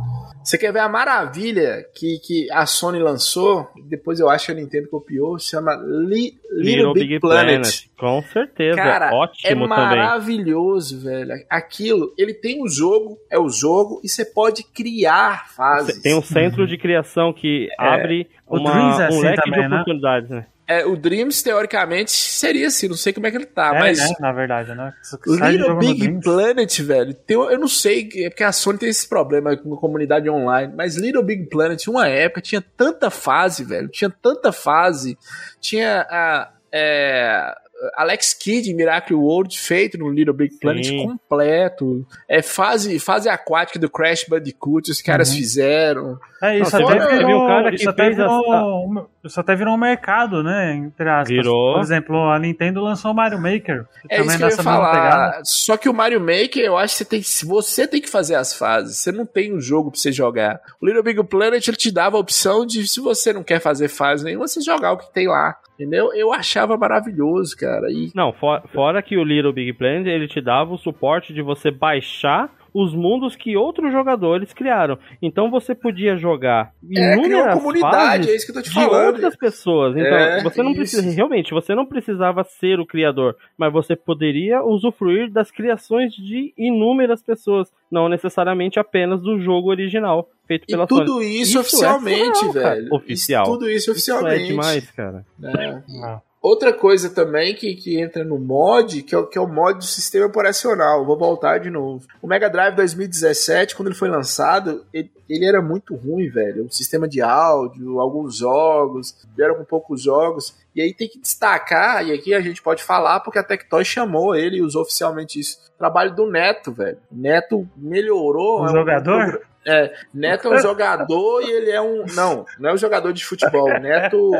Você 0.45 0.59
quer 0.59 0.73
ver 0.73 0.81
a 0.81 0.89
maravilha 0.89 1.87
que, 1.95 2.19
que 2.19 2.51
a 2.51 2.67
Sony 2.67 2.99
lançou? 2.99 3.69
Depois 3.89 4.19
eu 4.19 4.29
acho 4.29 4.47
que 4.47 4.53
a 4.53 4.55
Nintendo 4.57 4.89
copiou, 4.89 5.39
chama 5.39 5.75
Li- 5.77 6.35
Little, 6.51 6.93
Big, 6.95 7.21
Planet. 7.21 7.87
Com 7.97 8.21
certeza. 8.23 8.75
Cara, 8.77 9.11
é 9.11 9.15
Ótimo 9.15 9.69
também. 9.69 9.69
maravilhoso, 9.69 11.01
velho. 11.01 11.33
Aquilo, 11.49 12.13
ele 12.19 12.35
tem 12.35 12.61
um 12.63 12.69
jogo, 12.69 13.19
é 13.31 13.39
o 13.39 13.49
jogo, 13.49 14.01
e 14.03 14.09
você 14.09 14.25
pode 14.25 14.65
criar 14.65 15.49
fases. 15.55 16.03
Tem 16.03 16.15
um 16.17 16.23
centro 16.23 16.67
de 16.67 16.77
criação 16.77 17.33
que 17.33 17.69
abre 17.79 18.29
O 18.47 18.57
uma, 18.59 18.71
é 18.71 18.75
um 18.75 18.89
assim 19.07 19.21
leque 19.23 19.43
também, 19.43 19.63
de 19.63 19.69
né? 19.69 19.75
oportunidades, 19.77 20.31
né? 20.31 20.47
É, 20.67 20.87
o 20.87 20.97
Dreams, 20.97 21.43
teoricamente, 21.43 22.13
seria 22.13 22.69
assim, 22.69 22.89
não 22.89 22.97
sei 22.97 23.13
como 23.13 23.27
é 23.27 23.31
que 23.31 23.37
ele 23.37 23.47
tá, 23.47 23.73
É, 23.75 23.79
mas... 23.81 23.99
né, 23.99 24.15
na 24.21 24.33
verdade, 24.33 24.75
né? 24.75 24.93
Little 25.27 25.77
Big. 25.77 26.21
Planet, 26.21 26.81
velho, 26.81 27.15
tem, 27.15 27.37
eu 27.37 27.59
não 27.59 27.69
sei, 27.69 28.09
é 28.17 28.31
porque 28.31 28.45
a 28.45 28.53
Sony 28.53 28.79
tem 28.79 28.89
esse 28.89 29.09
problema 29.09 29.57
com 29.57 29.75
a 29.75 29.77
comunidade 29.79 30.31
online, 30.31 30.73
mas 30.77 30.97
Little 30.97 31.23
Big 31.23 31.47
Planet, 31.47 31.87
uma 31.89 32.07
época, 32.07 32.41
tinha 32.41 32.65
tanta 32.77 33.11
fase, 33.11 33.65
velho, 33.65 33.89
tinha 33.89 34.09
tanta 34.09 34.53
fase, 34.53 35.19
tinha 35.61 36.07
a, 36.09 36.53
é, 36.73 37.55
Alex 37.97 38.35
Kidd 38.35 38.71
em 38.71 38.75
Miracle 38.75 39.15
World 39.17 39.59
feito 39.59 39.99
no 39.99 40.09
Little 40.11 40.35
Big 40.35 40.57
Planet 40.59 40.85
Sim. 40.87 41.07
completo, 41.07 42.07
é 42.29 42.43
fase, 42.43 42.99
fase 42.99 43.29
aquática 43.29 43.79
do 43.79 43.91
Crash 43.91 44.25
Bandicoot, 44.29 44.91
os 44.91 45.03
caras 45.03 45.31
Uhum. 45.31 45.37
fizeram, 45.37 46.19
É, 46.45 46.59
isso 46.59 46.77
Não, 46.77 46.89
até 46.89 46.99
virou, 46.99 47.27
viu 47.29 47.37
o 47.37 47.47
cara 47.47 47.71
que 47.71 47.77
isso 47.77 47.89
até 47.89 48.07
a- 48.07 48.11
virou, 48.11 48.85
um- 48.91 49.07
isso 49.23 49.39
até 49.39 49.55
virou 49.55 49.75
um 49.75 49.79
mercado, 49.79 50.43
né? 50.43 50.75
Entre 50.75 51.09
aspas. 51.09 51.29
Virou. 51.29 51.75
Por 51.75 51.83
exemplo, 51.83 52.17
a 52.31 52.37
Nintendo 52.37 52.81
lançou 52.81 53.13
o 53.13 53.15
Mario 53.15 53.39
Maker. 53.41 53.87
É 54.11 54.17
também 54.17 54.27
isso 54.31 54.39
que 54.39 54.43
eu 54.43 54.49
ia 54.49 54.57
falar. 54.57 55.41
Só 55.45 55.77
que 55.77 55.89
o 55.89 55.95
Mario 55.95 56.19
Maker, 56.21 56.65
eu 56.65 56.77
acho 56.77 56.95
que 56.95 56.99
você 56.99 57.05
tem, 57.05 57.21
que- 57.21 57.47
você 57.47 57.87
tem 57.87 58.01
que 58.01 58.09
fazer 58.11 58.35
as 58.35 58.53
fases. 58.53 58.97
Você 58.99 59.13
não 59.13 59.25
tem 59.25 59.55
um 59.55 59.61
jogo 59.61 59.93
pra 59.93 60.01
você 60.01 60.11
jogar. 60.11 60.61
O 60.81 60.87
Little 60.87 61.05
Big 61.05 61.23
Planet 61.23 61.65
ele 61.69 61.77
te 61.77 61.93
dava 61.93 62.17
a 62.17 62.21
opção 62.21 62.67
de, 62.67 62.89
se 62.89 62.99
você 63.01 63.33
não 63.33 63.45
quer 63.45 63.61
fazer 63.61 63.87
fase 63.87 64.25
nenhuma, 64.25 64.49
você 64.49 64.61
jogar 64.61 64.95
o 64.95 64.99
que 64.99 65.13
tem 65.13 65.29
lá. 65.29 65.57
Entendeu? 65.75 66.13
Eu 66.15 66.33
achava 66.33 66.77
maravilhoso, 66.77 67.57
cara. 67.57 67.91
E 67.91 68.11
Não, 68.15 68.33
for- 68.33 68.63
fora 68.73 69.03
que 69.03 69.17
o 69.17 69.25
Little 69.25 69.53
Big 69.53 69.73
Planet 69.73 70.07
ele 70.07 70.29
te 70.29 70.41
dava 70.41 70.73
o 70.75 70.79
suporte 70.79 71.33
de 71.33 71.43
você 71.43 71.71
baixar 71.71 72.51
os 72.75 72.95
mundos 72.95 73.37
que 73.37 73.57
outros 73.57 73.93
jogadores 73.93 74.53
criaram. 74.53 74.99
Então 75.21 75.51
você 75.51 75.75
podia 75.75 76.17
jogar 76.17 76.73
é, 76.97 77.15
inúmeras 77.15 77.55
comunidade, 77.59 77.93
fases 78.25 78.29
é 78.29 78.37
isso 78.37 78.47
que 78.47 78.51
eu 78.53 78.55
tô 78.57 78.63
te 78.63 78.69
de 78.71 78.75
falando. 78.75 79.07
outras 79.15 79.37
pessoas. 79.37 79.97
Então, 79.97 80.17
É, 80.17 80.43
você 80.43 80.63
não 80.63 80.71
isso. 80.71 80.79
precisa, 80.81 81.11
realmente, 81.15 81.53
você 81.53 81.75
não 81.75 81.85
precisava 81.87 82.43
ser 82.45 82.81
o 82.81 82.87
criador, 82.87 83.37
mas 83.59 83.73
você 83.73 83.95
poderia 83.95 84.63
usufruir 84.63 85.31
das 85.31 85.51
criações 85.51 86.13
de 86.15 86.53
inúmeras 86.57 87.23
pessoas, 87.23 87.71
não 87.91 88.09
necessariamente 88.09 88.79
apenas 88.79 89.21
do 89.23 89.39
jogo 89.39 89.69
original 89.71 90.29
feito 90.47 90.65
E 90.65 90.73
pela 90.73 90.87
tudo 90.87 91.13
Sony. 91.15 91.27
isso, 91.41 91.43
Isso 91.43 91.59
é 91.59 91.61
oficialmente, 91.61 92.39
surreal, 92.39 92.53
cara. 92.63 92.75
velho. 92.77 92.89
Oficial. 92.95 93.43
Isso- 93.45 93.53
tudo 93.53 93.69
isso 93.71 93.77
Isso 93.79 93.91
é 93.91 93.93
oficialmente. 93.93 94.47
demais, 94.47 94.91
cara. 94.93 95.25
É. 95.43 95.83
Ah. 96.05 96.21
Outra 96.43 96.73
coisa 96.73 97.09
também 97.09 97.55
que, 97.55 97.77
que 97.77 98.01
entra 98.01 98.25
no 98.25 98.37
mod, 98.37 99.01
que 99.05 99.15
é, 99.15 99.19
o, 99.19 99.27
que 99.29 99.39
é 99.39 99.41
o 99.41 99.47
mod 99.47 99.79
do 99.79 99.85
sistema 99.85 100.27
operacional. 100.27 101.07
Vou 101.07 101.17
voltar 101.17 101.59
de 101.59 101.71
novo. 101.71 102.05
O 102.21 102.27
Mega 102.27 102.51
Drive 102.51 102.75
2017, 102.75 103.77
quando 103.77 103.87
ele 103.89 103.95
foi 103.95 104.09
lançado, 104.09 104.85
ele, 104.93 105.09
ele 105.29 105.45
era 105.47 105.63
muito 105.63 105.95
ruim, 105.95 106.29
velho. 106.29 106.67
O 106.67 106.73
sistema 106.73 107.07
de 107.07 107.23
áudio, 107.23 108.01
alguns 108.01 108.39
jogos, 108.39 109.15
vieram 109.37 109.55
com 109.55 109.65
poucos 109.65 110.03
jogos. 110.03 110.53
E 110.75 110.83
aí 110.83 110.93
tem 110.93 111.09
que 111.09 111.21
destacar, 111.21 112.05
e 112.05 112.13
aqui 112.13 112.35
a 112.35 112.41
gente 112.41 112.61
pode 112.61 112.83
falar, 112.83 113.21
porque 113.21 113.39
a 113.39 113.45
Tectoy 113.45 113.85
chamou 113.85 114.35
ele 114.35 114.57
e 114.57 114.63
usou 114.63 114.83
oficialmente 114.83 115.39
isso. 115.39 115.59
Trabalho 115.79 116.13
do 116.13 116.29
Neto, 116.29 116.73
velho. 116.73 116.99
Neto 117.11 117.69
melhorou. 117.77 118.63
O 118.63 118.67
é 118.67 118.71
um- 118.71 118.75
jogador? 118.75 119.43
É, 119.67 119.93
Neto 120.13 120.49
é 120.49 120.57
um 120.57 120.61
jogador 120.61 121.41
e 121.43 121.51
ele 121.51 121.71
é 121.71 121.81
um. 121.81 122.05
Não, 122.15 122.45
não 122.59 122.71
é 122.71 122.75
um 122.75 122.77
jogador 122.77 123.13
de 123.13 123.25
futebol. 123.25 123.69
Neto, 123.81 124.31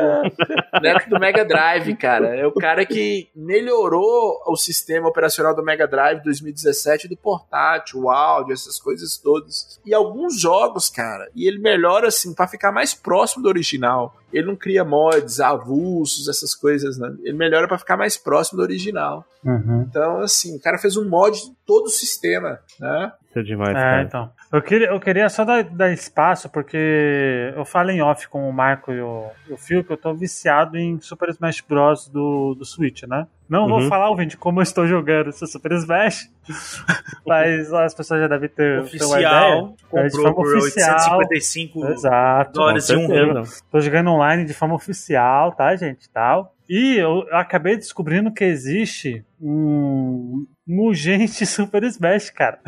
Neto 0.81 1.09
do 1.09 1.19
Mega 1.19 1.45
Drive, 1.45 1.95
cara. 1.95 2.35
É 2.35 2.45
o 2.45 2.51
cara 2.51 2.85
que 2.85 3.29
melhorou 3.35 4.41
o 4.47 4.55
sistema 4.55 5.07
operacional 5.07 5.55
do 5.55 5.63
Mega 5.63 5.87
Drive 5.87 6.21
2017 6.23 7.07
do 7.07 7.15
portátil, 7.17 8.01
o 8.01 8.09
áudio, 8.09 8.53
essas 8.53 8.79
coisas 8.79 9.17
todas. 9.17 9.79
E 9.85 9.93
alguns 9.93 10.39
jogos, 10.39 10.89
cara. 10.89 11.29
E 11.35 11.47
ele 11.47 11.59
melhora, 11.59 12.07
assim, 12.07 12.33
pra 12.33 12.47
ficar 12.47 12.71
mais 12.71 12.93
próximo 12.93 13.43
do 13.43 13.49
original. 13.49 14.15
Ele 14.31 14.47
não 14.47 14.55
cria 14.55 14.83
mods, 14.83 15.39
avulsos, 15.39 16.27
essas 16.27 16.55
coisas, 16.55 16.97
né? 16.97 17.13
Ele 17.23 17.37
melhora 17.37 17.67
pra 17.67 17.77
ficar 17.77 17.95
mais 17.95 18.17
próximo 18.17 18.57
do 18.57 18.63
original. 18.63 19.23
Uhum. 19.45 19.85
Então, 19.87 20.21
assim, 20.21 20.55
o 20.57 20.59
cara 20.59 20.79
fez 20.79 20.97
um 20.97 21.07
mod 21.07 21.37
de 21.39 21.51
todo 21.65 21.85
o 21.85 21.89
sistema, 21.89 22.59
né? 22.79 23.11
Isso 23.29 23.39
é 23.39 23.43
demais, 23.43 23.71
É, 23.75 23.79
cara. 23.79 24.01
então. 24.03 24.31
Eu 24.53 24.61
queria, 24.61 24.87
eu 24.89 24.99
queria 24.99 25.27
só 25.29 25.43
dar, 25.43 25.63
dar 25.63 25.91
espaço, 25.91 26.47
porque 26.47 27.51
eu 27.55 27.65
falo 27.65 27.89
em 27.89 28.03
off 28.03 28.27
com 28.27 28.47
o 28.47 28.53
Marco 28.53 28.91
e 28.93 29.01
o, 29.01 29.25
e 29.49 29.53
o 29.53 29.57
Phil 29.57 29.83
que 29.83 29.91
eu 29.91 29.97
tô 29.97 30.13
viciado 30.13 30.77
em 30.77 31.01
Super 31.01 31.29
Smash 31.29 31.61
Bros. 31.67 32.07
do, 32.07 32.53
do 32.53 32.63
Switch, 32.63 33.01
né? 33.07 33.25
Não 33.49 33.67
vou 33.67 33.79
Uhum. 33.79 33.89
falar, 33.89 34.09
ouvinte, 34.11 34.37
como 34.37 34.59
eu 34.59 34.63
estou 34.63 34.85
jogando 34.85 35.31
esse 35.31 35.47
Super 35.47 35.71
Smash, 35.71 36.29
mas 37.25 37.73
as 37.73 37.95
pessoas 37.95 38.21
já 38.21 38.27
devem 38.27 38.47
ter, 38.47 38.83
ter 38.89 39.03
uma 39.03 39.15
Oficial, 39.15 39.17
ideia. 39.19 39.73
É, 40.05 40.09
comprou 40.09 40.33
por 40.35 40.57
oficial. 40.57 41.17
855 41.17 41.85
Exato. 41.87 42.51
dólares 42.53 42.89
e 42.89 42.95
um 42.95 43.11
euro. 43.11 43.43
Tô 43.71 43.81
jogando 43.81 44.11
online 44.11 44.45
de 44.45 44.53
forma 44.53 44.75
oficial, 44.75 45.51
tá, 45.53 45.75
gente? 45.75 46.07
Tal. 46.11 46.53
E 46.69 46.95
eu 46.97 47.25
acabei 47.31 47.75
descobrindo 47.75 48.31
que 48.31 48.43
existe 48.43 49.25
um, 49.41 50.45
um 50.67 50.79
urgente 50.81 51.45
Super 51.45 51.83
Smash, 51.83 52.29
cara. 52.29 52.59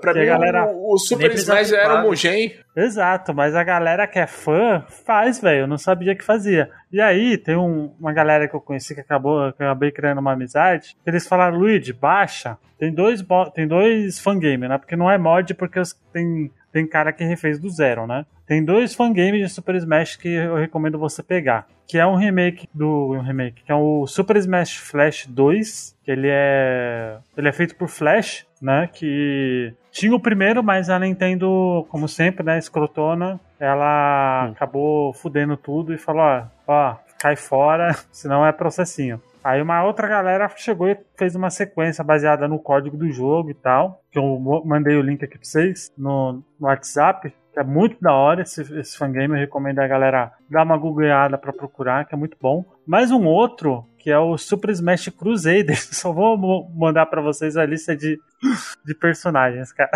Pra 0.00 0.12
Que 0.12 0.18
mim, 0.20 0.24
a 0.26 0.28
galera 0.28 0.66
o, 0.66 0.94
o 0.94 0.98
Super 0.98 1.32
Smash 1.32 1.72
era 1.72 1.88
pago. 1.88 2.06
homogen. 2.06 2.54
Exato, 2.76 3.32
mas 3.34 3.54
a 3.54 3.64
galera 3.64 4.06
que 4.06 4.18
é 4.18 4.26
fã 4.26 4.84
faz, 5.04 5.40
velho. 5.40 5.60
Eu 5.60 5.66
não 5.66 5.78
sabia 5.78 6.14
que 6.14 6.22
fazia. 6.24 6.70
E 6.92 7.00
aí, 7.00 7.36
tem 7.38 7.56
um- 7.56 7.92
uma 7.98 8.12
galera 8.12 8.46
que 8.46 8.54
eu 8.54 8.60
conheci 8.60 8.94
que 8.94 9.00
acabou, 9.00 9.52
que 9.52 9.62
eu 9.62 9.66
acabei 9.66 9.90
criando 9.90 10.18
uma 10.18 10.32
amizade. 10.32 10.96
Eles 11.06 11.26
falaram, 11.26 11.56
Luigi, 11.58 11.92
baixa. 11.92 12.58
Tem 12.78 12.92
dois, 12.92 13.24
tem 13.54 13.66
dois 13.66 14.20
fangame, 14.20 14.68
né? 14.68 14.78
Porque 14.78 14.94
não 14.94 15.10
é 15.10 15.18
mod, 15.18 15.52
porque 15.54 15.80
tem, 16.12 16.50
tem 16.72 16.86
cara 16.86 17.12
que 17.12 17.24
refez 17.24 17.58
do 17.58 17.68
zero, 17.70 18.06
né? 18.06 18.24
Tem 18.46 18.64
dois 18.64 18.94
fangames 18.94 19.40
de 19.40 19.48
Super 19.48 19.74
Smash 19.76 20.16
que 20.16 20.28
eu 20.28 20.56
recomendo 20.56 20.98
você 20.98 21.22
pegar. 21.22 21.66
Que 21.86 21.98
é 21.98 22.06
um 22.06 22.16
remake 22.16 22.68
do. 22.74 23.12
Um 23.14 23.22
remake, 23.22 23.62
que 23.62 23.72
é 23.72 23.74
o 23.74 24.06
Super 24.06 24.36
Smash 24.36 24.76
Flash 24.76 25.26
2. 25.26 25.96
Que 26.04 26.10
ele 26.10 26.28
é. 26.30 27.18
Ele 27.36 27.48
é 27.48 27.52
feito 27.52 27.76
por 27.76 27.88
Flash, 27.88 28.46
né? 28.60 28.88
Que 28.92 29.74
tinha 29.90 30.14
o 30.14 30.20
primeiro, 30.20 30.62
mas 30.62 30.88
a 30.88 30.98
Nintendo, 30.98 31.84
como 31.88 32.06
sempre, 32.06 32.44
né, 32.44 32.56
escrotona, 32.58 33.40
ela 33.58 34.50
acabou 34.50 35.12
fudendo 35.12 35.56
tudo 35.56 35.92
e 35.92 35.98
falou, 35.98 36.22
ó, 36.22 36.44
ó, 36.66 36.96
cai 37.18 37.36
fora, 37.36 37.94
senão 38.12 38.46
é 38.46 38.52
processinho. 38.52 39.20
Aí 39.42 39.62
uma 39.62 39.82
outra 39.84 40.08
galera 40.08 40.50
chegou 40.56 40.88
e 40.88 40.98
fez 41.16 41.34
uma 41.34 41.50
sequência 41.50 42.04
baseada 42.04 42.46
no 42.46 42.58
código 42.58 42.96
do 42.96 43.10
jogo 43.10 43.50
e 43.50 43.54
tal, 43.54 44.02
que 44.10 44.18
eu 44.18 44.38
mandei 44.64 44.96
o 44.96 45.02
link 45.02 45.24
aqui 45.24 45.38
pra 45.38 45.44
vocês 45.46 45.92
no, 45.96 46.42
no 46.60 46.66
WhatsApp, 46.66 47.32
que 47.52 47.58
é 47.58 47.64
muito 47.64 47.96
da 48.00 48.12
hora 48.12 48.42
esse, 48.42 48.60
esse 48.78 48.98
fangame, 48.98 49.34
eu 49.34 49.40
recomendo 49.40 49.78
a 49.78 49.86
galera 49.86 50.32
dar 50.50 50.64
uma 50.64 50.76
googleada 50.76 51.38
pra 51.38 51.52
procurar, 51.52 52.04
que 52.04 52.14
é 52.14 52.18
muito 52.18 52.36
bom. 52.40 52.64
Mais 52.86 53.10
um 53.10 53.24
outro, 53.24 53.86
que 53.98 54.10
é 54.10 54.18
o 54.18 54.36
Super 54.36 54.70
Smash 54.70 55.08
Crusader, 55.08 55.78
só 55.94 56.12
vou 56.12 56.36
mandar 56.74 57.06
pra 57.06 57.22
vocês 57.22 57.56
a 57.56 57.64
lista 57.64 57.96
de, 57.96 58.18
de 58.84 58.94
personagens, 58.94 59.72
cara. 59.72 59.90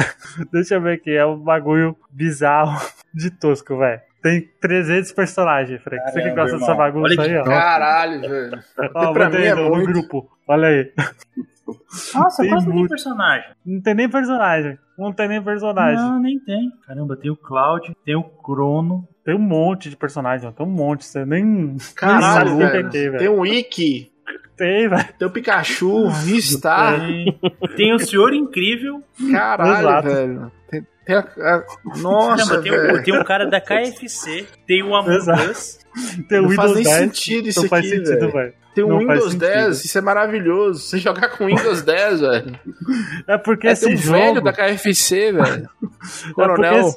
Deixa 0.53 0.77
eu 0.77 0.81
ver 0.81 0.95
aqui, 0.95 1.11
é 1.11 1.27
um 1.27 1.39
bagulho 1.39 1.97
bizarro 2.11 2.81
de 3.13 3.31
tosco, 3.31 3.77
velho. 3.77 4.01
Tem 4.23 4.41
300 4.61 5.11
personagens, 5.13 5.83
Frank. 5.83 6.05
Você 6.05 6.13
que 6.13 6.21
Caramba, 6.31 6.43
gosta 6.43 6.59
dessa 6.59 6.75
bagunça 6.75 7.07
Olha 7.07 7.17
que 7.17 7.31
aí, 7.31 7.37
ó. 7.39 7.45
Caralho, 7.45 8.21
velho. 8.29 8.63
Ó, 8.95 9.13
pra 9.13 9.29
mim 9.31 9.37
é 9.43 9.55
no, 9.55 9.65
no 9.65 9.71
muito. 9.71 9.87
grupo. 9.93 10.31
Olha 10.47 10.69
aí. 10.69 10.93
Nossa, 12.15 12.43
Tem 12.43 12.51
quase 12.51 12.69
não 12.69 12.75
tem 12.77 12.89
personagem. 12.89 13.51
Não 13.65 13.81
tem 13.81 13.95
nem 13.95 14.09
personagem. 14.09 14.79
Não 14.99 15.13
tem 15.13 15.29
nem 15.29 15.43
personagem. 15.43 15.97
Não, 15.97 16.21
nem 16.21 16.39
tem. 16.39 16.71
Caramba, 16.87 17.17
tem 17.17 17.31
o 17.31 17.37
Cloud, 17.37 17.97
tem 18.05 18.15
o 18.15 18.23
Crono. 18.23 19.09
Tem 19.25 19.35
um 19.35 19.39
monte 19.41 19.89
de 19.89 19.97
personagem, 19.97 20.49
ó. 20.49 20.53
Tem 20.53 20.67
um 20.67 20.71
monte. 20.71 21.05
Você 21.05 21.25
nem. 21.25 21.77
Caralho, 21.97 22.57
nem 22.57 22.69
velho. 22.69 22.91
tem, 22.91 23.17
Tem 23.17 23.29
um 23.29 23.45
Ikki, 23.47 24.12
Tem, 24.63 24.89
velho. 24.89 25.09
tem 25.19 25.27
o 25.27 25.31
Pikachu, 25.31 26.07
Ristar. 26.07 27.01
Tem, 27.01 27.41
tem 27.77 27.93
o 27.95 27.99
Senhor 27.99 28.33
Incrível. 28.33 29.03
Caralho, 29.33 29.81
Exato. 29.89 30.09
velho. 30.09 30.53
Tem, 30.71 30.87
tem 31.05 31.17
a- 31.17 31.19
a- 31.21 31.65
Nossa, 31.99 32.45
Caramba, 32.47 32.63
tem, 32.63 32.73
o, 32.73 32.81
velho. 32.83 33.03
tem 33.03 33.19
um 33.21 33.25
cara 33.25 33.47
da 33.47 33.61
KFC. 33.61 34.47
Tem 34.65 34.83
o 34.85 34.95
Among. 34.95 35.17
Us. 35.51 35.79
Tem 36.29 36.39
o 36.39 36.43
Não 36.43 36.51
faz 36.53 36.71
Windows 36.71 36.75
nem 36.75 36.85
10. 36.85 36.97
sentido 36.97 37.49
isso 37.49 37.63
Não 37.63 37.69
faz 37.69 37.85
aqui, 37.87 37.97
sentido, 37.97 38.19
velho. 38.21 38.33
velho. 38.33 38.55
Tem 38.75 38.85
o 38.85 38.89
Não 38.89 38.97
faz 38.99 39.09
Windows 39.19 39.33
sentido. 39.33 39.41
10, 39.41 39.85
isso 39.85 39.99
é 39.99 40.01
maravilhoso. 40.01 40.81
Você 40.81 40.99
jogar 40.99 41.29
com 41.31 41.47
Windows 41.47 41.83
10, 41.85 42.21
velho. 42.21 42.59
É 43.27 43.37
porque 43.37 43.67
É, 43.67 43.73
esse 43.73 43.87
um 43.93 43.97
jogo. 43.97 44.17
velho 44.17 44.41
da 44.41 44.53
KFC, 44.53 45.33
velho. 45.33 45.45
é, 45.69 45.69
porque 46.23 46.33
Coronel. 46.35 46.95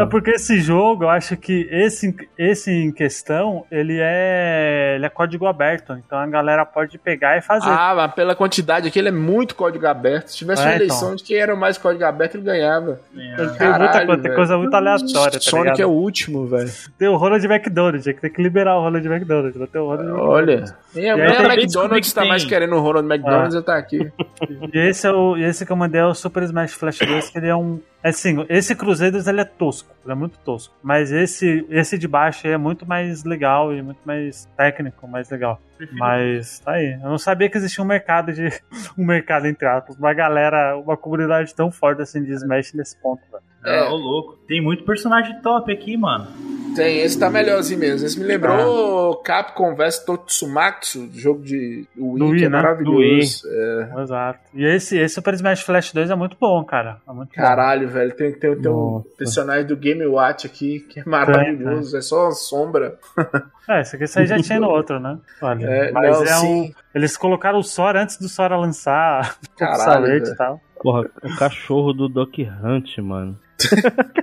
É 0.00 0.06
porque 0.06 0.30
esse 0.32 0.60
jogo, 0.60 1.04
eu 1.04 1.08
acho 1.08 1.36
que 1.36 1.68
esse, 1.70 2.14
esse 2.38 2.70
em 2.70 2.92
questão, 2.92 3.64
ele 3.70 3.98
é, 4.00 4.94
ele 4.96 5.06
é 5.06 5.08
código 5.08 5.46
aberto. 5.46 5.92
Então 5.94 6.18
a 6.18 6.26
galera 6.26 6.64
pode 6.64 6.98
pegar 6.98 7.36
e 7.36 7.42
fazer. 7.42 7.68
Ah, 7.68 7.94
mas 7.96 8.14
pela 8.14 8.34
quantidade 8.34 8.86
aqui, 8.88 8.98
ele 8.98 9.08
é 9.08 9.12
muito 9.12 9.54
código 9.54 9.86
aberto. 9.86 10.28
Se 10.28 10.36
tivesse 10.36 10.62
É, 10.62 10.64
uma 10.66 10.70
então. 10.74 10.84
eleição 10.86 11.16
de 11.16 11.24
quem 11.24 11.36
era 11.38 11.56
mais 11.56 11.78
código 11.78 12.04
aberto, 12.04 12.36
ele 12.36 12.44
ganhava. 12.44 13.00
Tem 13.14 13.26
muita 13.36 13.54
caralho, 13.56 14.06
coisa, 14.06 14.22
tem 14.22 14.34
coisa 14.34 14.58
muito 14.58 14.74
aleatória, 14.74 15.32
tá 15.32 15.40
Sonic 15.40 15.64
ligado? 15.64 15.80
é 15.80 15.86
o 15.86 15.90
último, 15.90 16.46
velho. 16.46 16.70
Tem 16.98 17.08
o 17.08 17.16
Ronald 17.16 17.44
McDonald, 17.46 18.02
tem 18.14 18.30
que 18.30 18.42
liberar 18.42 18.76
o 18.78 18.82
Ronald 18.82 19.06
McDonald. 19.06 19.58
Vai 19.58 19.66
ter 19.66 19.78
o 19.78 19.86
Ronald 19.86 20.08
McDonald. 20.08 20.30
Olha. 20.36 20.64
Nem 20.94 21.10
a, 21.10 21.14
McDonald's 21.16 22.08
que 22.08 22.14
tá 22.14 22.20
tem. 22.22 22.30
mais 22.30 22.44
querendo 22.44 22.76
o 22.76 22.80
Ronald 22.80 23.06
McDonald's, 23.12 23.54
Ah. 23.54 23.58
ele 23.58 23.64
tá 23.66 23.76
aqui. 23.76 24.10
E 24.72 24.78
esse, 24.78 25.06
é 25.06 25.10
o, 25.12 25.36
e 25.36 25.42
esse 25.44 25.64
que 25.64 25.72
eu 25.72 25.76
mandei 25.76 26.00
é 26.00 26.04
o 26.04 26.14
Super 26.14 26.42
Smash 26.44 26.72
Flash 26.74 26.98
2, 26.98 27.30
que 27.30 27.38
ele 27.38 27.48
é 27.48 27.56
um. 27.56 27.80
Assim, 28.08 28.46
esse 28.48 28.74
Cruzeiros 28.74 29.26
ele 29.26 29.40
é 29.40 29.44
tosco, 29.44 29.92
ele 30.04 30.12
é 30.12 30.14
muito 30.14 30.38
tosco. 30.38 30.72
Mas 30.80 31.10
esse, 31.10 31.66
esse 31.68 31.98
de 31.98 32.06
baixo 32.06 32.46
aí 32.46 32.52
é 32.52 32.56
muito 32.56 32.86
mais 32.86 33.24
legal 33.24 33.74
e 33.74 33.82
muito 33.82 34.00
mais 34.04 34.48
técnico, 34.56 35.08
mais 35.08 35.28
legal. 35.28 35.60
Mas 35.92 36.60
tá 36.60 36.72
aí. 36.72 36.92
Eu 36.92 37.10
não 37.10 37.18
sabia 37.18 37.50
que 37.50 37.56
existia 37.56 37.82
um 37.82 37.86
mercado 37.86 38.32
de. 38.32 38.48
um 38.96 39.04
mercado 39.04 39.46
entre 39.46 39.66
aspas, 39.66 39.96
uma 39.96 40.14
galera, 40.14 40.76
uma 40.76 40.96
comunidade 40.96 41.54
tão 41.54 41.70
forte 41.70 42.00
assim 42.00 42.22
de 42.22 42.32
Smash 42.32 42.72
nesse 42.74 42.96
ponto, 42.96 43.22
velho. 43.30 43.42
É. 43.66 43.78
Ah, 43.80 43.90
ô 43.90 43.96
louco. 43.96 44.38
Tem 44.46 44.62
muito 44.62 44.84
personagem 44.84 45.40
top 45.42 45.72
aqui, 45.72 45.96
mano. 45.96 46.26
Tem, 46.76 46.98
esse 46.98 47.18
tá 47.18 47.30
melhorzinho 47.30 47.80
mesmo. 47.80 48.06
Esse 48.06 48.20
me 48.20 48.26
lembrou 48.26 49.16
Capcom 49.22 49.74
vs 49.74 50.00
Totsumatsu, 50.00 51.08
jogo 51.14 51.42
de 51.42 51.86
Wii, 51.96 52.18
Do 52.18 52.26
Wii, 52.28 52.38
que 52.40 52.44
é 52.44 52.48
né? 52.50 52.56
maravilhoso. 52.56 53.42
É. 53.48 54.02
Exato. 54.02 54.40
E 54.52 54.62
esse, 54.64 54.98
esse 54.98 55.14
Super 55.14 55.32
Smash 55.34 55.62
Flash 55.62 55.92
2 55.94 56.10
é 56.10 56.14
muito 56.14 56.36
bom, 56.38 56.62
cara. 56.64 56.98
É 57.08 57.12
muito 57.12 57.30
bom. 57.30 57.34
Caralho, 57.34 57.88
velho. 57.88 58.14
Tem, 58.14 58.30
tem, 58.32 58.60
tem 58.60 58.70
um 58.70 59.02
personagem 59.16 59.64
do 59.66 59.74
Game 59.74 60.06
Watch 60.06 60.46
aqui 60.46 60.80
que 60.80 61.00
é 61.00 61.04
maravilhoso. 61.06 61.96
É 61.96 62.02
só 62.02 62.24
uma 62.24 62.32
sombra. 62.32 62.98
É, 63.68 63.80
esse 63.80 63.96
aqui 63.96 64.04
isso 64.04 64.16
aí 64.20 64.26
já 64.28 64.38
tinha 64.40 64.60
no 64.60 64.68
outro, 64.68 65.00
né? 65.00 65.18
Olha, 65.42 65.66
É, 65.66 65.90
mas 65.90 66.16
não, 66.18 66.22
é 66.22 66.26
sim. 66.34 66.46
um. 66.46 66.72
Eles 66.94 67.16
colocaram 67.16 67.58
o 67.58 67.64
Sora 67.64 68.00
antes 68.00 68.16
do 68.16 68.28
Sora 68.28 68.56
lançar 68.56 69.36
o 69.44 69.58
Caralho, 69.58 69.80
Salete 69.82 70.20
velho. 70.26 70.34
e 70.34 70.36
tal. 70.36 70.60
Porra, 70.80 71.08
o 71.22 71.36
cachorro 71.36 71.92
do 71.92 72.08
Duck 72.08 72.48
Hunt, 72.62 72.98
mano. 72.98 73.38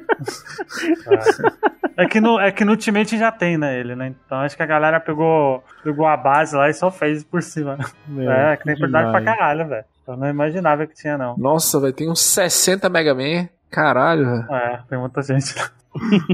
É 1.96 2.08
que, 2.08 2.20
no, 2.20 2.39
é 2.39 2.52
que 2.52 2.66
no 2.66 2.72
Ultimate 2.72 3.18
já 3.18 3.32
tem, 3.32 3.56
né, 3.58 3.80
ele, 3.80 3.96
né? 3.96 4.16
Então 4.26 4.39
acho 4.39 4.58
que 4.58 4.63
a 4.63 4.66
galera 4.66 5.00
pegou, 5.00 5.63
pegou 5.84 6.08
a 6.08 6.18
base 6.18 6.56
lá 6.56 6.68
e 6.68 6.74
só 6.74 6.89
fez 6.89 7.24
por 7.24 7.44
cima. 7.44 7.78
Meu, 8.08 8.32
é, 8.32 8.58
que 8.58 8.63
tem 8.63 8.76
verdade 8.76 9.12
pra 9.12 9.22
caralho, 9.22 9.68
velho. 9.68 9.86
Eu 10.08 10.18
não 10.18 10.28
imaginava 10.28 10.88
que 10.88 10.96
tinha, 10.96 11.18
não. 11.18 11.38
Nossa, 11.38 11.80
velho. 11.80 11.94
Tem 11.94 12.10
uns 12.10 12.22
60 12.22 12.89
Mega 12.89 13.13
Man. 13.13 13.48
Caralho, 13.70 14.26
velho. 14.26 14.52
É, 14.52 14.80
tem 14.89 14.98
muita 14.98 15.22
gente. 15.22 15.54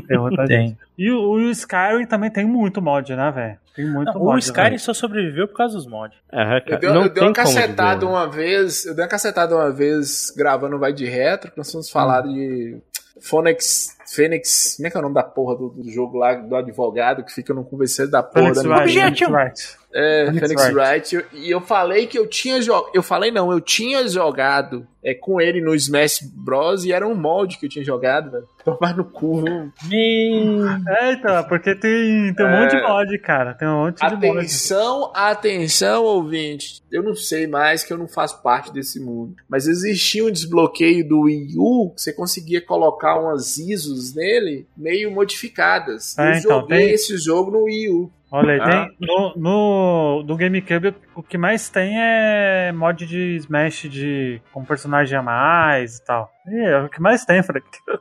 Tem 0.07 0.17
muita 0.17 0.47
gente. 0.47 0.75
Tem. 0.75 0.77
E 0.97 1.11
o, 1.11 1.21
o 1.31 1.49
Skyrim 1.51 2.05
também 2.05 2.29
tem 2.29 2.45
muito 2.45 2.81
mod, 2.81 3.15
né, 3.15 3.31
velho? 3.31 3.57
Tem 3.75 3.85
muito 3.89 4.13
Não, 4.13 4.19
mod. 4.19 4.35
o 4.35 4.39
Skyrim 4.39 4.69
velho. 4.69 4.79
só 4.79 4.93
sobreviveu 4.93 5.47
por 5.47 5.55
causa 5.55 5.75
dos 5.75 5.87
mods. 5.87 6.17
É, 6.31 6.63
Eu 6.65 6.79
dei, 6.79 6.89
não 6.89 7.03
eu 7.03 7.09
dei 7.09 7.23
uma 7.23 7.33
cacetada 7.33 8.05
uma 8.05 8.27
vez. 8.29 8.85
Eu 8.85 8.95
dei 8.95 9.03
uma 9.03 9.09
cacetada 9.09 9.55
uma 9.55 9.71
vez 9.71 10.33
gravando 10.35 10.79
Vai 10.79 10.93
de 10.93 11.05
Retro, 11.05 11.51
que 11.51 11.57
nós 11.57 11.71
fomos 11.71 11.89
falar 11.89 12.21
de 12.21 12.77
Phonex 13.21 13.97
Fênix. 14.13 14.75
Como 14.77 14.87
é 14.87 14.91
que 14.91 14.97
é 14.97 14.99
o 14.99 15.03
nome 15.03 15.15
da 15.15 15.23
porra 15.23 15.55
do, 15.55 15.69
do 15.69 15.89
jogo 15.89 16.17
lá 16.17 16.33
do 16.35 16.55
advogado 16.55 17.23
que 17.23 17.33
fica 17.33 17.53
no 17.53 17.63
conversando 17.63 18.11
da 18.11 18.23
porra 18.23 18.53
Felix 18.53 18.63
da 18.63 18.69
Wright. 18.69 18.93
Felix 18.93 19.21
Wright. 19.29 19.79
É, 19.91 20.25
Phoenix 20.25 20.39
Phoenix 20.41 20.73
Wright. 20.73 21.15
Wright. 21.17 21.27
E 21.33 21.49
eu 21.49 21.61
falei 21.61 22.05
que 22.07 22.17
eu 22.17 22.27
tinha 22.27 22.61
jogado. 22.61 22.91
Eu 22.93 23.01
falei 23.01 23.31
não, 23.31 23.51
eu 23.51 23.59
tinha 23.59 24.07
jogado 24.07 24.85
é, 25.03 25.13
com 25.15 25.41
ele 25.41 25.61
no 25.61 25.73
Smash 25.73 26.19
Bros. 26.31 26.85
e 26.85 26.91
era 26.91 27.07
um 27.07 27.15
mod 27.15 27.57
que 27.57 27.65
eu 27.65 27.69
tinha 27.69 27.83
jogado, 27.83 28.29
velho. 28.31 28.47
Tomar 28.63 28.95
no 28.95 29.03
cu. 29.05 29.43
É, 29.89 31.13
então, 31.13 31.43
porque 31.45 31.73
tem, 31.75 32.33
tem 32.35 32.45
um 32.45 32.49
É. 32.49 32.61
monte 32.61 32.75
de 32.75 32.81
mod, 32.83 33.17
cara. 33.19 33.53
Tem 33.53 33.67
um 33.67 33.85
monte 33.85 33.97
de 34.07 34.15
mod. 34.15 34.37
Atenção, 34.37 35.11
atenção, 35.15 36.03
ouvinte. 36.03 36.81
Eu 36.91 37.01
não 37.03 37.15
sei 37.15 37.47
mais 37.47 37.83
que 37.83 37.91
eu 37.93 37.97
não 37.97 38.07
faço 38.07 38.41
parte 38.41 38.71
desse 38.71 38.99
mundo. 38.99 39.35
Mas 39.47 39.67
existia 39.67 40.25
um 40.25 40.31
desbloqueio 40.31 41.07
do 41.07 41.21
Wii 41.21 41.55
U 41.57 41.93
que 41.95 42.01
você 42.01 42.13
conseguia 42.13 42.61
colocar 42.63 43.19
umas 43.19 43.57
ISOs 43.57 43.98
nele 44.15 44.65
meio 44.77 45.11
modificadas. 45.11 46.17
É, 46.17 46.21
eu 46.31 46.33
então, 46.35 46.59
joguei 46.61 46.77
tem- 46.79 46.89
esse 46.91 47.17
jogo 47.17 47.51
no 47.51 47.63
Wii 47.63 47.89
U. 47.89 48.11
Olha 48.31 48.53
aí, 48.53 48.59
Ah. 48.61 48.85
tem, 48.85 49.07
no, 49.07 49.33
no, 49.35 50.23
no 50.23 50.37
GameCube 50.37 50.93
o 51.15 51.23
que 51.23 51.35
mais 51.37 51.67
tem 51.67 51.93
é 51.99 52.71
mod 52.71 53.03
de 53.05 53.35
Smash 53.37 53.89
de, 53.89 54.39
com 54.51 54.63
personagem 54.63 55.17
a 55.17 55.23
mais 55.23 55.97
e 55.97 56.05
tal. 56.05 56.31
E 56.51 56.59
é 56.65 56.81
o 56.81 56.89
que 56.89 57.01
mais 57.01 57.23
tem, 57.25 57.41
Frank. 57.43 57.65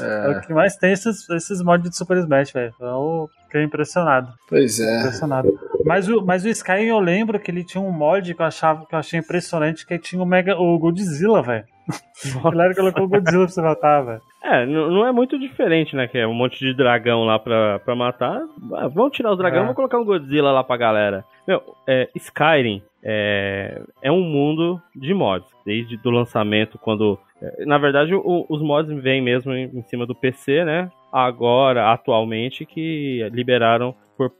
É, 0.00 0.28
o 0.30 0.40
que 0.40 0.52
mais 0.52 0.76
tem 0.76 0.92
esses, 0.92 1.28
esses 1.30 1.62
mods 1.62 1.90
de 1.90 1.96
Super 1.96 2.16
Smash, 2.18 2.50
velho. 2.52 2.74
Eu 2.80 3.28
fiquei 3.44 3.62
impressionado. 3.62 4.32
Pois 4.48 4.80
é. 4.80 5.00
Impressionado. 5.00 5.48
Mas 5.84 6.08
o, 6.08 6.24
mas 6.24 6.44
o 6.44 6.48
Skyrim 6.48 6.86
eu 6.86 6.98
lembro 6.98 7.38
que 7.38 7.50
ele 7.50 7.62
tinha 7.64 7.80
um 7.82 7.92
mod 7.92 8.34
que 8.34 8.40
eu 8.40 8.46
achava 8.46 8.84
que 8.86 8.94
eu 8.94 8.98
achei 8.98 9.20
impressionante, 9.20 9.86
que 9.86 9.98
tinha 9.98 10.22
o 10.22 10.26
Mega, 10.26 10.56
o 10.58 10.78
Godzilla, 10.78 11.42
velho. 11.42 11.64
A 12.44 12.50
galera 12.50 12.74
colocou 12.74 13.04
o 13.04 13.08
Godzilla 13.08 13.44
pra 13.44 13.52
você 13.54 13.62
matar, 13.62 14.02
velho. 14.02 14.20
É, 14.42 14.66
não 14.66 15.06
é 15.06 15.12
muito 15.12 15.38
diferente, 15.38 15.94
né? 15.94 16.08
Que 16.08 16.18
é 16.18 16.26
um 16.26 16.34
monte 16.34 16.58
de 16.58 16.74
dragão 16.74 17.24
lá 17.24 17.38
pra, 17.38 17.78
pra 17.80 17.94
matar. 17.94 18.40
Ah, 18.74 18.88
vamos 18.88 19.12
tirar 19.16 19.30
os 19.32 19.38
dragões, 19.38 19.58
É. 19.60 19.62
vamos 19.62 19.76
colocar 19.76 19.98
um 19.98 20.04
Godzilla 20.04 20.50
lá 20.52 20.64
pra 20.64 20.76
galera. 20.76 21.24
Meu, 21.46 21.62
é, 21.86 22.08
Skyrim 22.16 22.82
é, 23.04 23.80
é 24.02 24.10
um 24.10 24.22
mundo 24.22 24.80
de 24.94 25.14
mods. 25.14 25.48
Desde 25.64 25.96
do 25.96 26.10
lançamento, 26.10 26.78
quando. 26.78 27.18
É, 27.42 27.64
Na 27.64 27.78
verdade, 27.78 28.14
o- 28.14 28.46
os 28.48 28.62
mods 28.62 28.92
vêm 29.02 29.20
mesmo 29.20 29.52
em, 29.52 29.82
cima 29.82 30.06
do 30.06 30.14
PC, 30.14 30.64
né? 30.64 30.90
Agora, 31.12 31.92
atualmente, 31.92 32.66
que 32.66 33.28
liberaram 33.32 33.94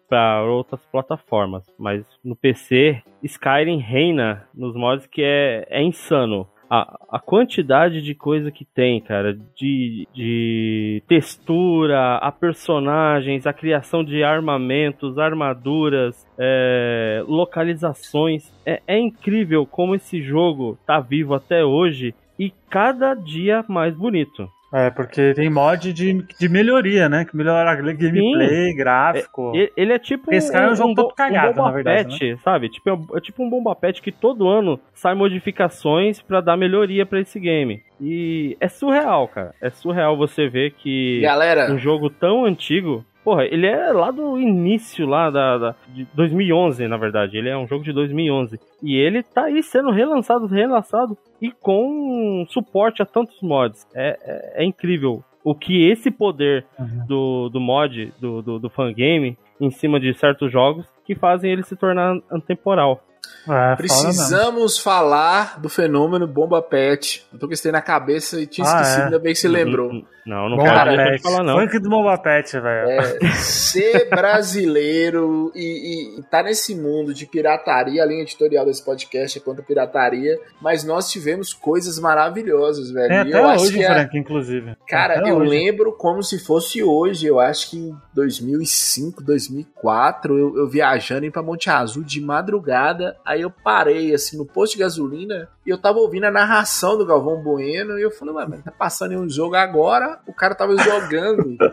para 0.08 0.42
outras 0.44 0.84
plataformas. 0.86 1.64
Mas 1.78 2.04
no 2.24 2.34
PC, 2.34 3.02
Skyrim 3.22 3.78
reina 3.78 4.46
nos 4.54 4.74
mods 4.74 5.06
que 5.06 5.22
é, 5.22 5.66
é 5.70 5.82
insano. 5.82 6.46
A, 6.68 6.98
a 7.12 7.20
quantidade 7.20 8.02
de 8.02 8.12
coisa 8.12 8.50
que 8.50 8.64
tem, 8.64 9.00
cara, 9.00 9.38
de, 9.54 10.08
de 10.12 11.00
textura, 11.06 12.16
a 12.16 12.32
personagens, 12.32 13.46
a 13.46 13.52
criação 13.52 14.02
de 14.02 14.24
armamentos, 14.24 15.16
armaduras, 15.16 16.26
é, 16.36 17.22
localizações. 17.28 18.52
É, 18.66 18.82
é 18.86 18.98
incrível 18.98 19.64
como 19.64 19.94
esse 19.94 20.20
jogo 20.20 20.76
tá 20.84 20.98
vivo 20.98 21.34
até 21.34 21.64
hoje 21.64 22.12
e 22.38 22.52
cada 22.70 23.14
dia 23.14 23.64
mais 23.68 23.94
bonito. 23.94 24.48
É, 24.74 24.90
porque 24.90 25.32
tem 25.32 25.48
mod 25.48 25.92
de, 25.92 26.24
de 26.38 26.48
melhoria, 26.48 27.08
né? 27.08 27.24
Que 27.24 27.36
melhora 27.36 27.70
a 27.70 27.74
gameplay, 27.76 28.74
gráfico. 28.74 29.52
E- 29.54 29.72
Ele 29.76 29.92
é 29.92 29.98
tipo 29.98 30.34
Esse 30.34 30.50
cara 30.50 30.66
é 30.66 30.72
um 30.72 30.76
jogo 30.76 30.94
todo 30.94 31.08
bo- 31.08 31.14
cagado, 31.14 31.54
Bomba 31.54 31.68
na 31.68 31.70
verdade, 31.74 32.18
Pet, 32.18 32.42
sabe? 32.42 32.68
Tipo, 32.68 32.90
é 32.90 32.92
um- 32.94 33.06
é 33.16 33.20
tipo 33.20 33.44
um 33.44 33.48
Bomba 33.48 33.76
Pet 33.76 34.02
que 34.02 34.10
todo 34.10 34.48
ano 34.48 34.78
sai 34.92 35.14
modificações 35.14 36.20
pra 36.20 36.40
dar 36.40 36.56
melhoria 36.56 37.06
pra 37.06 37.20
esse 37.20 37.38
game. 37.38 37.80
E 38.00 38.56
é 38.60 38.68
surreal, 38.68 39.28
cara. 39.28 39.54
É 39.62 39.70
surreal 39.70 40.16
você 40.16 40.48
ver 40.48 40.72
que 40.72 41.20
Galera, 41.22 41.72
um 41.72 41.78
jogo 41.78 42.10
tão 42.10 42.44
antigo. 42.44 43.04
Porra, 43.24 43.44
ele 43.44 43.66
é 43.66 43.90
lá 43.92 44.12
do 44.12 44.38
início 44.40 45.04
lá 45.06 45.30
da, 45.30 45.58
da- 45.58 45.74
de 45.88 46.06
2011, 46.14 46.86
na 46.86 46.96
verdade. 46.96 47.36
Ele 47.36 47.48
é 47.48 47.56
um 47.56 47.66
jogo 47.66 47.82
de 47.82 47.92
2011 47.92 48.58
e 48.82 48.94
ele 48.96 49.22
tá 49.22 49.46
aí 49.46 49.62
sendo 49.64 49.90
relançado, 49.90 50.46
relançado 50.46 51.16
e 51.40 51.50
com 51.50 52.46
suporte 52.48 53.02
a 53.02 53.06
tantos 53.06 53.40
mods. 53.42 53.86
É, 53.94 54.18
é, 54.22 54.62
é 54.62 54.64
incrível 54.64 55.22
o 55.44 55.54
que 55.54 55.88
esse 55.88 56.10
poder 56.10 56.66
Uhum. 56.78 57.06
do, 57.06 57.48
do 57.50 57.60
mod, 57.60 58.12
do, 58.20 58.42
do, 58.42 58.58
do 58.58 58.68
fangame, 58.70 59.38
em 59.60 59.70
cima 59.70 59.98
de 60.00 60.12
certos 60.14 60.50
jogos 60.50 60.86
que 61.04 61.14
fazem 61.14 61.50
ele 61.52 61.62
se 61.62 61.76
tornar 61.76 62.18
antemporal. 62.30 63.02
É, 63.48 63.76
precisamos 63.76 64.78
falar 64.78 65.60
do 65.60 65.68
fenômeno 65.68 66.26
Bomba 66.26 66.60
Pet. 66.62 67.24
Eu 67.32 67.38
tô 67.38 67.46
com 67.46 67.52
isso 67.54 67.66
aí 67.66 67.72
na 67.72 67.80
cabeça 67.82 68.40
e 68.40 68.46
tinha 68.46 68.66
Ah, 68.66 68.80
esquecido, 68.80 69.00
é. 69.00 69.04
ainda 69.04 69.18
bem 69.18 69.32
que 69.32 69.38
você 69.38 69.48
lembrou. 69.48 69.90
Não, 70.26 70.48
não 70.48 70.58
quero 70.58 70.96
Pet. 70.96 71.22
falar, 71.22 71.44
não. 71.44 71.60
Funk 71.60 71.78
do 71.78 71.88
Bomba 71.88 72.18
Pet, 72.18 72.58
velho. 72.58 72.88
É, 72.90 73.18
ser 73.36 74.08
brasileiro 74.10 75.52
e, 75.54 76.16
e, 76.16 76.20
e 76.20 76.22
tá 76.24 76.42
nesse 76.42 76.74
mundo 76.74 77.14
de 77.14 77.26
pirataria, 77.26 78.02
a 78.02 78.06
linha 78.06 78.22
editorial 78.22 78.64
desse 78.64 78.84
podcast 78.84 79.38
é 79.38 79.40
contra 79.40 79.62
pirataria, 79.62 80.36
mas 80.60 80.82
nós 80.82 81.10
tivemos 81.10 81.52
coisas 81.52 81.98
maravilhosas, 82.00 82.90
velho. 82.90 83.12
E 83.12 83.16
até 83.16 83.38
eu 83.38 83.46
acho 83.48 83.64
hoje, 83.66 83.84
a- 83.84 83.94
Frank, 83.94 84.18
inclusive. 84.18 84.76
Cara, 84.88 85.20
Até 85.20 85.30
eu 85.30 85.36
hoje. 85.36 85.48
lembro 85.50 85.92
como 85.92 86.22
se 86.22 86.38
fosse 86.44 86.82
hoje. 86.82 87.26
Eu 87.26 87.38
acho 87.38 87.70
que 87.70 87.76
em 87.78 87.96
2005, 88.14 89.22
2004, 89.22 90.36
eu, 90.38 90.56
eu 90.58 90.68
viajando 90.68 91.24
indo 91.26 91.32
pra 91.32 91.42
Monte 91.42 91.70
Azul 91.70 92.02
de 92.02 92.20
madrugada. 92.20 93.16
Aí 93.24 93.35
eu 93.42 93.50
parei, 93.50 94.14
assim, 94.14 94.36
no 94.36 94.46
posto 94.46 94.74
de 94.74 94.78
gasolina 94.80 95.48
e 95.66 95.70
eu 95.70 95.78
tava 95.78 95.98
ouvindo 95.98 96.24
a 96.24 96.30
narração 96.30 96.96
do 96.96 97.04
Galvão 97.04 97.42
Bueno. 97.42 97.98
E 97.98 98.02
eu 98.02 98.10
falei, 98.10 98.34
ué, 98.34 98.46
mas 98.48 98.62
tá 98.62 98.70
passando 98.70 99.12
em 99.12 99.16
um 99.18 99.28
jogo 99.28 99.56
agora. 99.56 100.18
O 100.26 100.32
cara 100.32 100.54
tava 100.54 100.76
jogando. 100.76 101.56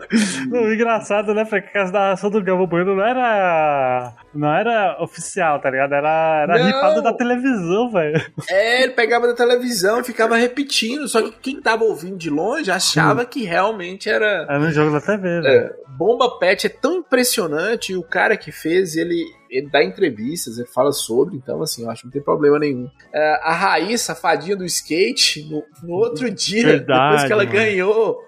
O 0.52 0.72
engraçado, 0.72 1.34
né, 1.34 1.44
Frank, 1.44 1.70
que 1.70 1.78
a 1.78 1.84
narração 1.90 2.30
do 2.30 2.42
Galvão 2.42 2.66
Bueno 2.66 2.94
não 2.96 3.04
era. 3.04 4.12
Não 4.34 4.52
era 4.54 4.96
oficial, 5.02 5.60
tá 5.60 5.70
ligado? 5.70 5.92
Era, 5.94 6.42
era 6.42 6.58
Não. 6.58 6.66
ripado 6.66 7.02
da 7.02 7.12
televisão, 7.12 7.90
velho. 7.90 8.20
é, 8.48 8.82
ele 8.82 8.92
pegava 8.92 9.26
da 9.26 9.34
televisão 9.34 10.00
e 10.00 10.04
ficava 10.04 10.36
repetindo. 10.36 11.06
Só 11.08 11.22
que 11.22 11.32
quem 11.40 11.60
tava 11.60 11.84
ouvindo 11.84 12.16
de 12.16 12.30
longe 12.30 12.70
achava 12.70 13.24
que 13.24 13.44
realmente 13.44 14.08
era. 14.08 14.46
Era 14.48 14.58
no 14.58 14.70
jogo 14.72 14.92
da 14.92 15.00
TV, 15.00 15.40
velho. 15.40 15.46
É, 15.46 15.72
Bomba 15.96 16.38
Pet 16.38 16.66
é 16.66 16.70
tão 16.70 16.96
impressionante 16.96 17.92
e 17.92 17.96
o 17.96 18.02
cara 18.02 18.36
que 18.36 18.50
fez, 18.50 18.96
ele, 18.96 19.24
ele 19.48 19.68
dá 19.70 19.82
entrevistas, 19.84 20.58
ele 20.58 20.66
fala 20.66 20.90
sobre, 20.90 21.36
então 21.36 21.62
assim, 21.62 21.84
eu 21.84 21.90
acho 21.90 22.00
que 22.02 22.06
não 22.08 22.12
tem 22.12 22.22
problema 22.22 22.58
nenhum. 22.58 22.88
É, 23.12 23.40
a 23.42 23.52
Raíssa, 23.84 24.12
a 24.12 24.16
fadinha 24.16 24.56
do 24.56 24.64
skate, 24.64 25.42
no, 25.50 25.62
no 25.82 25.94
outro 25.94 26.30
dia, 26.30 26.64
Verdade, 26.66 27.10
depois 27.12 27.24
que 27.26 27.32
ela 27.32 27.44
mano. 27.44 27.56
ganhou 27.56 28.18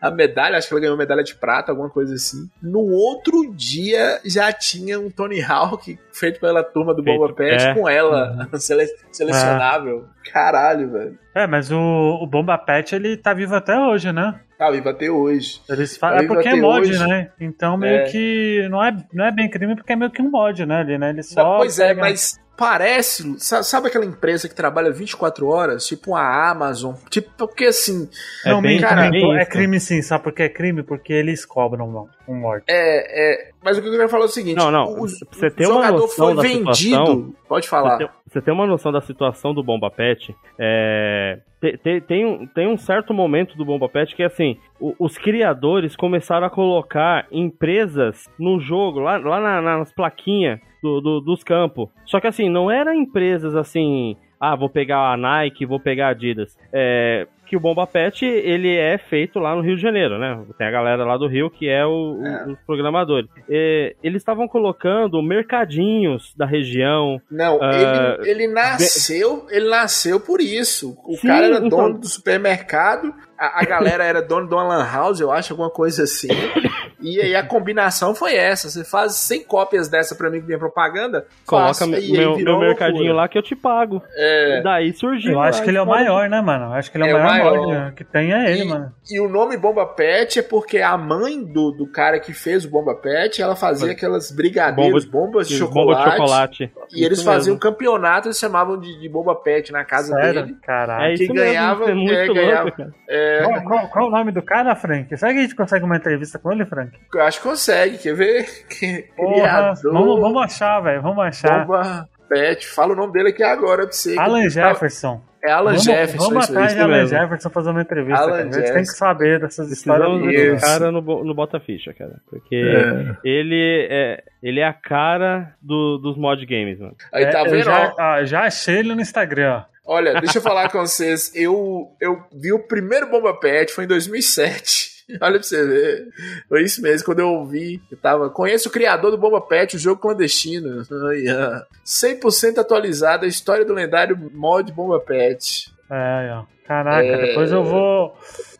a 0.00 0.10
medalha, 0.10 0.58
acho 0.58 0.68
que 0.68 0.74
ela 0.74 0.80
ganhou 0.80 0.96
medalha 0.96 1.22
de 1.22 1.34
prata, 1.34 1.72
alguma 1.72 1.88
coisa 1.90 2.14
assim. 2.14 2.48
No 2.62 2.80
outro 2.90 3.52
dia 3.54 4.20
já 4.24 4.52
tinha 4.52 4.98
um 5.00 5.10
Tony 5.10 5.42
Hawk 5.42 5.98
feito 6.12 6.40
pela 6.40 6.62
turma 6.62 6.94
do 6.94 7.02
Feito, 7.02 7.18
Bomba 7.18 7.32
Pet 7.34 7.62
é. 7.64 7.74
com 7.74 7.88
ela, 7.88 8.48
sele- 8.58 8.88
selecionável. 9.10 10.06
Caralho, 10.32 10.90
velho. 10.90 11.18
É, 11.34 11.46
mas 11.46 11.70
o, 11.72 11.78
o 11.78 12.26
Bomba 12.26 12.56
Pet, 12.58 12.94
ele 12.94 13.16
tá 13.16 13.32
vivo 13.34 13.54
até 13.54 13.78
hoje, 13.78 14.12
né? 14.12 14.38
Tá 14.58 14.70
vivo 14.70 14.88
até 14.88 15.10
hoje. 15.10 15.60
Eles 15.68 15.96
falam, 15.96 16.18
Tá 16.18 16.24
é 16.24 16.26
porque 16.28 16.48
é 16.48 16.54
mod, 16.54 16.88
hoje. 16.88 17.06
né? 17.08 17.30
Então 17.40 17.76
meio 17.76 17.96
É. 18.00 18.04
que 18.04 18.68
não 18.70 18.84
é, 18.84 18.96
não 19.12 19.24
é 19.24 19.32
bem 19.32 19.50
crime 19.50 19.74
porque 19.74 19.92
é 19.92 19.96
meio 19.96 20.10
que 20.10 20.22
um 20.22 20.30
mod, 20.30 20.64
né? 20.64 20.80
Ali, 20.80 20.98
né? 20.98 21.10
Ele 21.10 21.22
só 21.22 21.42
Não, 21.42 21.56
pois 21.58 21.78
é, 21.80 21.92
mas 21.94 22.38
parece. 22.56 23.38
sa- 23.38 23.62
Sabe 23.62 23.88
aquela 23.88 24.04
empresa 24.04 24.48
que 24.48 24.54
trabalha 24.54 24.90
24 24.90 25.48
horas? 25.48 25.86
Tipo 25.86 26.14
a 26.14 26.50
Amazon? 26.50 26.94
Tipo, 27.10 27.30
porque 27.36 27.66
assim. 27.66 28.08
Não, 28.44 28.58
É 28.58 28.62
bem- 28.62 28.76
minto, 28.76 28.88
cara, 28.88 29.10
bem 29.10 29.36
é 29.38 29.44
crime 29.44 29.80
sim, 29.80 30.00
sabe 30.02 30.24
por 30.24 30.32
que 30.32 30.42
é 30.42 30.48
crime? 30.48 30.82
Porque 30.82 31.12
eles 31.12 31.44
cobram 31.44 32.08
um, 32.28 32.34
mod. 32.34 32.62
É, 32.68 33.48
é, 33.48 33.50
mas 33.62 33.76
o 33.78 33.82
que 33.82 33.88
eu 33.88 33.92
quero 33.92 34.08
falar 34.08 34.24
é 34.24 34.26
o 34.26 34.30
seguinte: 34.30 34.56
Não, 34.56 34.70
não, 34.70 34.92
o, 34.92 35.08
você 35.08 35.50
ter 35.50 35.66
o 35.66 35.70
uma 35.70 35.74
jogador 35.86 36.00
noção 36.00 36.26
foi 36.26 36.34
da 36.36 36.42
vendido. 36.42 36.74
situação, 36.74 37.34
Pode 37.48 37.64
Você 37.66 37.70
falar. 37.70 37.98
tem, 37.98 38.08
você 38.26 38.40
tem 38.40 38.54
uma 38.54 38.66
noção 38.66 38.90
da 38.92 39.00
situação 39.00 39.52
do 39.54 39.62
Bomba 39.62 39.90
Pet? 39.90 40.34
É, 40.58 41.38
te- 41.60 41.76
te- 41.78 42.00
tem, 42.00 42.24
um, 42.24 42.46
tem 42.46 42.66
um 42.66 42.76
certo 42.78 43.12
momento 43.12 43.56
do 43.56 43.64
Bomba 43.64 43.88
Pet 43.88 44.14
que, 44.16 44.22
assim, 44.22 44.56
o- 44.80 44.94
os 44.98 45.18
criadores 45.18 45.94
começaram 45.96 46.46
a 46.46 46.50
colocar 46.50 47.26
empresas 47.30 48.24
no 48.38 48.58
jogo, 48.60 49.00
lá, 49.00 49.18
lá 49.18 49.40
na- 49.40 49.78
nas 49.78 49.92
plaquinhas 49.92 50.60
do- 50.82 51.00
do- 51.00 51.20
dos 51.20 51.44
campos. 51.44 51.88
Só 52.04 52.18
que, 52.20 52.26
assim, 52.26 52.48
não 52.48 52.70
eram 52.70 52.92
empresas, 52.92 53.54
assim... 53.54 54.16
Ah, 54.44 54.56
vou 54.56 54.68
pegar 54.68 55.12
a 55.12 55.16
Nike, 55.16 55.64
vou 55.64 55.78
pegar 55.78 56.08
a 56.08 56.10
Adidas. 56.10 56.58
É, 56.72 57.28
que 57.46 57.56
o 57.56 57.60
Bomba 57.60 57.86
Pet, 57.86 58.24
ele 58.24 58.76
é 58.76 58.98
feito 58.98 59.38
lá 59.38 59.54
no 59.54 59.60
Rio 59.62 59.76
de 59.76 59.82
Janeiro, 59.82 60.18
né? 60.18 60.36
Tem 60.58 60.66
a 60.66 60.70
galera 60.72 61.04
lá 61.04 61.16
do 61.16 61.28
Rio 61.28 61.48
que 61.48 61.68
é, 61.68 61.86
o- 61.86 62.20
É. 62.26 62.50
os 62.50 62.58
programadores. 62.66 63.30
Eles 63.48 64.16
estavam 64.20 64.48
colocando 64.48 65.22
mercadinhos 65.22 66.34
da 66.36 66.44
região, 66.44 67.20
Não, 67.30 67.60
Ah, 67.62 68.16
ele, 68.20 68.30
ele 68.30 68.48
nasceu, 68.52 69.46
ele 69.48 69.68
nasceu 69.68 70.18
por 70.18 70.40
isso. 70.40 70.96
O 71.06 71.14
Sim, 71.14 71.28
cara 71.28 71.46
era 71.46 71.56
então- 71.64 71.68
dono 71.68 71.98
do 72.00 72.08
supermercado, 72.08 73.14
a, 73.38 73.60
a 73.62 73.64
galera 73.64 74.02
era 74.02 74.20
dono 74.20 74.48
de 74.48 74.54
uma 74.54 74.64
lan 74.64 74.84
house, 74.84 75.20
eu 75.20 75.30
acho, 75.30 75.52
alguma 75.52 75.70
coisa 75.70 76.02
assim. 76.02 76.26
E 77.02 77.20
aí 77.20 77.34
a 77.34 77.42
combinação 77.42 78.14
foi 78.14 78.34
essa. 78.36 78.70
Você 78.70 78.84
faz 78.84 79.14
100 79.16 79.44
cópias 79.44 79.88
dessa 79.88 80.14
pra 80.14 80.30
mim 80.30 80.40
que 80.40 80.46
vem 80.46 80.58
propaganda, 80.58 81.26
Coloca 81.46 81.68
faço, 81.68 81.86
meu, 81.88 82.00
e 82.00 82.12
meu, 82.44 82.58
mercadinho 82.58 82.98
loucura. 82.98 83.14
lá 83.14 83.28
que 83.28 83.36
eu 83.36 83.42
te 83.42 83.56
pago. 83.56 84.02
É, 84.16 84.60
Daí 84.62 84.92
surgiu. 84.92 85.32
Eu 85.32 85.40
acho 85.40 85.60
a 85.60 85.64
que 85.64 85.70
ele 85.70 85.78
é 85.78 85.82
o 85.82 85.86
maior, 85.86 86.28
né, 86.28 86.40
mano? 86.40 86.66
Eu 86.66 86.72
acho 86.74 86.90
que 86.90 86.96
ele 86.96 87.04
é, 87.06 87.10
É 87.10 87.14
o 87.14 87.18
o 87.18 87.22
maior, 87.22 87.66
maior. 87.66 87.92
que 87.92 88.04
tem 88.04 88.32
é 88.32 88.50
ele, 88.52 88.62
E- 88.62 88.68
mano. 88.68 88.92
E 89.10 89.20
o 89.20 89.28
nome 89.28 89.56
Bomba 89.56 89.84
Pet 89.86 90.38
é 90.38 90.42
porque 90.42 90.78
a 90.78 90.96
mãe 90.96 91.42
do, 91.42 91.70
do 91.72 91.86
cara 91.86 92.18
que 92.20 92.32
fez 92.32 92.64
o 92.64 92.70
Bomba 92.70 92.94
Pet, 92.94 93.42
ela 93.42 93.56
fazia 93.56 93.92
aquelas 93.92 94.30
brigadeiros, 94.30 95.04
bombas 95.04 95.48
de 95.48 95.54
de 95.54 95.58
chocolate. 95.58 95.98
bomba 95.98 96.10
de 96.10 96.16
chocolate. 96.16 96.72
E 96.94 97.04
eles 97.04 97.18
Isso 97.18 97.26
faziam 97.26 97.54
mesmo. 97.56 97.60
campeonato, 97.60 98.28
eles 98.28 98.38
chamavam 98.38 98.78
de, 98.78 99.00
de 99.00 99.08
Bomba 99.08 99.34
Pet 99.34 99.70
na 99.72 99.84
casa 99.84 100.14
Sério? 100.14 100.42
dele. 100.46 100.56
Caralho. 100.62 101.04
É 101.04 101.14
isso 101.14 101.26
que 101.26 101.32
mesmo, 101.32 101.46
ganhava- 101.46 101.90
é 101.90 101.94
muito 101.94 102.12
é, 102.12 102.24
louco, 102.26 102.34
ganhava- 102.34 102.70
cara. 102.70 102.94
É, 103.08 103.42
Qual, 103.44 103.62
qual- 103.64 103.88
qual 103.88 104.06
o 104.06 104.10
nome 104.10 104.30
do 104.32 104.42
cara, 104.42 104.74
Frank? 104.76 105.14
Será 105.16 105.32
que 105.32 105.38
a 105.38 105.42
gente 105.42 105.54
consegue 105.56 105.84
uma 105.84 105.96
entrevista 105.96 106.38
com 106.38 106.52
ele, 106.52 106.64
Frank? 106.64 106.91
Eu 107.14 107.22
acho 107.22 107.38
que 107.42 107.48
consegue, 107.48 107.98
quer 107.98 108.14
ver? 108.14 108.46
Porra, 109.16 109.74
vamos, 109.82 110.20
vamos 110.20 110.42
achar, 110.42 110.80
velho. 110.80 111.02
Vamos 111.02 111.24
achar. 111.24 111.66
Bomba 111.66 112.08
Pet. 112.28 112.66
Fala 112.66 112.92
o 112.92 112.96
nome 112.96 113.12
dele 113.12 113.28
aqui 113.30 113.42
agora 113.42 113.82
pra 113.84 113.92
você. 113.92 114.18
Alan 114.18 114.42
que- 114.42 114.50
Jefferson. 114.50 115.22
É 115.44 115.50
Alan 115.50 115.70
vamos, 115.72 115.82
Jefferson. 115.84 116.28
Vamos 116.28 116.48
atrás 116.48 116.72
de 116.72 116.80
Alan 116.80 116.92
mesmo. 116.98 117.18
Jefferson 117.18 117.50
fazer 117.50 117.70
uma 117.70 117.82
entrevista. 117.82 118.22
Alan 118.22 118.30
cara. 118.30 118.48
A 118.48 118.52
gente 118.52 118.72
tem 118.72 118.82
que 118.82 118.88
saber 118.96 119.40
dessas 119.40 119.72
histórias. 119.72 120.08
Precisamos 120.08 120.62
Isso. 120.62 120.64
cara 120.64 120.92
no, 120.92 121.00
no 121.24 121.34
Bota 121.34 121.58
Ficha, 121.58 121.92
cara. 121.92 122.14
Porque 122.30 122.54
É. 122.54 123.16
ele, 123.28 123.88
é, 123.90 124.22
ele 124.40 124.60
é 124.60 124.64
a 124.66 124.72
cara 124.72 125.52
do- 125.60 125.98
dos 125.98 126.16
mod 126.16 126.46
games, 126.46 126.78
mano. 126.78 126.94
Aí 127.12 127.26
tá 127.28 127.40
É, 127.40 127.44
vendo? 127.48 127.64
já, 127.64 127.92
ó, 127.98 128.24
já 128.24 128.40
achei 128.42 128.76
ele 128.78 128.94
no 128.94 129.00
Instagram, 129.00 129.64
ó. 129.66 129.72
Olha, 129.84 130.14
deixa 130.20 130.38
eu 130.38 130.42
falar 130.42 130.70
com 130.70 130.78
vocês. 130.78 131.32
Eu, 131.34 131.88
eu 132.00 132.22
vi 132.32 132.52
o 132.52 132.60
primeiro 132.60 133.10
Bomba 133.10 133.34
Pet, 133.34 133.72
foi 133.72 133.82
em 133.82 133.88
2007. 133.88 134.91
Olha 135.20 135.34
pra 135.38 135.42
você 135.42 135.66
ver. 135.66 136.08
Foi 136.48 136.62
isso 136.62 136.80
mesmo, 136.82 137.04
quando 137.04 137.20
eu 137.20 137.28
ouvi. 137.28 137.80
Eu 137.90 137.96
tava. 137.98 138.30
Conheço 138.30 138.68
o 138.68 138.72
criador 138.72 139.10
do 139.10 139.18
Bomba 139.18 139.40
Pet, 139.40 139.76
o 139.76 139.78
jogo 139.78 140.00
clandestino. 140.00 140.82
Ai, 141.08 141.28
ah. 141.30 141.66
100% 141.84 142.58
atualizada 142.58 143.26
a 143.26 143.28
história 143.28 143.64
do 143.64 143.74
lendário 143.74 144.16
mod 144.32 144.70
Bomba 144.72 145.00
Pet. 145.00 145.72
É, 145.90 146.32
ó. 146.34 146.44
Caraca, 146.66 147.04
É. 147.06 147.26
depois 147.26 147.50
eu 147.52 147.64
vou. 147.64 148.16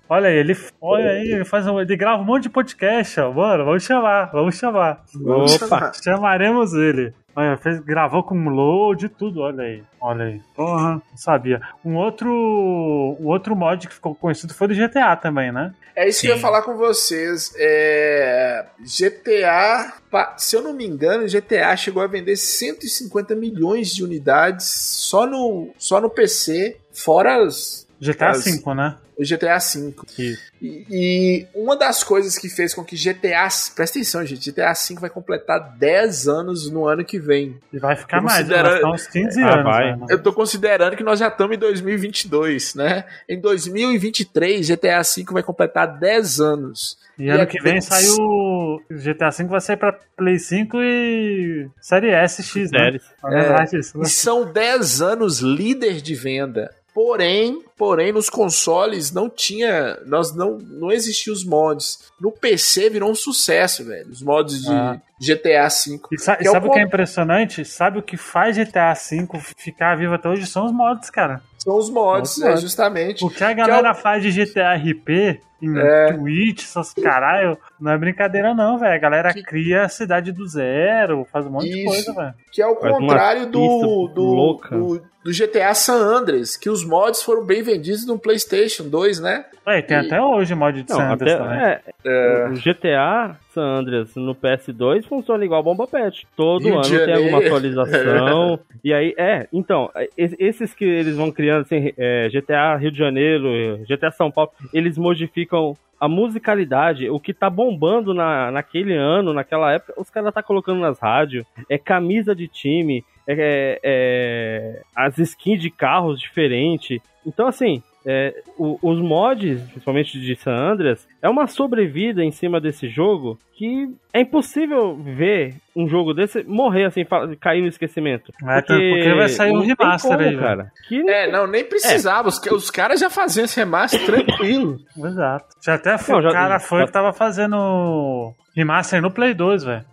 Olha 0.09 0.29
aí, 0.29 0.37
ele, 0.37 0.57
olha 0.81 1.11
aí, 1.11 1.33
ele 1.33 1.45
faz 1.45 1.67
um, 1.67 1.81
ele 1.81 1.97
grava 1.97 2.21
um 2.21 2.25
monte 2.25 2.45
de 2.45 2.51
podcast, 2.51 3.19
ó. 3.21 3.33
Mano, 3.33 3.65
vamos 3.65 3.83
chamar, 3.83 4.31
vamos 4.31 4.57
chamar. 4.57 5.03
Opa! 5.25 5.93
Chamaremos 6.03 6.75
ele. 6.75 7.15
Olha, 7.35 7.57
fez, 7.57 7.81
gravou 7.81 8.23
com 8.23 8.37
load 8.51 9.07
e 9.07 9.09
tudo, 9.09 9.41
olha 9.41 9.63
aí. 9.65 9.83
Olha 9.99 10.27
aí. 10.27 10.41
Porra, 10.55 10.97
não 10.97 11.17
sabia. 11.17 11.63
Um 11.83 11.97
outro. 11.97 12.31
O 12.31 13.29
outro 13.29 13.57
mod 13.57 13.89
que 13.89 13.95
ficou 13.95 14.15
conhecido 14.15 14.53
foi 14.53 14.69
do 14.69 14.75
GTA 14.75 15.17
também, 15.17 15.51
né? 15.51 15.73
É 15.97 16.07
isso 16.07 16.21
que 16.21 16.27
eu 16.27 16.33
ia 16.33 16.37
Sim. 16.37 16.43
falar 16.43 16.61
com 16.61 16.77
vocês. 16.77 17.55
É... 17.59 18.67
GTA, 18.81 19.95
se 20.37 20.57
eu 20.57 20.63
não 20.63 20.75
me 20.75 20.87
engano, 20.87 21.27
GTA 21.27 21.75
chegou 21.77 22.03
a 22.03 22.07
vender 22.07 22.37
150 22.37 23.35
milhões 23.35 23.89
de 23.95 24.05
unidades 24.05 24.67
só 24.67 25.27
no, 25.27 25.71
só 25.79 26.01
no 26.03 26.11
PC, 26.11 26.77
fora 26.93 27.43
as- 27.43 27.87
GTA 28.05 28.31
As- 28.31 28.45
V, 28.45 28.75
né? 28.75 28.97
o 29.17 29.23
GTA 29.25 29.59
V. 29.59 29.95
Isso. 30.19 30.43
E, 30.61 30.87
e 30.91 31.47
uma 31.55 31.77
das 31.77 32.03
coisas 32.03 32.37
que 32.37 32.49
fez 32.49 32.75
com 32.75 32.83
que 32.83 32.97
GTA. 32.97 33.47
Presta 33.77 33.99
atenção, 33.99 34.25
gente. 34.27 34.51
GTA 34.51 34.73
V 34.73 34.95
vai 35.01 35.09
completar 35.11 35.77
10 35.79 36.27
anos 36.27 36.69
no 36.71 36.87
ano 36.89 37.05
que 37.05 37.21
vem. 37.21 37.57
E 37.73 37.79
vai 37.79 37.95
ficar 37.95 38.17
Eu 38.19 38.23
mais, 38.25 38.49
vai 38.49 38.75
ficar 38.77 38.91
uns 38.91 39.07
15 39.07 39.41
Ah, 39.43 39.53
anos. 39.53 39.65
vai. 39.65 39.97
né? 39.97 40.07
Eu 40.11 40.21
tô 40.23 40.33
considerando 40.33 40.97
que 40.97 41.05
nós 41.05 41.19
já 41.21 41.29
estamos 41.29 41.55
em 41.57 41.61
2022, 41.61 42.75
né? 42.75 43.05
Em 43.29 43.39
2023, 43.41 44.67
GTA 44.67 45.03
V 45.03 45.25
vai 45.31 45.43
completar 45.43 45.87
10 45.99 46.41
anos. 46.41 46.99
E 47.19 47.29
ano 47.29 47.43
E 47.43 47.47
que 47.47 47.59
é- 47.59 47.63
vem 47.63 47.81
sai 47.81 48.03
o 48.19 48.81
GTA 48.91 49.31
V 49.31 49.45
vai 49.45 49.61
sair 49.61 49.77
pra 49.77 49.93
Play 50.17 50.39
5 50.39 50.79
e 50.83 51.69
Série 51.81 52.09
S 52.11 52.43
X, 52.43 52.71
né? 52.73 52.91
Disso, 52.93 53.99
né? 53.99 54.05
E 54.05 54.09
são 54.09 54.51
10 54.51 55.03
anos 55.03 55.39
líder 55.41 56.01
de 56.01 56.15
venda. 56.15 56.75
Porém, 56.95 57.63
porém 57.77 58.13
nos 58.13 58.29
consoles 58.29 59.11
não 59.13 59.31
tinha, 59.31 59.99
nós 60.05 60.35
não 60.35 60.59
não 60.59 60.93
existiam 60.93 61.33
os 61.33 61.43
mods. 61.45 62.13
No 62.21 62.31
PC 62.31 62.91
virou 62.91 63.11
um 63.11 63.15
sucesso, 63.15 63.83
velho. 63.85 64.11
Os 64.11 64.21
mods 64.23 64.61
de 64.63 64.71
Ah. 64.71 65.01
GTA 65.19 65.69
V. 65.69 66.01
E 66.13 66.19
sa- 66.21 66.37
Que 66.37 66.47
é 66.47 66.51
o 66.51 66.53
sabe 66.53 66.67
o 66.69 66.71
que 66.71 66.79
é 66.79 66.83
impressionante? 66.83 67.65
Sabe 67.65 67.99
o 67.99 68.03
que 68.03 68.17
faz 68.17 68.57
GTA 68.57 68.93
V 68.93 69.27
ficar 69.57 69.97
vivo 69.97 70.15
até 70.15 70.29
hoje? 70.29 70.47
São 70.47 70.67
os 70.67 70.73
mods, 70.73 71.09
cara. 71.09 71.41
São 71.59 71.77
os 71.79 71.89
mods, 71.89 72.37
Os 72.37 72.43
é, 72.43 72.49
mods. 72.49 72.61
justamente. 72.61 73.25
O 73.25 73.31
que 73.31 73.43
a 73.45 73.53
galera 73.53 73.95
faz 73.95 74.23
de 74.23 74.31
GTA 74.31 74.75
RP 74.75 75.41
em 75.63 75.79
É. 75.79 76.13
Twitch, 76.13 76.65
essas 76.65 76.93
caralho, 76.93 77.57
não 77.81 77.93
é 77.93 77.99
brincadeira 77.99 78.53
não, 78.55 78.79
velho. 78.79 78.95
A 78.95 78.99
galera 78.99 79.33
Que- 79.33 79.43
cria 79.43 79.83
a 79.85 79.89
cidade 79.89 80.33
do 80.33 80.47
zero, 80.47 81.27
faz 81.33 81.47
um 81.47 81.51
monte 81.51 81.71
de 81.71 81.79
Isso. 81.85 81.87
coisa, 81.87 82.13
velho. 82.15 82.35
Que 82.53 82.61
é 82.63 82.67
o 82.67 82.77
Faz 82.77 82.93
contrário 82.99 83.47
do, 83.47 84.09
do, 84.15 84.23
louca. 84.23 84.77
do, 84.77 85.03
do 85.25 85.31
GTA 85.33 85.73
San 85.75 85.95
Andreas, 85.99 86.57
que 86.57 86.69
os 86.69 86.85
mods 86.85 87.23
foram 87.23 87.45
bem 87.47 87.63
vendidos 87.63 88.07
no 88.07 88.19
PlayStation 88.19 88.89
2, 88.89 89.21
né? 89.21 89.45
É, 89.65 89.81
tem 89.81 89.97
E- 89.97 90.01
até 90.07 90.21
hoje 90.21 90.55
mod 90.57 90.83
de 90.83 90.91
Não, 90.91 90.97
Sanders 90.97 91.33
até, 91.35 91.39
também. 91.39 91.83
é, 92.05 92.49
o 92.51 92.55
GTA 92.55 93.37
San 93.55 93.63
Andreas 93.79 94.17
no 94.17 94.35
PS2 94.35 95.07
funciona 95.07 95.45
igual 95.45 95.63
Bomba 95.63 95.87
Pet. 95.87 96.27
Todo 96.35 96.65
Rio 96.65 96.75
ano 96.75 96.83
de 96.83 96.99
tem 97.05 97.15
alguma 97.15 97.39
atualização. 97.39 98.59
e 98.83 98.93
aí, 98.93 99.15
é, 99.17 99.47
então, 99.53 99.89
é, 99.95 100.09
es- 100.19 100.35
esses 100.39 100.75
que 100.75 100.85
eles 100.85 101.15
vão 101.17 101.31
criando, 101.31 101.63
assim, 101.63 101.93
é, 101.97 102.29
GTA 102.31 102.77
Rio 102.77 102.91
de 102.91 102.99
Janeiro, 102.99 103.79
GTA 103.89 104.11
São 104.11 104.31
Paulo, 104.33 104.51
eles 104.73 104.99
modificam 104.99 105.52
a 106.01 106.09
musicalidade, 106.09 107.09
o 107.09 107.21
que 107.21 107.33
tá 107.33 107.49
bombando 107.49 108.13
na, 108.13 108.51
naquele 108.51 108.93
ano, 108.93 109.33
naquela 109.33 109.73
época, 109.73 109.95
os 109.97 110.11
caras 110.11 110.35
tá 110.35 110.43
colocando 110.43 110.81
nas 110.81 110.99
rádios, 110.99 111.47
é 111.69 111.79
camisa 111.79 112.35
de 112.35 112.49
time, 112.49 113.05
é, 113.25 113.79
é, 113.83 114.83
as 114.97 115.17
skins 115.19 115.61
de 115.61 115.71
carros 115.71 116.21
diferentes. 116.21 117.01
Então, 117.25 117.47
assim, 117.47 117.83
é, 118.07 118.35
o- 118.59 118.79
os 118.83 119.01
mods, 119.01 119.61
principalmente 119.71 120.21
de 120.21 120.37
San 120.37 120.53
Andreas, 120.55 121.07
é 121.21 121.29
uma 121.29 121.47
sobrevida 121.47 122.23
em 122.25 122.31
cima 122.31 122.61
desse 122.61 122.89
jogo 122.89 123.39
que 123.55 123.89
é 124.13 124.21
impossível 124.21 124.97
ver 124.97 125.55
um 125.77 125.89
jogo 125.89 126.13
desse 126.13 126.43
morrer 126.45 126.85
assim, 126.87 127.05
cair 127.41 127.61
no 127.63 127.69
esquecimento. 127.69 128.33
É, 128.43 128.61
porque 128.63 129.15
vai 129.15 129.29
sair 129.29 129.53
um 129.53 129.61
remaster 129.61 130.11
como, 130.11 130.23
aí, 130.29 130.37
cara. 130.37 130.73
Que 130.89 131.09
É, 131.09 131.31
não, 131.31 131.47
nem 131.47 131.65
precisava. 131.65 132.29
Os, 132.29 132.39
os 132.51 132.71
caras 132.71 132.99
já 133.01 133.09
faziam 133.09 133.45
esse 133.45 133.59
remaster 133.61 134.01
tranquilo. 134.05 134.79
Exato. 134.97 135.47
Já 135.65 135.75
até 135.75 135.97
foi, 135.99 136.15
Não, 136.17 136.23
já- 136.23 136.29
o 136.31 136.33
cara 136.33 136.59
foi 136.59 136.81
já- 136.81 136.87
que 136.87 136.93
tava 136.93 137.13
fazendo 137.13 138.33
remaster 138.57 139.01
no 139.01 139.11
Play 139.11 139.33
2, 139.35 139.65
velho. 139.65 139.85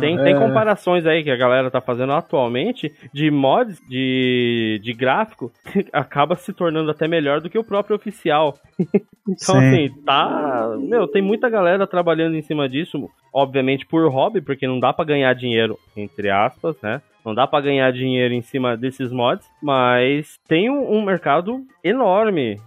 Tem, 0.00 0.16
tem 0.16 0.34
comparações 0.34 1.04
aí 1.04 1.22
que 1.22 1.30
a 1.30 1.36
galera 1.36 1.70
tá 1.70 1.80
fazendo 1.80 2.12
atualmente 2.12 2.92
de 3.12 3.30
mods 3.30 3.80
de, 3.88 4.80
de 4.82 4.92
gráfico 4.94 5.52
que 5.70 5.86
acaba 5.92 6.36
se 6.36 6.52
tornando 6.52 6.90
até 6.90 7.06
melhor 7.06 7.40
do 7.40 7.50
que 7.50 7.58
o 7.58 7.64
próprio 7.64 7.96
oficial. 7.96 8.58
então, 9.28 9.60
Sim. 9.60 9.68
assim, 9.68 10.02
tá. 10.04 10.74
Meu, 10.78 11.06
tem 11.06 11.20
muita 11.20 11.50
galera 11.50 11.86
trabalhando 11.86 12.36
em 12.36 12.42
cima 12.42 12.68
disso, 12.68 13.10
obviamente 13.32 13.84
por 13.84 14.10
hobby, 14.10 14.40
porque 14.40 14.66
não 14.66 14.80
dá 14.80 14.92
pra 14.92 15.04
ganhar 15.04 15.34
dinheiro, 15.34 15.78
entre 15.96 16.30
aspas, 16.30 16.76
né? 16.82 17.02
Não 17.24 17.34
dá 17.34 17.46
pra 17.46 17.60
ganhar 17.60 17.92
dinheiro 17.92 18.32
em 18.32 18.40
cima 18.40 18.74
desses 18.74 19.12
mods, 19.12 19.46
mas 19.62 20.38
tem 20.48 20.70
um, 20.70 20.96
um 20.96 21.04
mercado 21.04 21.62
enorme. 21.84 22.58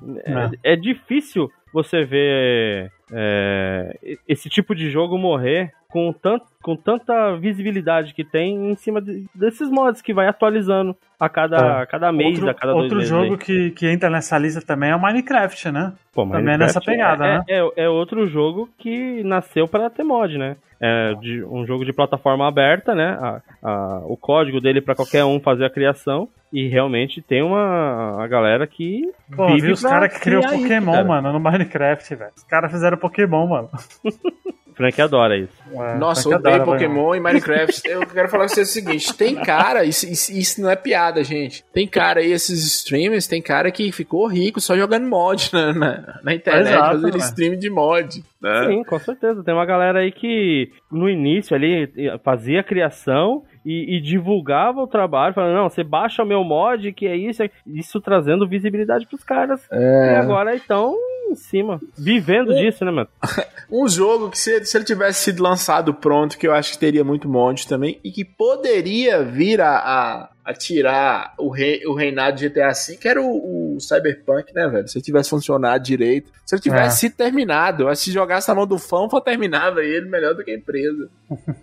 É, 0.64 0.74
é 0.74 0.76
difícil 0.76 1.50
você 1.74 2.04
ver 2.04 2.92
é, 3.12 4.20
esse 4.28 4.50
tipo 4.50 4.76
de 4.76 4.90
jogo 4.90 5.18
morrer 5.18 5.74
com, 5.92 6.12
tanto, 6.14 6.46
com 6.64 6.76
tanta 6.76 7.36
visibilidade 7.36 8.14
que 8.14 8.24
tem 8.24 8.72
em 8.72 8.76
cima 8.76 9.02
de- 9.02 9.26
desses 9.36 9.70
mods 9.70 10.02
que 10.02 10.14
vai 10.14 10.28
atualizando 10.28 10.96
a 11.20 11.28
cada, 11.30 11.58
Tá. 11.58 11.82
a 11.82 11.86
cada 11.86 12.12
mês, 12.12 12.36
outro 12.38 12.50
a 12.50 12.54
cada 12.54 12.72
dois 12.74 12.84
outro 12.84 12.98
meses. 12.98 13.10
jogo 13.10 13.32
aí. 13.34 13.38
que, 13.38 13.72
que 13.72 13.88
entra 13.88 14.10
nessa 14.10 14.38
lista 14.38 14.62
também 14.62 14.90
é 14.90 14.96
o 14.96 15.02
Minecraft, 15.02 15.72
né? 15.72 15.94
Pô, 16.14 16.24
também 16.24 16.40
é 16.40 16.58
Minecraft 16.58 16.60
nessa 16.66 16.82
pegada, 16.82 17.26
é, 17.26 17.38
né? 17.38 17.44
É, 17.48 17.84
é 17.84 17.90
outro 17.90 18.26
jogo 18.28 18.70
que 18.78 19.22
nasceu 19.24 19.68
para 19.68 19.90
ter 19.90 20.04
mod, 20.04 20.38
né? 20.38 20.56
É 20.84 21.14
de, 21.16 21.44
um 21.44 21.64
jogo 21.66 21.86
de 21.86 21.94
plataforma 21.94 22.48
aberta, 22.48 22.96
né? 22.96 23.16
A- 23.22 23.42
a- 23.62 24.02
o 24.06 24.18
código 24.18 24.60
dele 24.60 24.82
para 24.82 24.96
qualquer 24.96 25.24
um 25.24 25.40
fazer 25.40 25.66
a 25.66 25.70
criação. 25.70 26.28
E 26.54 26.68
realmente 26.68 27.22
tem 27.22 27.42
uma 27.42 28.22
a 28.22 28.28
galera 28.28 28.68
que. 28.68 29.10
Pô, 29.34 29.48
vive 29.48 29.68
vi 29.68 29.72
os 29.72 29.82
caras 29.82 30.12
que 30.12 30.20
criou 30.20 30.42
criar 30.42 30.56
isso, 30.56 30.64
Pokémon, 30.64 30.92
cara. 30.92 31.06
mano, 31.06 31.32
no 31.34 31.40
Minecraft, 31.40 32.16
velho. 32.16 32.32
Os 32.36 32.44
caras 32.44 32.70
fizeram 32.72 32.98
Pokémon, 32.98 33.48
mano. 33.48 33.70
Frank 34.76 35.02
adora 35.02 35.38
isso. 35.38 35.54
É, 35.72 35.98
Nossa, 35.98 36.28
que 36.28 36.36
odeio 36.36 36.56
adora. 36.56 36.72
Pokémon 36.72 37.16
e 37.16 37.20
Minecraft. 37.20 37.82
Eu 37.88 38.06
quero 38.06 38.30
falar 38.30 38.48
com 38.48 38.54
vocês 38.54 38.70
o 38.70 38.72
seguinte: 38.72 39.14
tem 39.14 39.36
cara, 39.36 39.84
isso, 39.84 40.08
isso, 40.08 40.32
isso 40.32 40.62
não 40.62 40.70
é 40.70 40.76
piada, 40.76 41.24
gente. 41.24 41.64
Tem 41.74 41.88
cara 41.88 42.20
aí, 42.20 42.32
esses 42.32 42.64
streamers, 42.64 43.28
tem 43.28 43.42
cara 43.42 43.72
que 43.72 43.92
ficou 43.92 44.28
rico 44.28 44.60
só 44.60 44.76
jogando 44.76 45.08
mod 45.08 45.50
na, 45.54 45.74
na, 45.74 46.20
na 46.24 46.34
internet, 46.34 46.74
Exato, 46.74 46.96
fazendo 46.96 47.18
né? 47.18 47.26
stream 47.26 47.56
de 47.58 47.70
mod. 47.70 48.24
Né? 48.42 48.68
Sim, 48.68 48.84
com 48.84 49.00
certeza. 49.00 49.44
Tem 49.44 49.54
uma 49.54 49.66
galera 49.66 50.00
aí 50.00 50.12
que 50.12 50.72
no 50.92 51.10
início 51.10 51.56
ali 51.56 51.92
fazia 52.24 52.62
a 52.62 52.64
criação 52.64 53.44
e, 53.66 53.98
e 53.98 54.02
divulgava 54.02 54.82
o 54.82 54.88
trabalho, 54.88 55.34
falando, 55.34 55.56
não, 55.56 55.70
você 55.70 55.84
baixa 55.84 56.24
o 56.24 56.26
meu 56.26 56.44
mod, 56.44 56.92
que 56.94 57.08
é 57.08 57.16
isso, 57.16 57.44
isso 57.66 58.02
trazendo 58.02 58.48
visibilidade 58.48 59.06
pros 59.06 59.24
caras. 59.24 59.62
É. 59.72 60.14
E 60.14 60.16
agora 60.16 60.56
estão 60.56 60.96
em 61.30 61.36
cima, 61.36 61.80
vivendo 61.98 62.54
disso, 62.54 62.84
né, 62.84 62.92
mano? 62.92 63.10
Um 63.72 63.88
jogo 63.88 64.30
que 64.30 64.38
se, 64.38 64.66
se 64.66 64.78
ele 64.78 64.84
tivesse 64.84 65.24
sido 65.24 65.42
lançado 65.42 65.94
pronto, 65.94 66.38
que 66.38 66.46
eu 66.46 66.54
acho 66.54 66.74
que 66.74 66.78
teria 66.78 67.06
muito 67.06 67.30
mod 67.30 67.66
também, 67.66 67.98
e 68.04 68.12
que 68.12 68.26
poderia 68.26 69.24
vir 69.24 69.62
a, 69.62 69.78
a, 69.78 70.30
a 70.52 70.54
tirar 70.54 71.34
o, 71.38 71.50
rei, 71.50 71.82
o 71.86 71.94
reinado 71.94 72.38
de 72.38 72.48
GTA 72.50 72.70
V, 72.70 72.98
que 72.98 73.08
era 73.08 73.22
o, 73.22 73.76
o 73.76 73.80
Cyberpunk, 73.80 74.54
né, 74.54 74.68
velho? 74.68 74.88
Se 74.88 74.98
ele 74.98 75.04
tivesse 75.06 75.30
funcionado 75.30 75.84
direito. 75.84 76.32
Se 76.46 76.56
ele 76.56 76.62
tivesse 76.62 76.84
É. 77.06 77.10
sido 77.10 77.16
terminado, 77.16 77.94
se 77.96 78.12
jogasse 78.12 78.48
na 78.50 78.56
mão 78.56 78.68
do 78.68 78.78
fã, 78.78 79.08
terminava 79.24 79.84
ele 79.84 80.10
melhor 80.10 80.34
do 80.36 80.44
que 80.44 80.52
a 80.52 80.56
empresa. 80.56 81.10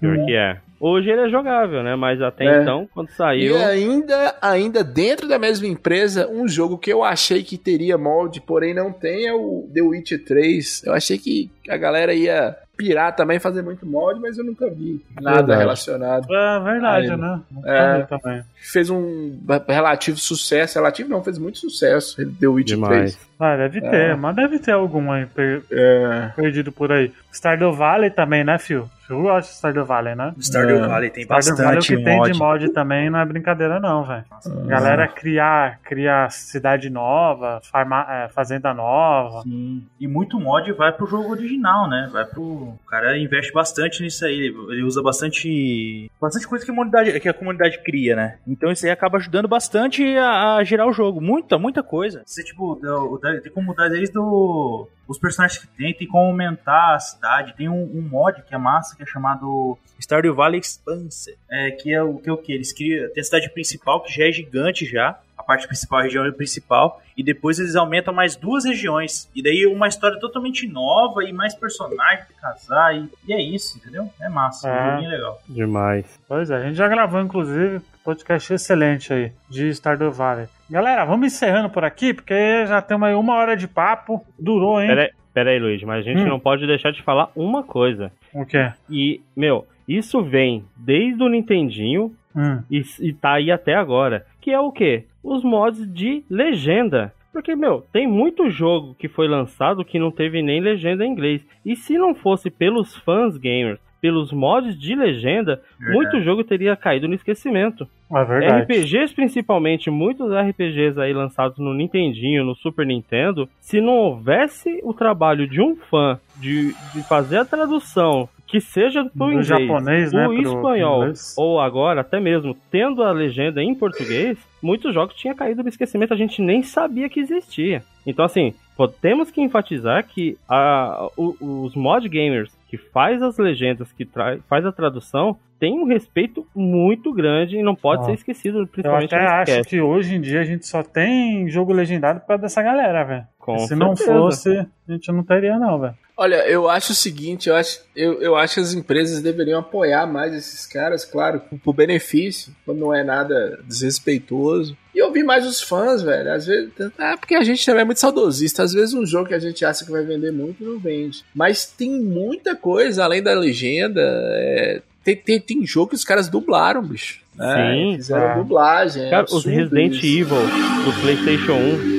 Pior 0.01 0.24
que 0.24 0.34
é. 0.34 0.59
Hoje 0.80 1.11
ele 1.11 1.22
é 1.22 1.28
jogável, 1.28 1.82
né? 1.82 1.97
Mas 1.97 2.20
até 2.22 2.45
É. 2.45 2.62
então, 2.62 2.89
quando 2.95 3.09
saiu. 3.11 3.57
E 3.59 3.64
ainda, 3.64 4.36
ainda 4.41 4.84
dentro 4.84 5.28
da 5.28 5.39
mesma 5.39 5.66
empresa, 5.66 6.28
um 6.28 6.47
jogo 6.49 6.78
que 6.78 6.93
eu 6.93 7.03
achei 7.03 7.43
que 7.43 7.59
teria 7.59 7.99
molde, 7.99 8.41
porém 8.41 8.72
não 8.74 8.93
tem, 8.93 9.26
é 9.26 9.32
o 9.34 9.68
The 9.74 9.82
Witcher 9.82 10.24
3. 10.24 10.84
Eu 10.86 10.95
achei 10.95 11.18
que 11.18 11.51
a 11.68 11.76
galera 11.76 12.14
ia 12.14 12.57
pirar 12.79 13.14
também, 13.14 13.41
fazer 13.41 13.61
muito 13.61 13.85
molde, 13.85 14.20
mas 14.20 14.39
eu 14.39 14.45
nunca 14.45 14.70
vi 14.70 15.05
nada 15.20 15.39
Verdade. 15.39 15.59
relacionado. 15.61 16.33
É 16.33 16.61
verdade, 16.61 17.16
né? 17.16 17.41
É. 17.64 18.03
também. 18.05 18.43
Fez 18.55 18.89
um 18.89 19.37
relativo 19.66 20.16
sucesso, 20.16 20.76
relativo 20.76 21.11
não, 21.11 21.22
fez 21.22 21.37
muito 21.39 21.59
sucesso, 21.59 22.16
The 22.39 22.47
Witcher 22.47 22.76
Demais. 22.76 23.16
3. 23.16 23.28
Ah, 23.41 23.57
deve 23.57 23.80
ter, 23.80 24.11
É. 24.11 24.14
mas 24.14 24.34
deve 24.34 24.59
ter 24.59 24.72
algum 24.72 25.11
aí 25.12 25.26
per- 25.26 25.62
É, 25.70 26.32
perdido 26.34 26.72
por 26.72 26.91
aí. 26.93 27.12
Stardew 27.32 27.72
Valley 27.72 28.11
também, 28.11 28.43
né, 28.43 28.59
Phil? 28.59 28.89
Phil 29.07 29.22
gosta 29.22 29.51
de 29.51 29.57
Stardew 29.57 29.84
Valley, 29.86 30.14
né? 30.14 30.34
Stardew 30.39 30.84
É. 30.84 30.89
Valley 30.89 31.11
tem 31.11 31.22
Stardew 31.24 31.57
Valley 31.57 31.70
o 31.70 31.74
bastante 31.76 31.97
que 31.97 32.05
tem 32.05 32.16
mod. 32.18 32.32
de 32.32 32.39
mod 32.39 32.68
também 32.72 33.09
não 33.09 33.18
é 33.20 33.24
brincadeira 33.24 33.78
não, 33.80 34.05
velho. 34.05 34.24
Galera 34.66 35.07
criar, 35.09 35.78
criar 35.84 36.30
cidade 36.30 36.91
nova, 36.91 37.61
farma, 37.70 38.05
é, 38.11 38.28
fazenda 38.28 38.74
nova. 38.74 39.43
Sim. 39.43 39.84
E 40.01 40.07
muito 40.09 40.39
mod 40.41 40.70
vai 40.72 40.93
pro 40.93 41.07
jogo 41.07 41.30
original, 41.30 41.89
né? 41.89 42.09
Vai 42.12 42.24
pro. 42.26 42.43
O 42.43 42.78
cara 42.89 43.16
investe 43.16 43.53
bastante 43.53 44.03
nisso 44.03 44.24
aí. 44.26 44.53
Ele, 44.68 44.82
usa 44.82 45.01
bastante. 45.03 46.11
Bastante 46.20 46.47
coisa 46.47 46.64
que 46.64 46.70
a, 46.70 46.74
comunidade, 46.74 47.20
que 47.20 47.28
a 47.28 47.34
comunidade 47.34 47.78
cria, 47.84 48.14
né? 48.16 48.39
Então 48.47 48.70
isso 48.70 48.84
aí 48.84 48.91
acaba 48.93 49.18
ajudando 49.18 49.49
bastante 49.49 50.05
a, 50.16 50.57
a 50.57 50.64
gerar 50.64 50.86
o 50.86 50.93
jogo. 50.93 51.20
Muita, 51.20 51.59
muita 51.59 51.82
coisa. 51.82 52.22
Você, 52.26 52.43
tipo, 52.45 52.74
do- 52.74 53.18
da- 53.35 53.41
tem 53.41 53.53
como 53.53 53.66
mudar 53.68 53.89
desde 53.89 54.18
o, 54.18 54.89
os 55.07 55.18
personagens 55.18 55.59
que 55.61 55.66
tem, 55.68 55.95
tem 55.95 56.07
como 56.07 56.26
aumentar 56.26 56.95
a 56.95 56.99
cidade. 56.99 57.55
Tem 57.57 57.68
um, 57.68 57.83
um 57.83 58.03
mod 58.03 58.43
que 58.43 58.55
é 58.55 58.59
massa, 58.59 58.97
que 58.97 59.03
é 59.03 59.07
chamado 59.07 59.79
Stardew 60.01 60.35
Valley 60.35 60.61
Expanse. 60.61 61.37
É, 61.51 61.70
que 61.70 61.93
é 61.93 62.03
o 62.03 62.18
que 62.18 62.29
é 62.29 62.33
o 62.33 62.37
que? 62.37 62.53
Eles 62.53 62.72
criam. 62.72 63.09
Tem 63.12 63.20
a 63.20 63.24
cidade 63.24 63.51
principal, 63.51 64.03
que 64.03 64.12
já 64.12 64.26
é 64.29 64.33
gigante 64.33 64.85
já. 64.87 65.18
A 65.37 65.43
parte 65.43 65.66
principal, 65.68 66.01
a 66.01 66.03
região 66.03 66.31
principal. 66.33 67.01
E 67.16 67.22
depois 67.22 67.59
eles 67.59 67.74
aumentam 67.76 68.12
mais 68.12 68.35
duas 68.37 68.64
regiões. 68.64 69.29
E 69.35 69.43
daí 69.43 69.66
uma 69.66 69.87
história 69.89 70.18
totalmente 70.18 70.66
nova 70.66 71.22
e 71.24 71.33
mais 71.33 71.55
personagens 71.55 72.26
pra 72.26 72.51
casar. 72.53 72.97
E, 72.97 73.09
e 73.26 73.33
é 73.33 73.41
isso, 73.41 73.79
entendeu? 73.79 74.11
É 74.20 74.29
massa. 74.29 74.68
É 74.68 75.05
É. 75.05 75.09
legal. 75.09 75.41
Demais. 75.49 76.18
Pois 76.29 76.51
é, 76.51 76.57
a 76.57 76.62
gente 76.62 76.74
já 76.76 76.89
gravou, 76.89 77.20
inclusive, 77.20 77.81
podcast 78.13 78.55
excelente 78.55 79.13
aí, 79.13 79.33
de 79.51 79.69
Stardew 79.69 80.11
Valley. 80.11 80.47
Galera, 80.71 81.05
vamos 81.05 81.27
encerrando 81.27 81.69
por 81.69 81.85
aqui, 81.85 82.15
porque 82.15 82.65
já 82.65 82.81
temos 82.81 83.07
aí 83.07 83.15
uma 83.15 83.35
hora 83.35 83.55
de 83.55 83.69
papo. 83.69 84.25
Durou, 84.39 84.81
hein? 84.81 84.89
Pera 84.89 85.03
aí, 85.03 85.11
pera 85.35 85.51
aí, 85.51 85.59
Luiz, 85.59 85.83
mas 85.83 85.99
a 86.07 86.09
gente 86.11 86.23
Hum. 86.23 86.27
não 86.29 86.41
pode 86.41 86.67
deixar 86.67 86.91
de 86.91 87.03
falar 87.03 87.31
uma 87.37 87.63
coisa. 87.63 88.11
O 88.33 88.47
quê? 88.47 88.73
E, 88.89 89.21
meu, 89.37 89.67
isso 89.87 90.23
vem 90.23 90.65
desde 90.75 91.23
o 91.23 91.29
Nintendinho 91.29 92.11
Hum. 92.35 92.63
e, 92.71 92.81
e 93.01 93.13
tá 93.13 93.35
aí 93.35 93.51
até 93.51 93.75
agora. 93.75 94.25
Que 94.41 94.53
é 94.53 94.59
o 94.59 94.73
quê? 94.73 95.05
Os 95.23 95.45
mods 95.45 95.87
de 95.93 96.25
legenda. 96.31 97.13
Porque, 97.31 97.55
meu, 97.55 97.85
tem 97.93 98.07
muito 98.07 98.49
jogo 98.49 98.95
que 98.99 99.07
foi 99.07 99.29
lançado 99.29 99.85
que 99.85 99.99
não 99.99 100.11
teve 100.11 100.41
nem 100.43 100.63
legenda 100.63 101.05
em 101.05 101.11
inglês. 101.13 101.43
E 101.63 101.77
se 101.77 101.99
não 101.99 102.15
fosse 102.15 102.49
pelos 102.51 102.97
fãs 102.97 103.37
gamers, 103.37 103.79
pelos 104.01 104.33
mods 104.33 104.79
de 104.79 104.95
legenda, 104.95 105.61
muito 105.79 106.21
jogo 106.23 106.45
teria 106.45 106.77
caído 106.77 107.07
no 107.09 107.15
esquecimento. 107.15 107.87
É 108.11 108.25
verdade. 108.25 108.63
RPGs, 108.63 109.15
principalmente, 109.15 109.91
muitos 109.91 110.31
RPGs 110.33 110.99
aí 111.01 111.13
lançados 111.13 111.59
no 111.59 111.75
Nintendinho, 111.75 112.45
no 112.45 112.55
Super 112.55 112.87
Nintendo, 112.87 113.49
se 113.61 113.81
não 113.81 113.95
houvesse 113.95 114.81
o 114.83 114.95
trabalho 114.95 115.47
de 115.47 115.61
um 115.61 115.77
fã 115.77 116.19
de, 116.37 116.75
de 116.95 117.03
fazer 117.07 117.39
a 117.39 117.45
tradução, 117.45 118.29
que 118.47 118.61
seja 118.61 119.05
Do 119.15 119.31
inglês, 119.31 119.47
japonês, 119.47 120.11
pro 120.11 120.33
né, 120.33 120.41
espanhol, 120.41 121.03
inglês. 121.03 121.35
ou 121.37 121.61
agora 121.61 122.01
até 122.01 122.19
mesmo 122.19 122.57
tendo 122.71 123.03
a 123.03 123.13
legenda 123.13 123.63
em 123.63 123.75
português, 123.75 124.39
muitos 124.63 124.95
jogos 124.95 125.15
tinham 125.15 125.37
caído 125.37 125.63
no 125.63 125.69
esquecimento, 125.69 126.15
a 126.15 126.17
gente 126.17 126.41
nem 126.41 126.63
sabia 126.63 127.11
que 127.11 127.21
existia. 127.21 127.83
Então, 128.07 128.25
assim, 128.25 128.55
pô, 128.79 128.89
temos 128.89 129.31
que 129.31 129.43
enfatizar 129.43 130.07
que 130.07 130.39
a, 130.49 131.09
o- 131.16 131.37
os 131.66 131.74
mod 131.74 132.09
gamers 132.09 132.51
que 132.68 132.79
faz 132.79 133.20
as 133.22 133.37
legendas, 133.37 133.93
que 133.93 134.05
tra- 134.07 134.39
faz 134.49 134.64
a 134.64 134.72
tradução, 134.72 135.37
tem 135.61 135.72
um 135.76 135.85
respeito 135.87 136.47
muito 136.55 137.12
grande 137.12 137.57
e 137.57 137.62
não 137.64 137.74
pode 137.74 138.03
Ó, 138.03 138.05
ser 138.07 138.12
esquecido, 138.12 138.61
Eu 138.61 138.66
principalmente 138.68 139.12
até 139.12 139.24
nesse 139.24 139.35
acho 139.35 139.53
cast. 139.57 139.68
que 139.70 139.81
hoje 139.81 140.14
em 140.14 140.20
dia 140.20 140.41
a 140.41 140.45
gente 140.45 140.64
só 140.66 140.83
tem 140.85 141.49
jogo 141.51 141.72
legendado 141.72 142.20
por 142.20 142.29
causa 142.29 142.43
dessa 142.43 142.62
galera, 142.62 143.03
velho. 143.05 143.26
Se 143.66 143.74
não 143.74 143.97
fosse, 143.97 144.51
a 144.59 144.66
gente 144.93 145.11
não 145.11 145.24
teria, 145.24 145.59
não, 145.59 145.81
velho. 145.81 145.95
Olha, 146.16 146.47
eu 146.49 146.68
acho 146.68 146.93
o 146.93 146.95
seguinte, 146.95 147.49
eu 147.49 147.57
acho, 147.57 147.81
eu, 147.97 148.20
eu 148.20 148.37
acho 148.37 148.55
que 148.55 148.61
as 148.61 148.74
empresas 148.74 149.22
deveriam 149.22 149.61
apoiar 149.61 150.07
mais 150.07 150.35
esses 150.35 150.66
caras, 150.66 151.05
claro, 151.05 151.41
por 151.64 151.72
benefício, 151.72 152.53
quando 152.64 152.79
não 152.79 152.95
é 152.95 153.03
nada 153.03 153.59
desrespeitoso. 153.66 154.76
E 154.99 155.03
ouvir 155.03 155.23
mais 155.23 155.47
os 155.47 155.63
fãs, 155.63 156.03
velho. 156.03 156.33
Às 156.33 156.47
vezes. 156.47 156.71
É 156.99 157.17
porque 157.17 157.37
a 157.37 157.45
gente 157.45 157.65
também 157.65 157.83
é 157.83 157.85
muito 157.85 158.01
saudosista. 158.01 158.65
Às 158.65 158.73
vezes 158.73 158.95
um 158.95 159.07
jogo 159.07 159.29
que 159.29 159.35
a 159.35 159.39
gente 159.39 159.65
acha 159.65 159.85
que 159.85 159.93
vai 159.93 160.03
vender 160.03 160.33
muito 160.33 160.65
não 160.65 160.77
vende. 160.77 161.25
Mas 161.33 161.65
tem 161.67 162.01
muita 162.01 162.57
coisa 162.57 163.05
além 163.05 163.23
da 163.23 163.33
legenda. 163.33 164.01
é, 164.03 164.83
tem, 165.05 165.15
tem, 165.15 165.41
tem 165.41 165.65
jogo 165.65 165.91
que 165.91 165.95
os 165.95 166.05
caras 166.05 166.29
dublaram, 166.29 166.83
bicho. 166.83 167.21
né? 167.37 167.75
Sim, 167.75 167.97
Fizeram 167.97 168.31
é. 168.31 168.35
dublagem. 168.39 169.05
é 169.07 169.11
Cara, 169.11 169.27
os 169.31 169.45
Resident 169.45 169.95
isso. 169.95 170.05
Evil 170.05 170.37
do 170.85 171.01
PlayStation 171.01 171.53
1 171.55 171.98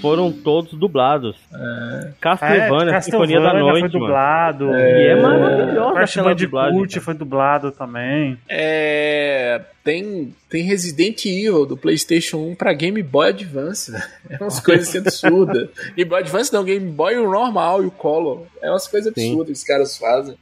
foram 0.00 0.32
todos 0.32 0.72
dublados. 0.74 1.36
Castlevania, 2.20 2.96
É, 2.96 3.00
Sinfonia 3.00 3.40
da 3.40 3.44
Castlevania 3.52 3.60
Noite, 3.60 3.80
foi 3.80 3.80
mano. 3.80 4.00
dublado. 4.06 4.76
E 4.76 5.06
é 5.06 5.16
maravilhosa 5.20 5.92
Crash 5.94 6.18
aquela 6.18 6.34
dublagem. 6.34 6.72
Bandicoot 6.78 7.00
foi 7.04 7.14
dublado 7.14 7.72
também. 7.72 8.38
É, 8.48 9.60
tem, 9.84 10.34
tem 10.48 10.62
Resident 10.64 11.24
Evil 11.26 11.66
do 11.66 11.76
PlayStation 11.76 12.38
1 12.38 12.54
pra 12.54 12.72
Game 12.72 13.02
Boy 13.02 13.28
Advance. 13.28 13.90
velho. 13.92 14.04
É 14.28 14.36
umas 14.40 14.58
coisas 14.60 14.88
assim 14.88 14.98
absurdas. 14.98 15.68
Game 15.96 16.08
Boy 16.08 16.20
Advance 16.20 16.52
não, 16.52 16.64
Game 16.64 16.90
Boy 16.90 17.16
o 17.16 17.30
normal 17.30 17.82
e 17.82 17.86
o 17.86 17.90
Color. 17.90 18.42
É 18.62 18.70
umas 18.70 18.86
coisas 18.88 19.12
Sim. 19.14 19.30
absurdas 19.30 19.46
que 19.46 19.52
os 19.52 19.64
caras 19.64 19.96
fazem. 19.96 20.36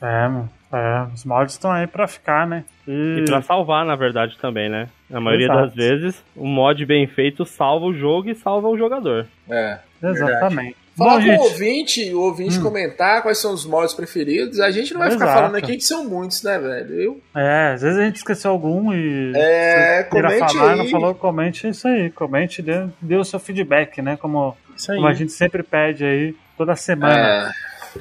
É, 0.00 0.28
mano. 0.28 0.50
É, 0.72 1.06
os 1.14 1.24
mods 1.24 1.54
estão 1.54 1.72
aí 1.72 1.86
pra 1.86 2.06
ficar, 2.06 2.46
né? 2.46 2.64
E 2.86 3.24
pra 3.26 3.40
salvar, 3.40 3.84
na 3.86 3.96
verdade, 3.96 4.36
também, 4.38 4.68
né? 4.68 4.88
Na 5.08 5.20
maioria 5.20 5.46
Exato. 5.46 5.60
das 5.62 5.74
vezes, 5.74 6.22
o 6.36 6.46
mod 6.46 6.84
bem 6.84 7.06
feito 7.06 7.44
salva 7.44 7.86
o 7.86 7.94
jogo 7.94 8.28
e 8.28 8.34
salva 8.34 8.68
o 8.68 8.76
jogador. 8.76 9.26
É. 9.48 9.78
Exatamente. 10.02 10.76
Falar 10.96 11.12
Bom, 11.12 11.16
com 11.18 11.22
o 11.22 11.22
gente, 11.22 11.40
ouvinte, 11.40 12.14
o 12.14 12.20
ouvinte 12.22 12.58
comentar 12.58 13.22
quais 13.22 13.38
são 13.38 13.52
os 13.54 13.64
mods 13.64 13.94
preferidos. 13.94 14.58
A 14.58 14.70
gente 14.72 14.92
não 14.92 15.00
vai 15.00 15.12
ficar 15.12 15.26
Exato. 15.26 15.40
falando 15.40 15.54
aqui 15.54 15.76
que 15.76 15.84
são 15.84 16.04
muitos, 16.08 16.42
né, 16.42 16.58
velho? 16.58 16.92
Eu, 17.00 17.20
é, 17.36 17.72
às 17.74 17.82
vezes 17.82 17.98
a 17.98 18.04
gente 18.04 18.16
esqueceu 18.16 18.50
algum 18.50 18.92
e. 18.92 19.32
É, 19.36 20.02
comente 20.10 20.38
falar, 20.54 20.72
aí. 20.72 20.78
não 20.78 20.88
falou, 20.88 21.14
comente 21.14 21.68
isso 21.68 21.86
aí. 21.86 22.10
Comente, 22.10 22.60
dê, 22.60 22.84
dê 23.00 23.14
o 23.14 23.22
seu 23.24 23.38
feedback, 23.38 24.02
né? 24.02 24.16
Como, 24.16 24.56
Isso 24.76 24.90
aí. 24.90 24.96
como 24.96 25.08
a 25.08 25.14
gente 25.14 25.30
sempre 25.30 25.62
pede 25.62 26.04
aí 26.04 26.34
toda 26.56 26.74
semana. 26.74 27.16
é, 27.16 27.50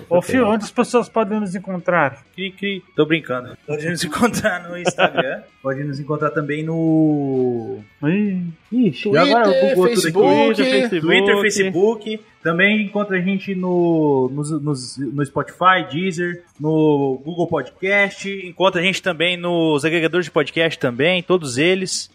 Ô, 0.09 0.21
Fio, 0.21 0.47
onde 0.47 0.63
as 0.63 0.71
pessoas 0.71 1.09
podem 1.09 1.39
nos 1.39 1.55
encontrar? 1.55 2.23
Cri, 2.35 2.51
cri. 2.51 2.83
Tô 2.95 3.05
brincando. 3.05 3.57
Pode 3.65 3.89
nos 3.89 4.03
encontrar 4.03 4.67
no 4.67 4.77
Instagram. 4.77 5.41
Pode 5.61 5.83
nos 5.83 5.99
encontrar 5.99 6.29
também 6.31 6.63
no. 6.63 7.79
Ih, 8.03 8.43
Ixi, 8.71 9.09
E 9.09 9.17
agora 9.17 9.45
Twitter, 9.45 9.75
bugou 9.75 9.87
tudo 9.87 10.61
aqui. 10.61 10.71
Facebook, 10.71 10.71
Facebook. 10.71 11.01
Twitter, 11.01 11.41
Facebook. 11.41 12.19
Também 12.43 12.83
encontra 12.85 13.17
a 13.17 13.19
gente 13.21 13.53
no, 13.53 14.29
no, 14.31 14.41
no, 14.59 14.73
no 15.13 15.25
Spotify, 15.25 15.85
Deezer, 15.91 16.43
no 16.57 17.19
Google 17.25 17.47
Podcast. 17.47 18.29
Encontra 18.47 18.79
a 18.79 18.83
gente 18.83 19.01
também 19.01 19.35
nos 19.35 19.83
agregadores 19.83 20.25
de 20.27 20.31
podcast 20.31 20.79
também, 20.79 21.21
todos 21.21 21.57
eles. 21.57 22.09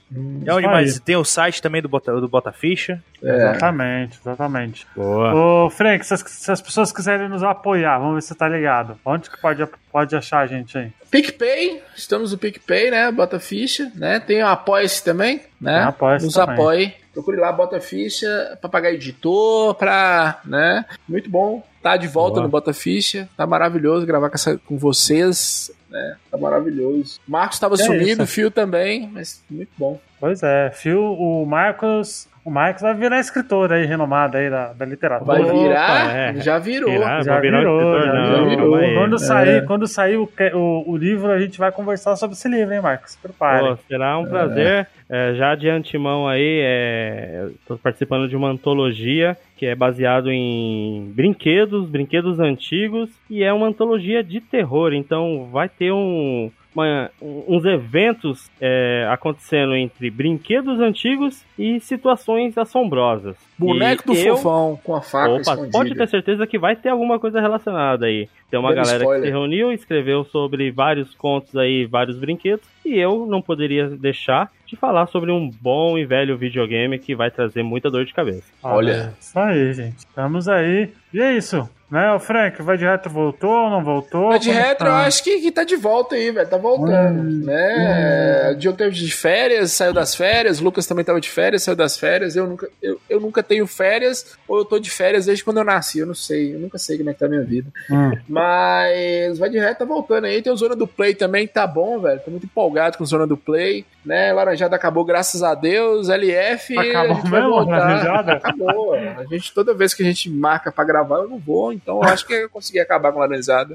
é 0.46 0.54
onde 0.54 0.66
aí. 0.66 0.72
mais? 0.72 0.98
Tem 1.00 1.16
o 1.16 1.24
site 1.24 1.60
também 1.60 1.82
do 1.82 1.88
Bota, 1.88 2.18
do 2.18 2.28
Bota 2.28 2.50
Ficha. 2.52 3.02
é. 3.22 3.34
Exatamente, 3.34 4.18
exatamente. 4.22 4.86
Boa. 4.96 5.34
Ô, 5.66 5.70
Frank, 5.70 6.06
se 6.06 6.14
as, 6.14 6.20
se 6.20 6.50
as 6.50 6.62
pessoas 6.62 6.90
quiserem 6.92 7.28
nos 7.28 7.42
apoiar, 7.42 7.71
vamos 7.80 8.14
ver 8.14 8.22
se 8.22 8.28
você 8.28 8.34
tá 8.34 8.48
ligado. 8.48 8.98
Onde 9.04 9.30
que 9.30 9.40
pode, 9.40 9.66
pode 9.90 10.14
achar 10.14 10.40
a 10.40 10.46
gente 10.46 10.76
aí? 10.76 10.90
PicPay, 11.10 11.82
estamos 11.96 12.32
no 12.32 12.38
PicPay, 12.38 12.90
né? 12.90 13.10
Bota 13.12 13.38
ficha, 13.40 13.90
né? 13.94 14.20
Tem 14.20 14.42
o 14.42 14.46
Apoia-se 14.46 15.02
também, 15.04 15.40
né? 15.60 15.76
Tem 15.78 15.84
o 15.86 15.88
Apoia-se 15.88 16.24
Nos 16.26 16.34
também. 16.34 16.54
apoie. 16.54 16.94
Procure 17.12 17.36
lá, 17.36 17.52
bota 17.52 17.78
ficha 17.80 18.56
pra 18.60 18.70
pagar 18.70 18.90
editor, 18.92 19.74
pra. 19.74 20.40
né? 20.46 20.84
Muito 21.06 21.28
bom. 21.28 21.62
Tá 21.82 21.96
de 21.96 22.08
volta 22.08 22.34
Boa. 22.36 22.44
no 22.44 22.48
Bota 22.48 22.72
Ficha. 22.72 23.28
Tá 23.36 23.44
maravilhoso 23.46 24.06
gravar 24.06 24.30
com, 24.30 24.36
essa- 24.36 24.56
com 24.66 24.78
vocês. 24.78 25.70
Né? 25.90 26.16
Tá 26.30 26.38
maravilhoso. 26.38 27.20
Marcos 27.28 27.56
estava 27.56 27.74
É 27.74 27.78
sumido, 27.78 28.22
isso. 28.22 28.32
Fio 28.32 28.50
também, 28.50 29.10
mas 29.12 29.42
muito 29.50 29.70
bom. 29.76 30.00
Pois 30.18 30.42
é, 30.42 30.70
Phil, 30.70 31.02
o 31.02 31.44
Marcos. 31.44 32.28
O 32.44 32.50
Marcos 32.50 32.82
vai 32.82 32.92
virar 32.92 33.20
escritor 33.20 33.72
aí, 33.72 33.86
renomado 33.86 34.36
aí 34.36 34.50
da, 34.50 34.72
da 34.72 34.84
literatura. 34.84 35.32
Vai 35.38 35.42
Opa, 35.48 35.52
virar? 35.62 36.16
é. 36.16 36.34
Já 36.40 36.58
virou. 36.58 36.90
Virar, 36.90 37.22
Já 37.22 37.38
virar 37.40 37.58
virou, 37.60 37.80
escritor, 37.80 38.06
já 38.06 38.12
não, 38.36 38.48
virou. 38.48 38.70
calma 38.72 38.78
aí. 38.86 38.94
Quando 38.94 39.14
É. 39.14 39.18
sair, 39.18 39.64
quando 39.66 39.86
sair 39.86 40.16
o, 40.16 40.28
o, 40.54 40.90
o 40.90 40.96
livro, 40.96 41.30
a 41.30 41.40
gente 41.40 41.56
vai 41.56 41.70
conversar 41.70 42.16
sobre 42.16 42.34
esse 42.34 42.48
livro, 42.48 42.74
hein, 42.74 42.80
Marcos? 42.80 43.14
Prepare. 43.14 43.68
Pô, 43.68 43.76
será 43.88 44.18
um 44.18 44.26
prazer. 44.26 44.88
É, 45.08 45.34
já 45.34 45.54
de 45.54 45.68
antemão 45.68 46.26
aí, 46.26 47.50
estou 47.60 47.78
participando 47.78 48.28
de 48.28 48.34
uma 48.34 48.48
antologia 48.48 49.36
que 49.56 49.66
é 49.66 49.74
baseado 49.76 50.28
em 50.32 51.12
brinquedos, 51.14 51.88
brinquedos 51.88 52.40
antigos, 52.40 53.08
e 53.30 53.44
é 53.44 53.52
uma 53.52 53.68
antologia 53.68 54.24
de 54.24 54.40
terror. 54.40 54.92
Então 54.92 55.48
vai 55.52 55.68
ter 55.68 55.92
um, 55.92 56.50
uma- 56.74 57.10
uns 57.20 57.64
eventos 57.64 58.50
é, 58.60 59.06
acontecendo 59.10 59.74
entre 59.74 60.10
brinquedos 60.10 60.80
antigos 60.80 61.44
e 61.58 61.78
situações 61.80 62.56
assombrosas. 62.56 63.36
Boneco 63.58 64.02
E 64.04 64.06
do 64.06 64.14
eu- 64.14 64.36
fofão 64.36 64.78
com 64.82 64.94
a 64.96 65.00
faca 65.00 65.30
Opa, 65.30 65.40
escondida. 65.40 65.70
pode 65.70 65.94
ter 65.94 66.08
certeza 66.08 66.46
que 66.46 66.58
vai 66.58 66.74
ter 66.74 66.88
alguma 66.88 67.18
coisa 67.18 67.40
relacionada 67.40 68.06
aí. 68.06 68.28
Tem 68.50 68.58
uma 68.58 68.68
Dando 68.74 68.84
galera 68.84 68.98
que 68.98 69.04
spoiler. 69.04 69.24
se 69.26 69.30
reuniu, 69.30 69.72
escreveu 69.72 70.24
sobre 70.24 70.70
vários 70.70 71.14
contos 71.14 71.54
aí, 71.56 71.86
vários 71.86 72.18
brinquedos, 72.18 72.66
e 72.84 72.98
eu 72.98 73.26
não 73.26 73.40
poderia 73.40 73.88
deixar 73.88 74.50
de 74.66 74.76
falar 74.76 75.06
sobre 75.06 75.30
um 75.30 75.50
bom 75.60 75.96
e 75.98 76.04
velho 76.04 76.36
videogame 76.36 76.98
que 76.98 77.14
vai 77.14 77.30
trazer 77.30 77.62
muita 77.62 77.90
dor 77.90 78.04
de 78.04 78.12
cabeça. 78.14 78.44
Olha. 78.62 79.12
Isso 79.20 79.38
aí, 79.38 79.72
gente. 79.74 79.98
Estamos 79.98 80.48
aí. 80.48 80.88
E 81.14 81.20
é 81.20 81.36
isso. 81.36 81.68
Né, 81.92 82.10
o 82.14 82.18
Frank, 82.18 82.62
vai 82.62 82.78
de 82.78 82.86
retro 82.86 83.10
voltou 83.10 83.50
ou 83.50 83.68
não 83.68 83.84
voltou? 83.84 84.30
Mas 84.30 84.40
de 84.40 84.50
retro, 84.50 84.86
eu 84.86 84.92
tá? 84.92 85.04
acho 85.04 85.22
que, 85.22 85.40
que 85.42 85.52
tá 85.52 85.62
de 85.62 85.76
volta 85.76 86.14
aí, 86.14 86.30
velho. 86.30 86.48
Tá 86.48 86.56
voltando, 86.56 87.20
Hum, 87.20 87.44
né? 87.44 88.52
O 88.52 88.54
Diogo 88.54 88.78
teve 88.78 88.94
de 88.94 89.12
férias, 89.14 89.72
saiu 89.72 89.92
das 89.92 90.14
férias. 90.14 90.58
O 90.58 90.64
Lucas 90.64 90.86
também 90.86 91.04
tava 91.04 91.20
de 91.20 91.28
férias, 91.28 91.64
saiu 91.64 91.76
das 91.76 91.98
férias. 91.98 92.34
Eu 92.34 92.46
nunca, 92.46 92.66
eu, 92.80 92.98
eu 93.10 93.20
nunca 93.20 93.42
tenho 93.42 93.66
férias, 93.66 94.38
ou 94.48 94.60
eu 94.60 94.64
tô 94.64 94.78
de 94.78 94.88
férias 94.88 95.26
desde 95.26 95.44
quando 95.44 95.58
eu 95.58 95.64
nasci. 95.64 95.98
Eu 95.98 96.06
não 96.06 96.14
sei, 96.14 96.54
eu 96.54 96.58
nunca 96.58 96.78
sei 96.78 96.96
como 96.96 97.10
é 97.10 97.12
que 97.12 97.18
tá 97.18 97.26
a 97.26 97.28
minha 97.28 97.44
vida. 97.44 97.70
Hum. 97.90 98.12
Mas 98.26 99.38
vai 99.38 99.50
de 99.50 99.58
reto, 99.58 99.80
tá 99.80 99.84
voltando 99.84 100.24
aí. 100.24 100.40
Tem 100.40 100.50
o 100.50 100.56
Zona 100.56 100.74
do 100.74 100.86
Play 100.86 101.14
também, 101.14 101.46
que 101.46 101.52
tá 101.52 101.66
bom, 101.66 102.00
velho. 102.00 102.20
Tô 102.20 102.30
muito 102.30 102.46
empolgado 102.46 102.96
com 102.96 103.04
o 103.04 103.06
Zona 103.06 103.26
do 103.26 103.36
Play. 103.36 103.84
Né? 104.02 104.32
Laranjada 104.32 104.74
acabou, 104.74 105.04
graças 105.04 105.42
a 105.42 105.54
Deus. 105.54 106.08
LF. 106.08 106.78
Acabou 106.78 107.16
vai 107.16 107.40
mesmo. 107.42 107.70
Laranjada? 107.70 108.32
Acabou. 108.32 108.94
A 108.94 109.24
gente, 109.30 109.52
toda 109.52 109.74
vez 109.74 109.92
que 109.92 110.02
a 110.02 110.06
gente 110.06 110.30
marca 110.30 110.72
pra 110.72 110.84
gravar, 110.84 111.18
eu 111.18 111.28
não 111.28 111.38
vou. 111.38 111.70
Então 111.82 111.96
eu 111.96 112.04
acho 112.04 112.26
que 112.26 112.32
eu 112.32 112.48
consegui 112.48 112.80
acabar 112.80 113.12
com 113.12 113.20
a 113.20 113.26
Laranjada. 113.26 113.74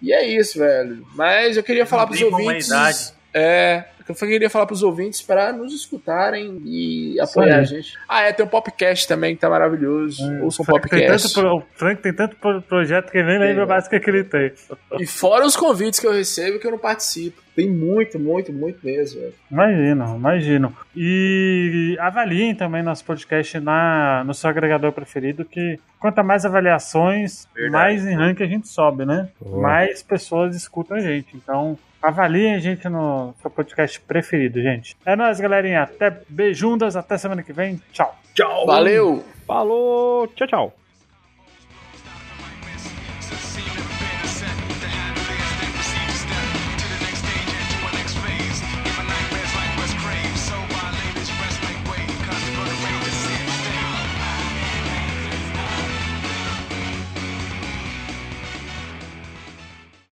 E 0.00 0.12
é 0.12 0.26
isso, 0.26 0.58
velho. 0.58 1.04
Mas 1.14 1.56
eu 1.56 1.62
queria 1.62 1.86
falar 1.86 2.06
pros 2.06 2.20
ouvintes. 2.20 2.68
humanidade. 2.68 3.12
É. 3.32 3.84
Eu 4.08 4.14
queria 4.14 4.50
falar 4.50 4.66
pros 4.66 4.82
ouvintes 4.82 5.22
para 5.22 5.52
nos 5.52 5.72
escutarem 5.74 6.60
e 6.64 7.18
apoiar 7.20 7.58
a 7.60 7.62
gente. 7.64 7.94
Ah, 8.08 8.22
é, 8.22 8.32
tem 8.32 8.44
um 8.44 8.48
podcast 8.48 9.06
também 9.08 9.34
que 9.34 9.40
tá 9.40 9.48
maravilhoso. 9.48 10.22
Ouça 10.42 10.62
um 10.62 10.64
É, 10.64 10.66
tem 10.66 10.80
tanto, 10.80 10.88
podcast. 10.90 11.32
pro- 11.34 11.56
o 11.58 11.62
Frank 11.74 12.02
tem 12.02 12.12
tanto 12.12 12.36
pro- 12.36 12.62
projeto 12.62 13.10
que 13.10 13.22
nem 13.22 13.38
lembra 13.38 13.66
mais 13.66 13.86
o 13.86 13.90
que 13.90 13.98
que 14.00 14.10
ele 14.10 14.24
tem. 14.24 14.52
E 15.00 15.06
fora 15.06 15.46
os 15.46 15.56
convites 15.56 15.98
que 16.00 16.06
eu 16.06 16.12
recebo 16.12 16.58
que 16.58 16.66
eu 16.66 16.70
não 16.72 16.78
participo. 16.78 17.42
Tem 17.54 17.70
muito, 17.70 18.18
muito, 18.18 18.52
muito 18.52 18.84
mesmo, 18.84 19.20
velho. 19.20 19.32
Imagino, 19.48 20.16
imagino. 20.16 20.76
E 20.96 21.96
avaliem 22.00 22.54
também 22.54 22.82
nosso 22.82 23.04
podcast 23.04 23.60
na, 23.60 24.24
no 24.26 24.34
seu 24.34 24.50
agregador 24.50 24.90
preferido, 24.92 25.44
que 25.44 25.78
quanto 26.00 26.22
mais 26.24 26.44
avaliações, 26.44 27.46
Verdade. 27.54 27.72
mais 27.72 28.06
em 28.06 28.14
ranking 28.16 28.42
a 28.42 28.46
gente 28.48 28.68
sobe, 28.68 29.04
né? 29.06 29.28
Boa. 29.40 29.62
Mais 29.62 30.02
pessoas 30.02 30.56
escutam 30.56 30.96
a 30.96 31.00
gente. 31.00 31.36
Então, 31.36 31.78
avaliem 32.04 32.54
a 32.54 32.58
gente 32.58 32.88
no 32.88 33.34
seu 33.40 33.50
podcast 33.50 34.00
preferido, 34.00 34.60
gente. 34.60 34.96
É 35.04 35.16
nóis, 35.16 35.40
galerinha. 35.40 35.82
Até 35.82 36.10
beijundas, 36.28 36.96
até 36.96 37.16
semana 37.16 37.42
que 37.42 37.52
vem. 37.52 37.80
Tchau. 37.92 38.14
Tchau. 38.34 38.66
Valeu! 38.66 39.24
Falou, 39.46 40.26
tchau, 40.28 40.46
tchau. 40.46 40.83